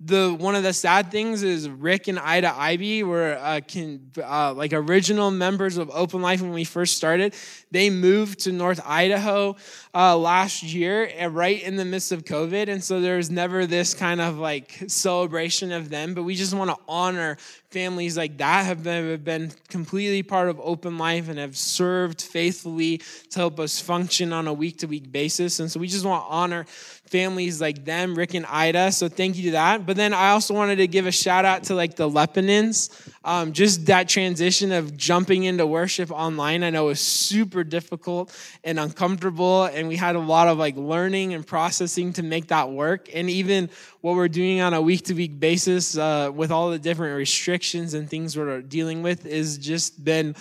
the 0.06 0.36
one 0.38 0.56
of 0.56 0.64
the 0.64 0.74
sad 0.74 1.12
things 1.12 1.44
is 1.44 1.70
Rick 1.70 2.08
and 2.08 2.20
Ida 2.20 2.54
Ivy 2.56 3.04
were 3.04 3.38
uh, 3.40 3.62
can, 3.66 4.12
uh, 4.22 4.54
like 4.54 4.74
original 4.74 5.32
members 5.32 5.78
of 5.78 5.90
Open 5.94 6.22
Life 6.22 6.42
when 6.42 6.52
we 6.52 6.66
first 6.66 6.98
started. 6.98 7.34
They 7.72 7.90
moved 7.90 8.42
to 8.42 8.52
North 8.52 8.82
Idaho 8.86 9.56
uh, 9.94 10.18
last 10.18 10.62
year, 10.62 11.10
right 11.30 11.62
in 11.62 11.78
the 11.78 11.86
midst 11.86 12.12
of 12.12 12.26
COVID, 12.26 12.68
and 12.68 12.84
so 12.84 13.00
there's 13.00 13.32
never 13.32 13.66
this 13.66 13.94
kind 13.94 14.20
of 14.20 14.38
like 14.38 14.84
celebration 14.88 15.72
of 15.72 15.90
them. 15.90 16.14
But 16.14 16.24
we 16.24 16.36
just 16.36 16.54
want 16.54 16.70
to 16.70 16.78
honor 16.88 17.38
families 17.72 18.18
like 18.18 18.38
that 18.38 18.66
have 18.66 18.84
been, 18.84 19.10
have 19.10 19.24
been 19.24 19.52
completely 19.70 20.22
part 20.22 20.50
of 20.50 20.60
Open 20.62 20.98
Life 20.98 21.30
and 21.30 21.40
have 21.40 21.58
served 21.58 22.22
faithfully 22.22 23.00
to 23.32 23.40
help 23.40 23.60
us 23.60 23.80
function 23.80 24.34
on 24.34 24.48
a 24.48 24.54
week 24.54 24.80
to 24.80 24.88
week 24.88 25.12
basis. 25.12 25.60
And 25.60 25.72
so 25.72 25.80
we 25.80 25.88
just 25.88 26.06
want 26.06 26.26
to 26.26 26.30
honor 26.30 26.66
families 27.06 27.62
like 27.62 27.86
them, 27.86 28.16
Rick 28.16 28.34
and 28.34 28.46
Ida. 28.46 28.92
So 28.92 29.08
thank 29.08 29.38
you 29.38 29.44
to 29.44 29.52
that. 29.52 29.86
But 29.86 29.98
then 29.98 30.14
I 30.14 30.30
also 30.30 30.54
wanted 30.54 30.78
to 30.78 30.88
give 30.88 31.06
a 31.06 31.12
shout 31.12 31.46
out 31.46 31.64
to 31.66 31.76
like 31.76 31.96
the 31.96 32.10
Lepinins. 32.10 32.90
Um, 33.24 33.54
just 33.54 33.86
that 33.86 34.10
transition 34.10 34.72
of 34.72 34.98
jumping 34.98 35.44
into 35.44 35.68
worship 35.68 36.12
online, 36.12 36.64
I 36.64 36.70
know 36.72 36.86
was 36.86 37.00
super 37.00 37.64
difficult 37.64 38.36
and 38.64 38.80
uncomfortable. 38.80 39.66
And 39.66 39.88
we 39.88 39.96
had 39.96 40.16
a 40.16 40.20
lot 40.20 40.48
of 40.48 40.58
like 40.58 40.76
learning 40.76 41.34
and 41.34 41.46
processing 41.46 42.14
to 42.14 42.24
make 42.24 42.48
that 42.48 42.72
work. 42.72 43.10
And 43.14 43.30
even 43.30 43.70
what 44.02 44.16
we're 44.16 44.28
doing 44.28 44.62
on 44.62 44.74
a 44.74 44.82
week 44.82 45.06
to 45.06 45.14
week 45.14 45.40
basis 45.40 45.98
uh, 45.98 46.32
with 46.34 46.52
all 46.52 46.72
the 46.72 46.80
different 46.80 47.18
restrictions 47.18 47.94
and 47.94 48.10
things 48.10 48.36
we're 48.36 48.62
dealing 48.62 49.04
with 49.04 49.26
is 49.26 49.58
just 49.58 50.04
been. 50.04 50.36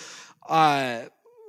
Uh, 0.48 1.03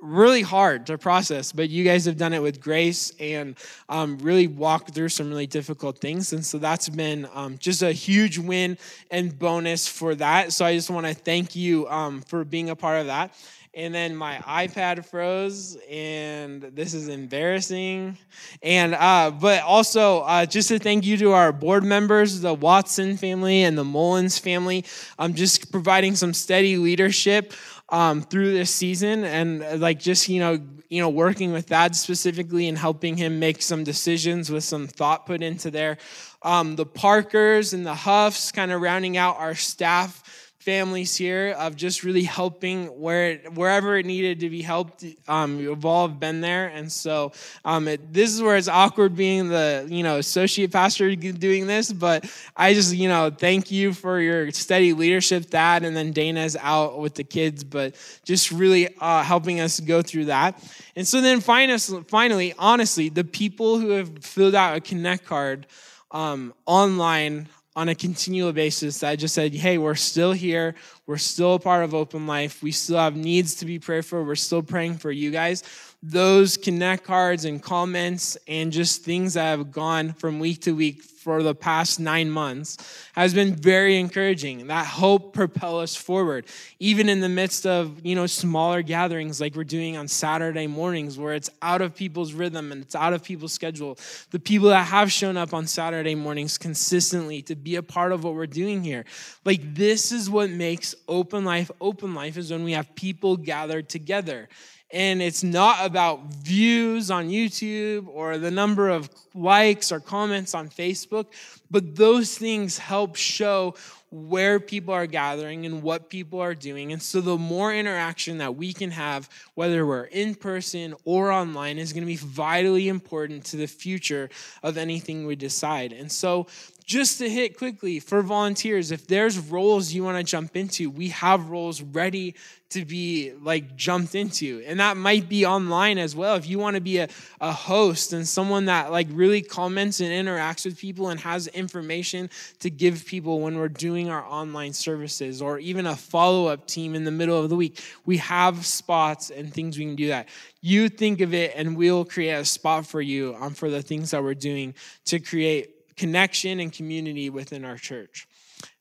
really 0.04 0.42
hard 0.42 0.86
to 0.88 0.98
process, 0.98 1.52
but 1.52 1.70
you 1.70 1.84
guys 1.84 2.06
have 2.06 2.18
done 2.18 2.34
it 2.34 2.42
with 2.42 2.60
grace 2.62 3.13
and 3.20 3.56
um, 3.88 4.18
really 4.20 4.48
walked 4.48 4.94
through 4.94 5.10
some 5.10 5.30
really 5.30 5.48
difficult 5.48 6.00
things. 6.00 6.34
And 6.34 6.46
so 6.46 6.58
that's 6.58 6.89
been 6.89 7.28
um, 7.34 7.58
just 7.58 7.82
a 7.82 7.92
huge 7.92 8.38
win 8.38 8.78
and 9.10 9.38
bonus 9.39 9.88
for 9.88 10.13
that. 10.16 10.52
So 10.52 10.66
I 10.66 10.76
just 10.76 10.89
want 10.89 11.08
to 11.08 11.13
thank 11.13 11.56
you 11.56 11.88
um, 11.88 12.22
for 12.22 12.44
being 12.44 12.70
a 12.70 12.76
part 12.76 13.00
of 13.00 13.08
that. 13.08 13.34
And 13.76 13.92
then 13.92 14.16
my 14.16 14.36
iPad 14.46 15.04
froze, 15.04 15.76
and 15.89 16.62
this 16.62 16.94
is 16.94 17.08
embarrassing. 17.08 18.20
And 18.62 18.94
uh, 18.94 19.32
but 19.32 19.63
also 19.63 20.20
uh, 20.20 20.46
just 20.46 20.68
to 20.68 20.78
thank 20.78 21.08
you 21.08 21.18
to 21.18 21.32
our 21.32 21.52
board 21.52 21.84
members, 21.84 22.42
the 22.42 22.54
Watson 22.54 23.18
family 23.18 23.63
and 23.63 23.76
the 23.76 23.84
Mullins 23.84 24.38
family, 24.38 24.86
um, 25.18 25.34
just 25.34 25.72
providing 25.72 26.16
some 26.16 26.36
steady 26.36 26.78
leadership 26.78 27.52
um, 27.89 28.22
through 28.22 28.54
this 28.54 28.72
season 28.72 29.24
and 29.24 29.63
uh, 29.63 29.76
like 29.78 30.00
just 30.00 30.30
you 30.30 30.39
know 30.39 30.60
you 30.89 31.02
know 31.02 31.10
working 31.10 31.52
with 31.52 31.67
that 31.67 31.96
specifically 31.96 32.67
and 32.67 32.78
helping 32.78 33.17
him 33.17 33.39
make 33.39 33.62
some 33.62 33.84
decisions 33.84 34.50
with 34.50 34.63
some 34.63 34.88
thought 34.88 35.26
put 35.26 35.43
into 35.43 35.69
there. 35.69 35.98
Um, 36.41 36.76
the 36.76 36.86
parkers 36.86 37.74
and 37.74 37.86
the 37.86 37.96
huffs 37.96 38.52
kind 38.52 38.72
of 38.72 38.82
rounding 38.82 39.17
out 39.17 39.38
our 39.38 39.56
staff 39.56 40.22
families 40.63 41.15
here 41.15 41.56
of 41.60 41.76
just 41.76 42.04
really 42.04 42.23
helping 42.23 42.88
where 42.99 43.38
wherever 43.54 43.97
it 43.97 44.06
needed 44.06 44.39
to 44.39 44.49
be 44.49 44.62
helped. 44.62 45.06
Um, 45.28 45.60
you've 45.60 45.86
all 45.86 46.08
been 46.08 46.39
there, 46.39 46.67
and 46.67 46.91
so 46.91 47.34
um, 47.65 47.88
it, 47.88 48.13
this 48.13 48.34
is 48.34 48.41
where 48.41 48.56
it's 48.56 48.69
awkward 48.69 49.15
being 49.15 49.49
the 49.49 49.86
you 49.89 50.04
know 50.04 50.17
associate 50.17 50.71
pastor 50.71 51.13
doing 51.15 51.67
this. 51.67 51.91
But 51.91 52.26
I 52.56 52.73
just 52.73 52.95
you 52.95 53.10
know 53.10 53.30
thank 53.30 53.71
you 53.71 53.93
for 53.93 54.19
your 54.19 54.52
steady 54.52 54.93
leadership, 54.93 55.49
Dad, 55.49 55.84
and 55.84 55.95
then 55.95 56.12
Dana's 56.13 56.56
out 56.60 56.99
with 56.99 57.15
the 57.15 57.26
kids, 57.26 57.63
but 57.63 57.95
just 58.23 58.52
really 58.52 58.88
uh, 58.99 59.23
helping 59.23 59.60
us 59.60 59.80
go 59.82 60.02
through 60.02 60.26
that. 60.26 60.62
And 60.95 61.06
so 61.06 61.19
then 61.21 61.41
finally, 61.41 61.78
finally, 62.08 62.54
honestly, 62.58 63.10
the 63.10 63.23
people 63.26 63.80
who 63.80 63.89
have 63.89 64.23
filled 64.23 64.56
out 64.56 64.78
a 64.78 64.82
connect 64.82 65.26
card 65.26 65.67
um, 66.12 66.54
online 66.65 67.49
on 67.75 67.89
a 67.89 67.95
continual 67.95 68.53
basis 68.53 68.99
that 68.99 69.15
just 69.15 69.33
said, 69.33 69.53
hey, 69.53 69.77
we're 69.77 69.95
still 69.95 70.31
here. 70.31 70.75
We're 71.07 71.17
still 71.17 71.55
a 71.55 71.59
part 71.59 71.83
of 71.83 71.93
Open 71.93 72.27
Life. 72.27 72.62
We 72.62 72.71
still 72.71 72.97
have 72.97 73.15
needs 73.15 73.55
to 73.55 73.65
be 73.65 73.79
prayed 73.79 74.05
for. 74.05 74.23
We're 74.23 74.36
still 74.36 74.62
praying 74.62 74.97
for 74.97 75.12
you 75.12 75.31
guys. 75.31 75.63
Those 76.06 76.58
connect 76.58 77.06
cards 77.06 77.46
and 77.46 77.63
comments 77.63 78.38
and 78.46 78.74
just 78.74 79.06
things 79.06 79.36
that 79.36 79.46
have 79.46 79.72
gone 79.72 80.12
from 80.12 80.38
week 80.38 80.60
to 80.63 80.76
week 80.76 81.02
for 81.02 81.42
the 81.42 81.56
past 81.56 81.98
nine 81.98 82.30
months 82.30 82.78
has 83.13 83.34
been 83.34 83.56
very 83.56 83.98
encouraging. 83.98 84.68
That 84.68 84.86
hope 84.86 85.34
propel 85.34 85.80
us 85.80 85.96
forward, 85.96 86.46
even 86.80 87.08
in 87.08 87.22
the 87.22 87.30
midst 87.30 87.66
of 87.66 88.06
you 88.06 88.16
know 88.16 88.28
smaller 88.28 88.82
gatherings 88.82 89.39
like 89.39 89.56
we're 89.56 89.63
doing 89.63 89.96
on 89.96 90.10
Saturday 90.10 90.68
mornings, 90.68 91.18
where 91.18 91.34
it's 91.34 91.50
out 91.62 91.82
of 91.82 91.96
people's 91.96 92.34
rhythm 92.34 92.74
and 92.74 92.82
it's 92.84 92.96
out 92.96 93.13
of 93.13 93.24
people's 93.24 93.54
schedule. 93.54 93.98
The 94.32 94.39
people 94.39 94.68
that 94.70 94.84
have 94.84 95.10
shown 95.10 95.38
up 95.38 95.54
on 95.54 95.68
Saturday 95.68 96.16
mornings 96.16 96.58
consistently 96.58 97.42
to 97.44 97.56
be 97.56 97.78
a 97.78 97.84
part 97.84 98.12
of 98.12 98.26
what 98.26 98.34
we're 98.34 98.46
doing 98.46 98.84
here, 98.84 99.06
like 99.46 99.74
this 99.74 100.12
is 100.12 100.30
what 100.30 100.50
makes 100.50 100.96
open 101.08 101.46
life 101.46 101.72
open 101.80 102.14
life 102.14 102.36
is 102.36 102.51
when 102.51 102.66
we 102.66 102.74
have 102.74 102.93
people 102.93 103.38
gathered 103.38 103.88
together 103.88 104.49
and 104.94 105.24
it's 105.24 105.44
not 105.44 105.84
about 105.84 106.24
views 106.36 107.10
on 107.10 107.28
YouTube 107.28 108.08
or 108.08 108.38
the 108.38 108.52
number 108.52 108.89
of 108.89 109.10
likes 109.34 109.91
or 109.91 110.00
comments 110.00 110.54
on 110.54 110.70
Facebook, 110.70 111.26
but 111.72 111.96
those 111.96 112.38
things 112.38 112.78
help 112.78 113.16
show 113.16 113.74
where 114.12 114.60
people 114.60 114.94
are 114.94 115.08
gathering 115.08 115.66
and 115.66 115.82
what 115.82 116.08
people 116.08 116.39
are 116.39 116.54
doing. 116.54 116.94
And 116.94 117.02
so 117.02 117.20
the 117.20 117.36
more 117.36 117.74
interaction 117.74 118.38
that 118.38 118.56
we 118.56 118.72
can 118.72 118.91
have, 118.91 119.28
whether 119.56 119.84
we're 119.88 120.04
in 120.04 120.36
person 120.36 120.94
or 121.04 121.32
online, 121.32 121.80
is 121.80 121.91
going 121.91 122.04
to 122.04 122.08
be 122.08 122.18
vitally 122.18 122.88
important 122.88 123.46
to 123.46 123.58
the 123.58 123.66
future 123.66 124.30
of 124.62 124.78
anything 124.78 125.26
we 125.26 125.36
decide. 125.36 125.91
And 125.91 126.12
so 126.12 126.46
just 126.84 127.17
to 127.19 127.29
hit 127.29 127.57
quickly 127.57 127.99
for 127.99 128.21
volunteers, 128.21 128.91
if 128.91 129.07
there's 129.07 129.39
roles 129.39 129.93
you 129.93 130.03
want 130.03 130.17
to 130.17 130.23
jump 130.23 130.55
into, 130.55 130.89
we 130.89 131.09
have 131.09 131.49
roles 131.49 131.81
ready 131.81 132.36
to 132.73 132.84
be 132.86 133.31
like 133.41 133.75
jumped 133.75 134.15
into. 134.15 134.63
And 134.65 134.79
that 134.79 134.97
might 134.97 135.29
be 135.29 135.45
online 135.45 135.99
as 135.99 136.15
well. 136.15 136.36
If 136.36 136.47
you 136.47 136.57
want 136.57 136.75
to 136.75 136.81
be 136.81 136.97
a, 136.97 137.07
a 137.39 137.51
host 137.51 138.13
and 138.13 138.27
someone 138.27 138.65
that 138.65 138.91
like 138.91 139.07
really 139.11 139.41
comments 139.41 139.99
and 139.99 140.09
interacts 140.09 140.65
with 140.65 140.77
people 140.77 141.09
and 141.09 141.19
has 141.19 141.47
information 141.47 142.31
to 142.59 142.71
give 142.71 143.05
people 143.05 143.41
when 143.41 143.57
we're 143.57 143.69
doing 143.69 144.09
our 144.09 144.23
online 144.23 144.73
services, 144.73 145.41
or 145.41 145.59
even 145.59 145.86
a 145.86 145.95
follow 145.95 146.47
up 146.47 146.65
team 146.67 146.95
in 146.95 147.03
the 147.03 147.11
middle 147.11 147.41
of 147.41 147.49
the 147.49 147.55
week, 147.55 147.79
we 148.05 148.17
have 148.17 148.65
spots 148.65 149.29
and 149.29 149.53
things 149.53 149.77
we 149.77 149.86
can 149.86 149.95
do 149.95 150.07
that. 150.07 150.27
You 150.61 150.89
think 150.89 151.21
of 151.21 151.34
it, 151.34 151.53
and 151.55 151.77
we'll 151.77 152.05
create 152.05 152.31
a 152.31 152.45
spot 152.45 152.88
for 152.88 153.01
you 153.01 153.36
um, 153.39 153.53
for 153.53 153.69
the 153.69 153.81
things 153.81 154.11
that 154.11 154.23
we're 154.23 154.34
doing 154.34 154.73
to 155.05 155.19
create 155.19 155.72
connection 155.98 156.60
and 156.60 156.72
community 156.72 157.30
within 157.30 157.66
our 157.66 157.78
church. 157.78 158.28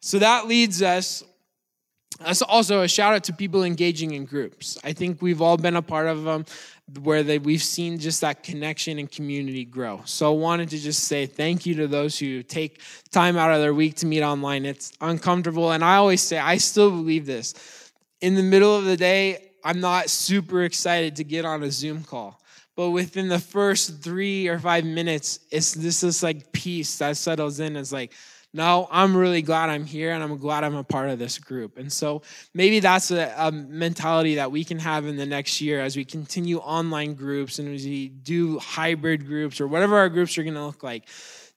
So 0.00 0.18
that 0.18 0.46
leads 0.46 0.82
us. 0.82 1.24
That's 2.20 2.42
also 2.42 2.82
a 2.82 2.88
shout 2.88 3.14
out 3.14 3.24
to 3.24 3.32
people 3.32 3.64
engaging 3.64 4.12
in 4.12 4.26
groups. 4.26 4.78
I 4.84 4.92
think 4.92 5.22
we've 5.22 5.40
all 5.40 5.56
been 5.56 5.76
a 5.76 5.82
part 5.82 6.06
of 6.06 6.24
them 6.24 6.44
where 7.02 7.22
they, 7.22 7.38
we've 7.38 7.62
seen 7.62 7.98
just 7.98 8.20
that 8.20 8.42
connection 8.42 8.98
and 8.98 9.10
community 9.10 9.64
grow. 9.64 10.02
So 10.04 10.32
I 10.32 10.36
wanted 10.36 10.68
to 10.70 10.78
just 10.78 11.04
say 11.04 11.26
thank 11.26 11.64
you 11.64 11.74
to 11.76 11.86
those 11.86 12.18
who 12.18 12.42
take 12.42 12.80
time 13.10 13.36
out 13.36 13.50
of 13.50 13.60
their 13.60 13.72
week 13.72 13.96
to 13.96 14.06
meet 14.06 14.22
online. 14.22 14.66
It's 14.66 14.92
uncomfortable. 15.00 15.72
And 15.72 15.82
I 15.82 15.96
always 15.96 16.20
say, 16.20 16.38
I 16.38 16.58
still 16.58 16.90
believe 16.90 17.24
this. 17.24 17.54
In 18.20 18.34
the 18.34 18.42
middle 18.42 18.76
of 18.76 18.84
the 18.84 18.96
day, 18.96 19.52
I'm 19.64 19.80
not 19.80 20.10
super 20.10 20.64
excited 20.64 21.16
to 21.16 21.24
get 21.24 21.44
on 21.44 21.62
a 21.62 21.70
Zoom 21.70 22.04
call 22.04 22.41
but 22.76 22.90
within 22.90 23.28
the 23.28 23.38
first 23.38 24.02
three 24.02 24.48
or 24.48 24.58
five 24.58 24.84
minutes 24.84 25.40
it's 25.50 25.74
this 25.74 26.02
is 26.02 26.22
like 26.22 26.52
peace 26.52 26.98
that 26.98 27.16
settles 27.16 27.60
in. 27.60 27.76
It's 27.76 27.92
like 27.92 28.12
no 28.54 28.86
i'm 28.90 29.16
really 29.16 29.40
glad 29.40 29.70
i'm 29.70 29.86
here 29.86 30.12
and 30.12 30.22
i'm 30.22 30.36
glad 30.36 30.62
i'm 30.62 30.74
a 30.74 30.84
part 30.84 31.08
of 31.08 31.18
this 31.18 31.38
group. 31.38 31.78
And 31.78 31.92
so 31.92 32.22
maybe 32.54 32.80
that's 32.80 33.10
a, 33.10 33.32
a 33.36 33.52
mentality 33.52 34.36
that 34.36 34.50
we 34.50 34.64
can 34.64 34.78
have 34.78 35.06
in 35.06 35.16
the 35.16 35.26
next 35.26 35.60
year 35.60 35.80
as 35.80 35.96
we 35.96 36.04
continue 36.04 36.58
online 36.58 37.14
groups 37.14 37.58
and 37.58 37.74
as 37.74 37.84
we 37.84 38.08
do 38.08 38.58
hybrid 38.58 39.26
groups 39.26 39.60
or 39.60 39.68
whatever 39.68 39.96
our 39.96 40.08
groups 40.08 40.36
are 40.38 40.42
going 40.42 40.54
to 40.54 40.64
look 40.64 40.82
like 40.82 41.08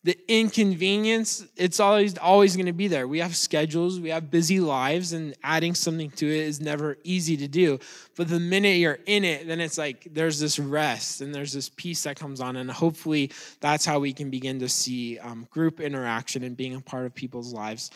the 0.05 0.15
inconvenience 0.27 1.43
it's 1.57 1.79
always 1.79 2.15
always 2.19 2.55
going 2.55 2.67
to 2.67 2.73
be 2.73 2.87
there. 2.87 3.07
We 3.07 3.19
have 3.21 3.35
schedules 3.35 3.99
we 3.99 4.09
have 4.09 4.29
busy 4.29 4.59
lives 4.59 5.13
and 5.13 5.33
adding 5.43 5.73
something 5.73 6.11
to 6.11 6.27
it 6.27 6.41
is 6.41 6.61
never 6.61 6.97
easy 7.03 7.35
to 7.37 7.47
do. 7.47 7.79
But 8.15 8.27
the 8.27 8.39
minute 8.39 8.77
you're 8.77 8.99
in 9.07 9.23
it 9.23 9.47
then 9.47 9.59
it's 9.59 9.79
like 9.79 10.07
there's 10.11 10.39
this 10.39 10.59
rest 10.59 11.21
and 11.21 11.33
there's 11.33 11.51
this 11.51 11.69
peace 11.69 12.03
that 12.03 12.19
comes 12.19 12.39
on 12.39 12.55
and 12.55 12.69
hopefully 12.69 13.31
that's 13.61 13.83
how 13.83 13.97
we 13.97 14.13
can 14.13 14.29
begin 14.29 14.59
to 14.59 14.69
see 14.69 15.17
um, 15.17 15.47
group 15.49 15.79
interaction 15.79 16.43
and 16.43 16.55
being 16.55 16.75
a 16.75 16.81
part 16.81 17.07
of 17.07 17.15
people's 17.15 17.51
lives. 17.51 17.89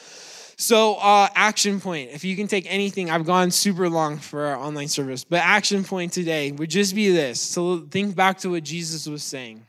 So 0.57 0.95
uh, 0.95 1.27
action 1.35 1.79
point 1.79 2.09
if 2.11 2.23
you 2.23 2.35
can 2.35 2.47
take 2.47 2.65
anything 2.67 3.11
i've 3.11 3.25
gone 3.25 3.51
super 3.51 3.87
long 3.87 4.17
for 4.17 4.47
our 4.47 4.57
online 4.57 4.87
service 4.87 5.23
but 5.23 5.41
action 5.41 5.83
point 5.83 6.11
today 6.11 6.51
would 6.53 6.71
just 6.71 6.95
be 6.95 7.11
this 7.11 7.39
so 7.39 7.81
think 7.81 8.15
back 8.15 8.39
to 8.39 8.49
what 8.49 8.63
jesus 8.63 9.05
was 9.05 9.21
saying. 9.21 9.63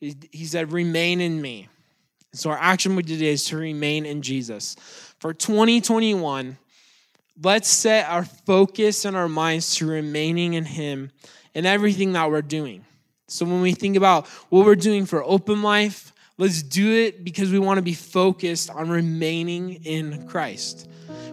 He 0.00 0.44
said 0.44 0.70
remain 0.70 1.22
in 1.22 1.40
me 1.40 1.66
so, 2.34 2.50
our 2.50 2.58
action 2.58 2.94
we 2.94 3.02
today 3.02 3.32
is 3.32 3.46
to 3.46 3.56
remain 3.56 4.04
in 4.04 4.20
Jesus. 4.20 4.76
For 5.18 5.32
2021, 5.32 6.58
let's 7.42 7.68
set 7.68 8.08
our 8.08 8.24
focus 8.24 9.06
and 9.06 9.16
our 9.16 9.28
minds 9.28 9.76
to 9.76 9.86
remaining 9.86 10.54
in 10.54 10.66
Him 10.66 11.10
in 11.54 11.64
everything 11.64 12.12
that 12.12 12.30
we're 12.30 12.42
doing. 12.42 12.84
So, 13.28 13.46
when 13.46 13.62
we 13.62 13.72
think 13.72 13.96
about 13.96 14.26
what 14.50 14.66
we're 14.66 14.76
doing 14.76 15.06
for 15.06 15.24
open 15.24 15.62
life, 15.62 16.12
let's 16.38 16.62
do 16.62 16.92
it 16.92 17.24
because 17.24 17.52
we 17.52 17.58
want 17.58 17.78
to 17.78 17.82
be 17.82 17.94
focused 17.94 18.70
on 18.70 18.88
remaining 18.88 19.84
in 19.84 20.26
Christ 20.28 20.88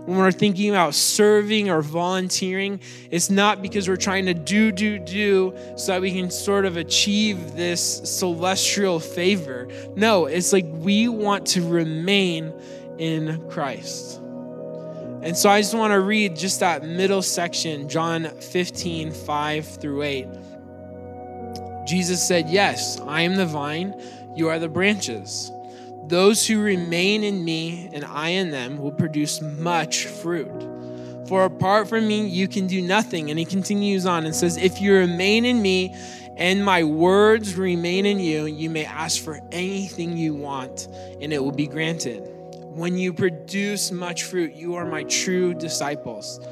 when 0.06 0.18
we're 0.20 0.32
thinking 0.32 0.70
about 0.70 0.94
serving 0.94 1.70
or 1.70 1.82
volunteering, 1.82 2.80
it's 3.10 3.30
not 3.30 3.62
because 3.62 3.90
we're 3.90 3.96
trying 3.96 4.26
to 4.28 4.34
do, 4.34 4.72
do, 4.72 5.00
do 5.00 5.54
so 5.76 5.94
that 5.94 6.02
we 6.02 6.12
can 6.12 6.30
sort 6.30 6.66
of 6.66 6.78
achieve 6.78 7.56
this 7.56 8.02
celestial 8.04 9.00
favor. 9.00 9.68
No, 9.96 10.28
it's 10.28 10.54
like 10.54 10.66
we 10.68 11.08
want 11.08 11.48
to 11.48 11.68
remain 11.68 12.54
in 13.00 13.50
Christ. 13.50 14.20
And 15.24 15.36
so 15.36 15.50
I 15.50 15.60
just 15.62 15.74
want 15.74 15.92
to 15.92 16.00
read 16.00 16.36
just 16.36 16.60
that 16.60 16.86
middle 16.86 17.24
section, 17.24 17.90
John 17.90 18.26
15, 18.26 19.12
5 19.12 19.82
through 19.82 20.04
8. 20.04 20.28
Jesus 21.88 22.26
said, 22.28 22.48
Yes, 22.50 23.00
I 23.02 23.22
am 23.22 23.36
the 23.36 23.46
vine, 23.46 24.00
you 24.36 24.50
are 24.50 24.60
the 24.60 24.70
branches. 24.70 25.52
Those 26.08 26.46
who 26.46 26.62
remain 26.62 27.24
in 27.24 27.44
me 27.44 27.90
and 27.94 28.06
I 28.06 28.30
in 28.30 28.52
them 28.52 28.78
will 28.78 28.92
produce 28.92 29.42
much 29.42 30.06
fruit. 30.06 30.76
For 31.28 31.46
apart 31.46 31.90
from 31.90 32.08
me, 32.08 32.28
you 32.28 32.48
can 32.48 32.68
do 32.68 32.82
nothing. 32.82 33.30
And 33.30 33.40
he 33.40 33.46
continues 33.46 34.06
on 34.06 34.26
and 34.26 34.36
says, 34.36 34.58
If 34.58 34.80
you 34.80 34.94
remain 34.94 35.46
in 35.46 35.62
me 35.62 35.96
and 36.38 36.64
my 36.64 36.84
words 36.84 37.56
remain 37.56 38.06
in 38.06 38.20
you, 38.20 38.46
you 38.46 38.70
may 38.70 38.86
ask 38.86 39.24
for 39.24 39.40
anything 39.52 40.18
you 40.18 40.36
want, 40.36 40.88
and 41.22 41.34
it 41.34 41.42
will 41.42 41.52
be 41.52 41.66
granted. 41.66 42.30
When 42.76 42.98
you 42.98 43.14
produce 43.14 43.92
much 43.92 44.24
fruit, 44.24 44.54
you 44.54 44.76
are 44.76 44.86
my 44.86 45.04
true 45.04 45.54
disciples. 45.54 46.46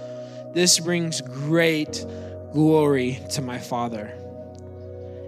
This 0.54 0.80
brings 0.80 1.20
great 1.20 2.06
glory 2.54 3.20
to 3.32 3.42
my 3.42 3.60
Father. 3.60 4.23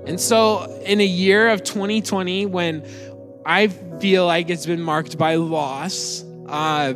And 0.05 0.19
so, 0.19 0.81
in 0.85 1.01
a 1.01 1.05
year 1.05 1.49
of 1.49 1.63
2020, 1.63 2.45
when 2.45 2.83
I 3.45 3.67
feel 3.99 4.25
like 4.25 4.49
it's 4.49 4.65
been 4.65 4.81
marked 4.81 5.17
by 5.17 5.35
loss. 5.35 6.23
Uh, 6.47 6.93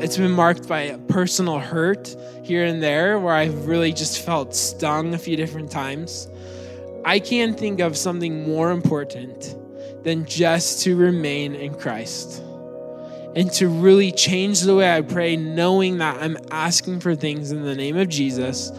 it's 0.00 0.16
been 0.16 0.32
marked 0.32 0.68
by 0.68 0.98
personal 1.08 1.58
hurt 1.58 2.14
here 2.42 2.64
and 2.64 2.82
there 2.82 3.18
where 3.18 3.34
I've 3.34 3.66
really 3.66 3.92
just 3.92 4.24
felt 4.24 4.54
stung 4.54 5.14
a 5.14 5.18
few 5.18 5.36
different 5.36 5.70
times. 5.70 6.28
I 7.04 7.18
can't 7.18 7.58
think 7.58 7.80
of 7.80 7.96
something 7.96 8.46
more 8.46 8.70
important 8.70 9.56
than 10.04 10.26
just 10.26 10.82
to 10.84 10.96
remain 10.96 11.54
in 11.54 11.74
Christ 11.74 12.42
and 13.36 13.50
to 13.52 13.68
really 13.68 14.12
change 14.12 14.60
the 14.60 14.76
way 14.76 14.90
I 14.94 15.00
pray, 15.02 15.36
knowing 15.36 15.98
that 15.98 16.22
I'm 16.22 16.36
asking 16.50 17.00
for 17.00 17.14
things 17.14 17.52
in 17.52 17.62
the 17.62 17.74
name 17.74 17.96
of 17.96 18.08
Jesus 18.08 18.70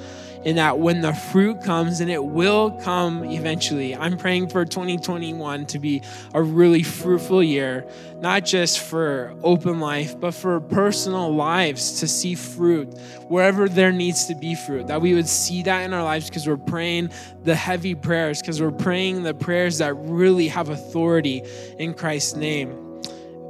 and 0.46 0.60
that 0.60 0.78
when 0.78 1.02
the 1.02 1.14
fruit 1.14 1.62
comes, 1.62 2.00
and 2.00 2.10
it 2.10 2.24
will 2.24 2.72
come 2.82 3.26
eventually, 3.26 3.96
I'm 3.96 4.16
praying 4.16 4.50
for 4.50 4.64
2021 4.64 5.66
to 5.66 5.80
be 5.80 6.04
a 6.36 6.41
really 6.41 6.84
fruitful 6.84 7.41
year, 7.41 7.88
not 8.20 8.46
just 8.46 8.80
for 8.80 9.36
open 9.43 9.80
life, 9.80 10.20
but 10.20 10.36
for 10.36 10.62
personal 10.62 11.34
lives 11.34 12.00
to 12.00 12.08
see 12.08 12.36
fruit 12.36 12.96
wherever 13.28 13.68
there 13.68 13.91
needs 13.91 14.28
to 14.28 14.36
be 14.36 14.54
fruit. 14.54 14.88
That 14.88 15.02
we 15.02 15.16
would 15.16 15.28
see 15.28 15.64
that 15.64 15.82
in 15.82 15.93
our 15.93 16.04
lives 16.04 16.30
because 16.30 16.48
we're 16.48 16.58
praying 16.58 17.10
the 17.43 17.56
heavy 17.56 17.96
prayers, 17.96 18.39
because 18.39 18.62
we're 18.62 18.72
praying 18.72 19.24
the 19.24 19.34
prayers 19.34 19.80
that 19.80 19.96
really 19.96 20.48
have 20.48 20.70
authority 20.70 21.41
in 21.80 21.96
Christ's 21.96 22.36
name. 22.36 23.02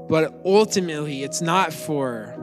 But 0.07 0.33
ultimately, 0.45 1.23
it's 1.23 1.41
not 1.41 1.73
for 1.73 2.35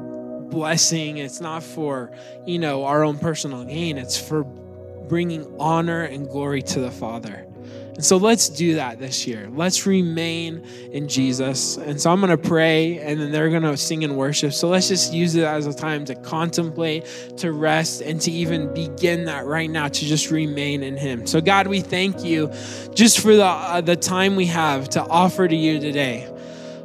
blessing. 0.52 1.16
It's 1.16 1.40
not 1.40 1.64
for, 1.64 2.12
you 2.46 2.60
know, 2.60 2.84
our 2.84 3.02
own 3.02 3.18
personal 3.18 3.64
gain. 3.64 3.98
It's 3.98 4.16
for 4.16 4.44
bringing 4.44 5.52
honor 5.58 6.02
and 6.02 6.28
glory 6.28 6.62
to 6.62 6.80
the 6.80 6.90
Father. 6.90 7.46
And 7.94 8.04
so 8.04 8.16
let's 8.16 8.48
do 8.48 8.76
that 8.76 8.98
this 8.98 9.26
year. 9.26 9.48
Let's 9.52 9.86
remain 9.86 10.64
in 10.92 11.08
Jesus. 11.08 11.76
And 11.76 12.00
so 12.00 12.10
I'm 12.10 12.20
going 12.20 12.30
to 12.30 12.48
pray 12.48 12.98
and 12.98 13.20
then 13.20 13.32
they're 13.32 13.50
going 13.50 13.62
to 13.62 13.76
sing 13.76 14.02
and 14.04 14.16
worship. 14.16 14.52
So 14.52 14.68
let's 14.68 14.88
just 14.88 15.12
use 15.12 15.34
it 15.34 15.44
as 15.44 15.66
a 15.66 15.74
time 15.74 16.06
to 16.06 16.14
contemplate, 16.14 17.04
to 17.38 17.52
rest, 17.52 18.00
and 18.00 18.20
to 18.22 18.30
even 18.30 18.72
begin 18.72 19.26
that 19.26 19.44
right 19.44 19.68
now 19.68 19.88
to 19.88 20.04
just 20.06 20.30
remain 20.30 20.82
in 20.82 20.96
Him. 20.96 21.26
So, 21.26 21.40
God, 21.42 21.66
we 21.66 21.80
thank 21.80 22.24
you 22.24 22.50
just 22.94 23.20
for 23.20 23.36
the, 23.36 23.44
uh, 23.44 23.82
the 23.82 23.96
time 23.96 24.36
we 24.36 24.46
have 24.46 24.88
to 24.90 25.02
offer 25.02 25.46
to 25.46 25.56
you 25.56 25.78
today 25.78 26.28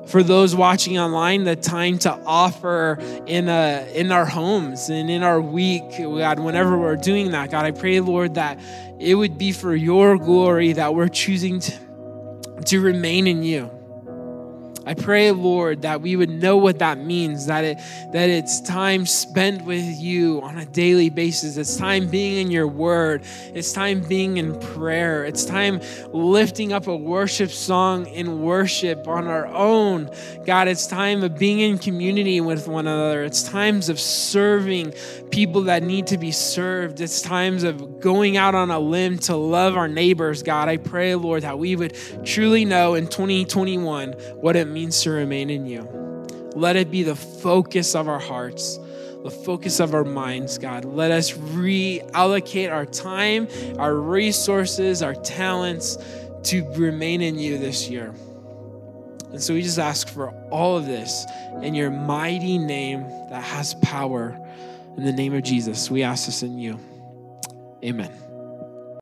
for 0.08 0.24
those 0.24 0.56
watching 0.56 0.98
online 0.98 1.44
the 1.44 1.56
time 1.56 2.00
to 2.00 2.12
offer 2.26 2.98
in 3.26 3.50
a, 3.50 3.88
in 3.94 4.12
our 4.12 4.26
homes 4.26 4.90
and 4.90 5.10
in 5.10 5.24
our 5.24 5.42
week 5.42 5.84
god 5.98 6.40
whenever 6.40 6.78
we're 6.78 6.96
doing 6.96 7.32
that 7.32 7.52
god 7.52 7.66
i 7.66 7.72
pray 7.72 8.00
lord 8.00 8.36
that 8.36 8.60
it 9.00 9.16
would 9.16 9.38
be 9.38 9.52
for 9.52 9.76
your 9.76 10.18
glory 10.18 10.74
that 10.74 10.96
we're 10.96 11.08
choosing 11.08 11.60
to, 11.60 11.78
to 12.66 12.80
remain 12.80 13.28
in 13.28 13.44
you 13.44 13.77
I 14.88 14.94
pray, 14.94 15.32
Lord, 15.32 15.82
that 15.82 16.02
we 16.02 16.16
would 16.16 16.30
know 16.30 16.56
what 16.56 16.80
that 16.80 16.98
means, 16.98 17.48
that 17.48 17.66
it 17.66 17.78
that 18.14 18.30
it's 18.30 18.62
time 18.62 19.06
spent 19.06 19.66
with 19.66 19.84
you 20.00 20.42
on 20.42 20.58
a 20.58 20.66
daily 20.66 21.10
basis. 21.10 21.58
It's 21.58 21.76
time 21.76 22.08
being 22.08 22.38
in 22.38 22.52
your 22.52 22.70
word. 22.70 23.24
It's 23.54 23.74
time 23.74 24.00
being 24.00 24.38
in 24.38 24.58
prayer. 24.58 25.26
It's 25.26 25.44
time 25.44 25.82
lifting 26.14 26.72
up 26.72 26.88
a 26.88 26.96
worship 26.96 27.50
song 27.50 28.08
in 28.08 28.42
worship 28.42 29.10
on 29.10 29.28
our 29.28 29.48
own. 29.48 30.10
God, 30.46 30.70
it's 30.70 30.88
time 30.88 31.22
of 31.22 31.38
being 31.38 31.60
in 31.60 31.80
community 31.80 32.40
with 32.40 32.70
one 32.70 32.88
another. 32.88 33.26
It's 33.26 33.44
times 33.44 33.90
of 33.90 34.00
serving 34.00 34.94
people 35.32 35.64
that 35.64 35.84
need 35.84 36.08
to 36.08 36.18
be 36.18 36.32
served. 36.32 37.02
It's 37.02 37.22
times 37.22 37.64
of 37.64 38.00
going 38.00 38.38
out 38.38 38.56
on 38.56 38.72
a 38.72 38.80
limb 38.80 39.20
to 39.20 39.36
love 39.36 39.76
our 39.76 39.90
neighbors. 39.90 40.44
God, 40.44 40.70
I 40.70 40.78
pray, 40.78 41.14
Lord, 41.16 41.44
that 41.44 41.60
we 41.60 41.76
would 41.76 41.98
truly 42.24 42.64
know 42.64 42.94
in 42.94 43.08
2021 43.08 44.14
what 44.40 44.56
it 44.56 44.70
means 44.70 44.77
means 44.78 45.02
to 45.02 45.10
remain 45.10 45.50
in 45.50 45.66
you. 45.66 45.82
Let 46.56 46.76
it 46.76 46.92
be 46.92 47.02
the 47.02 47.16
focus 47.16 47.96
of 47.96 48.08
our 48.08 48.20
hearts, 48.20 48.78
the 49.24 49.32
focus 49.32 49.80
of 49.80 49.96
our 49.96 50.04
minds, 50.04 50.60
God. 50.60 50.86
Let 50.86 51.10
us 51.10 51.32
reallocate 51.32 52.72
our 52.72 52.86
time, 52.86 53.48
our 53.80 53.96
resources, 53.96 55.02
our 55.02 55.16
talents 55.16 55.98
to 56.44 56.64
remain 56.74 57.24
in 57.24 57.40
you 57.40 57.58
this 57.58 57.90
year. 57.90 58.14
And 59.32 59.42
so 59.42 59.56
we 59.56 59.64
just 59.64 59.80
ask 59.80 60.08
for 60.08 60.30
all 60.52 60.78
of 60.78 60.86
this 60.86 61.26
in 61.64 61.74
your 61.74 61.90
mighty 61.90 62.60
name 62.60 63.02
that 63.32 63.44
has 63.44 63.74
power. 63.82 64.40
In 64.96 65.06
the 65.06 65.12
name 65.12 65.34
of 65.34 65.42
Jesus, 65.42 65.90
we 65.90 66.04
ask 66.04 66.28
this 66.28 66.44
in 66.44 66.60
you. 66.60 66.80
Amen. 67.84 68.27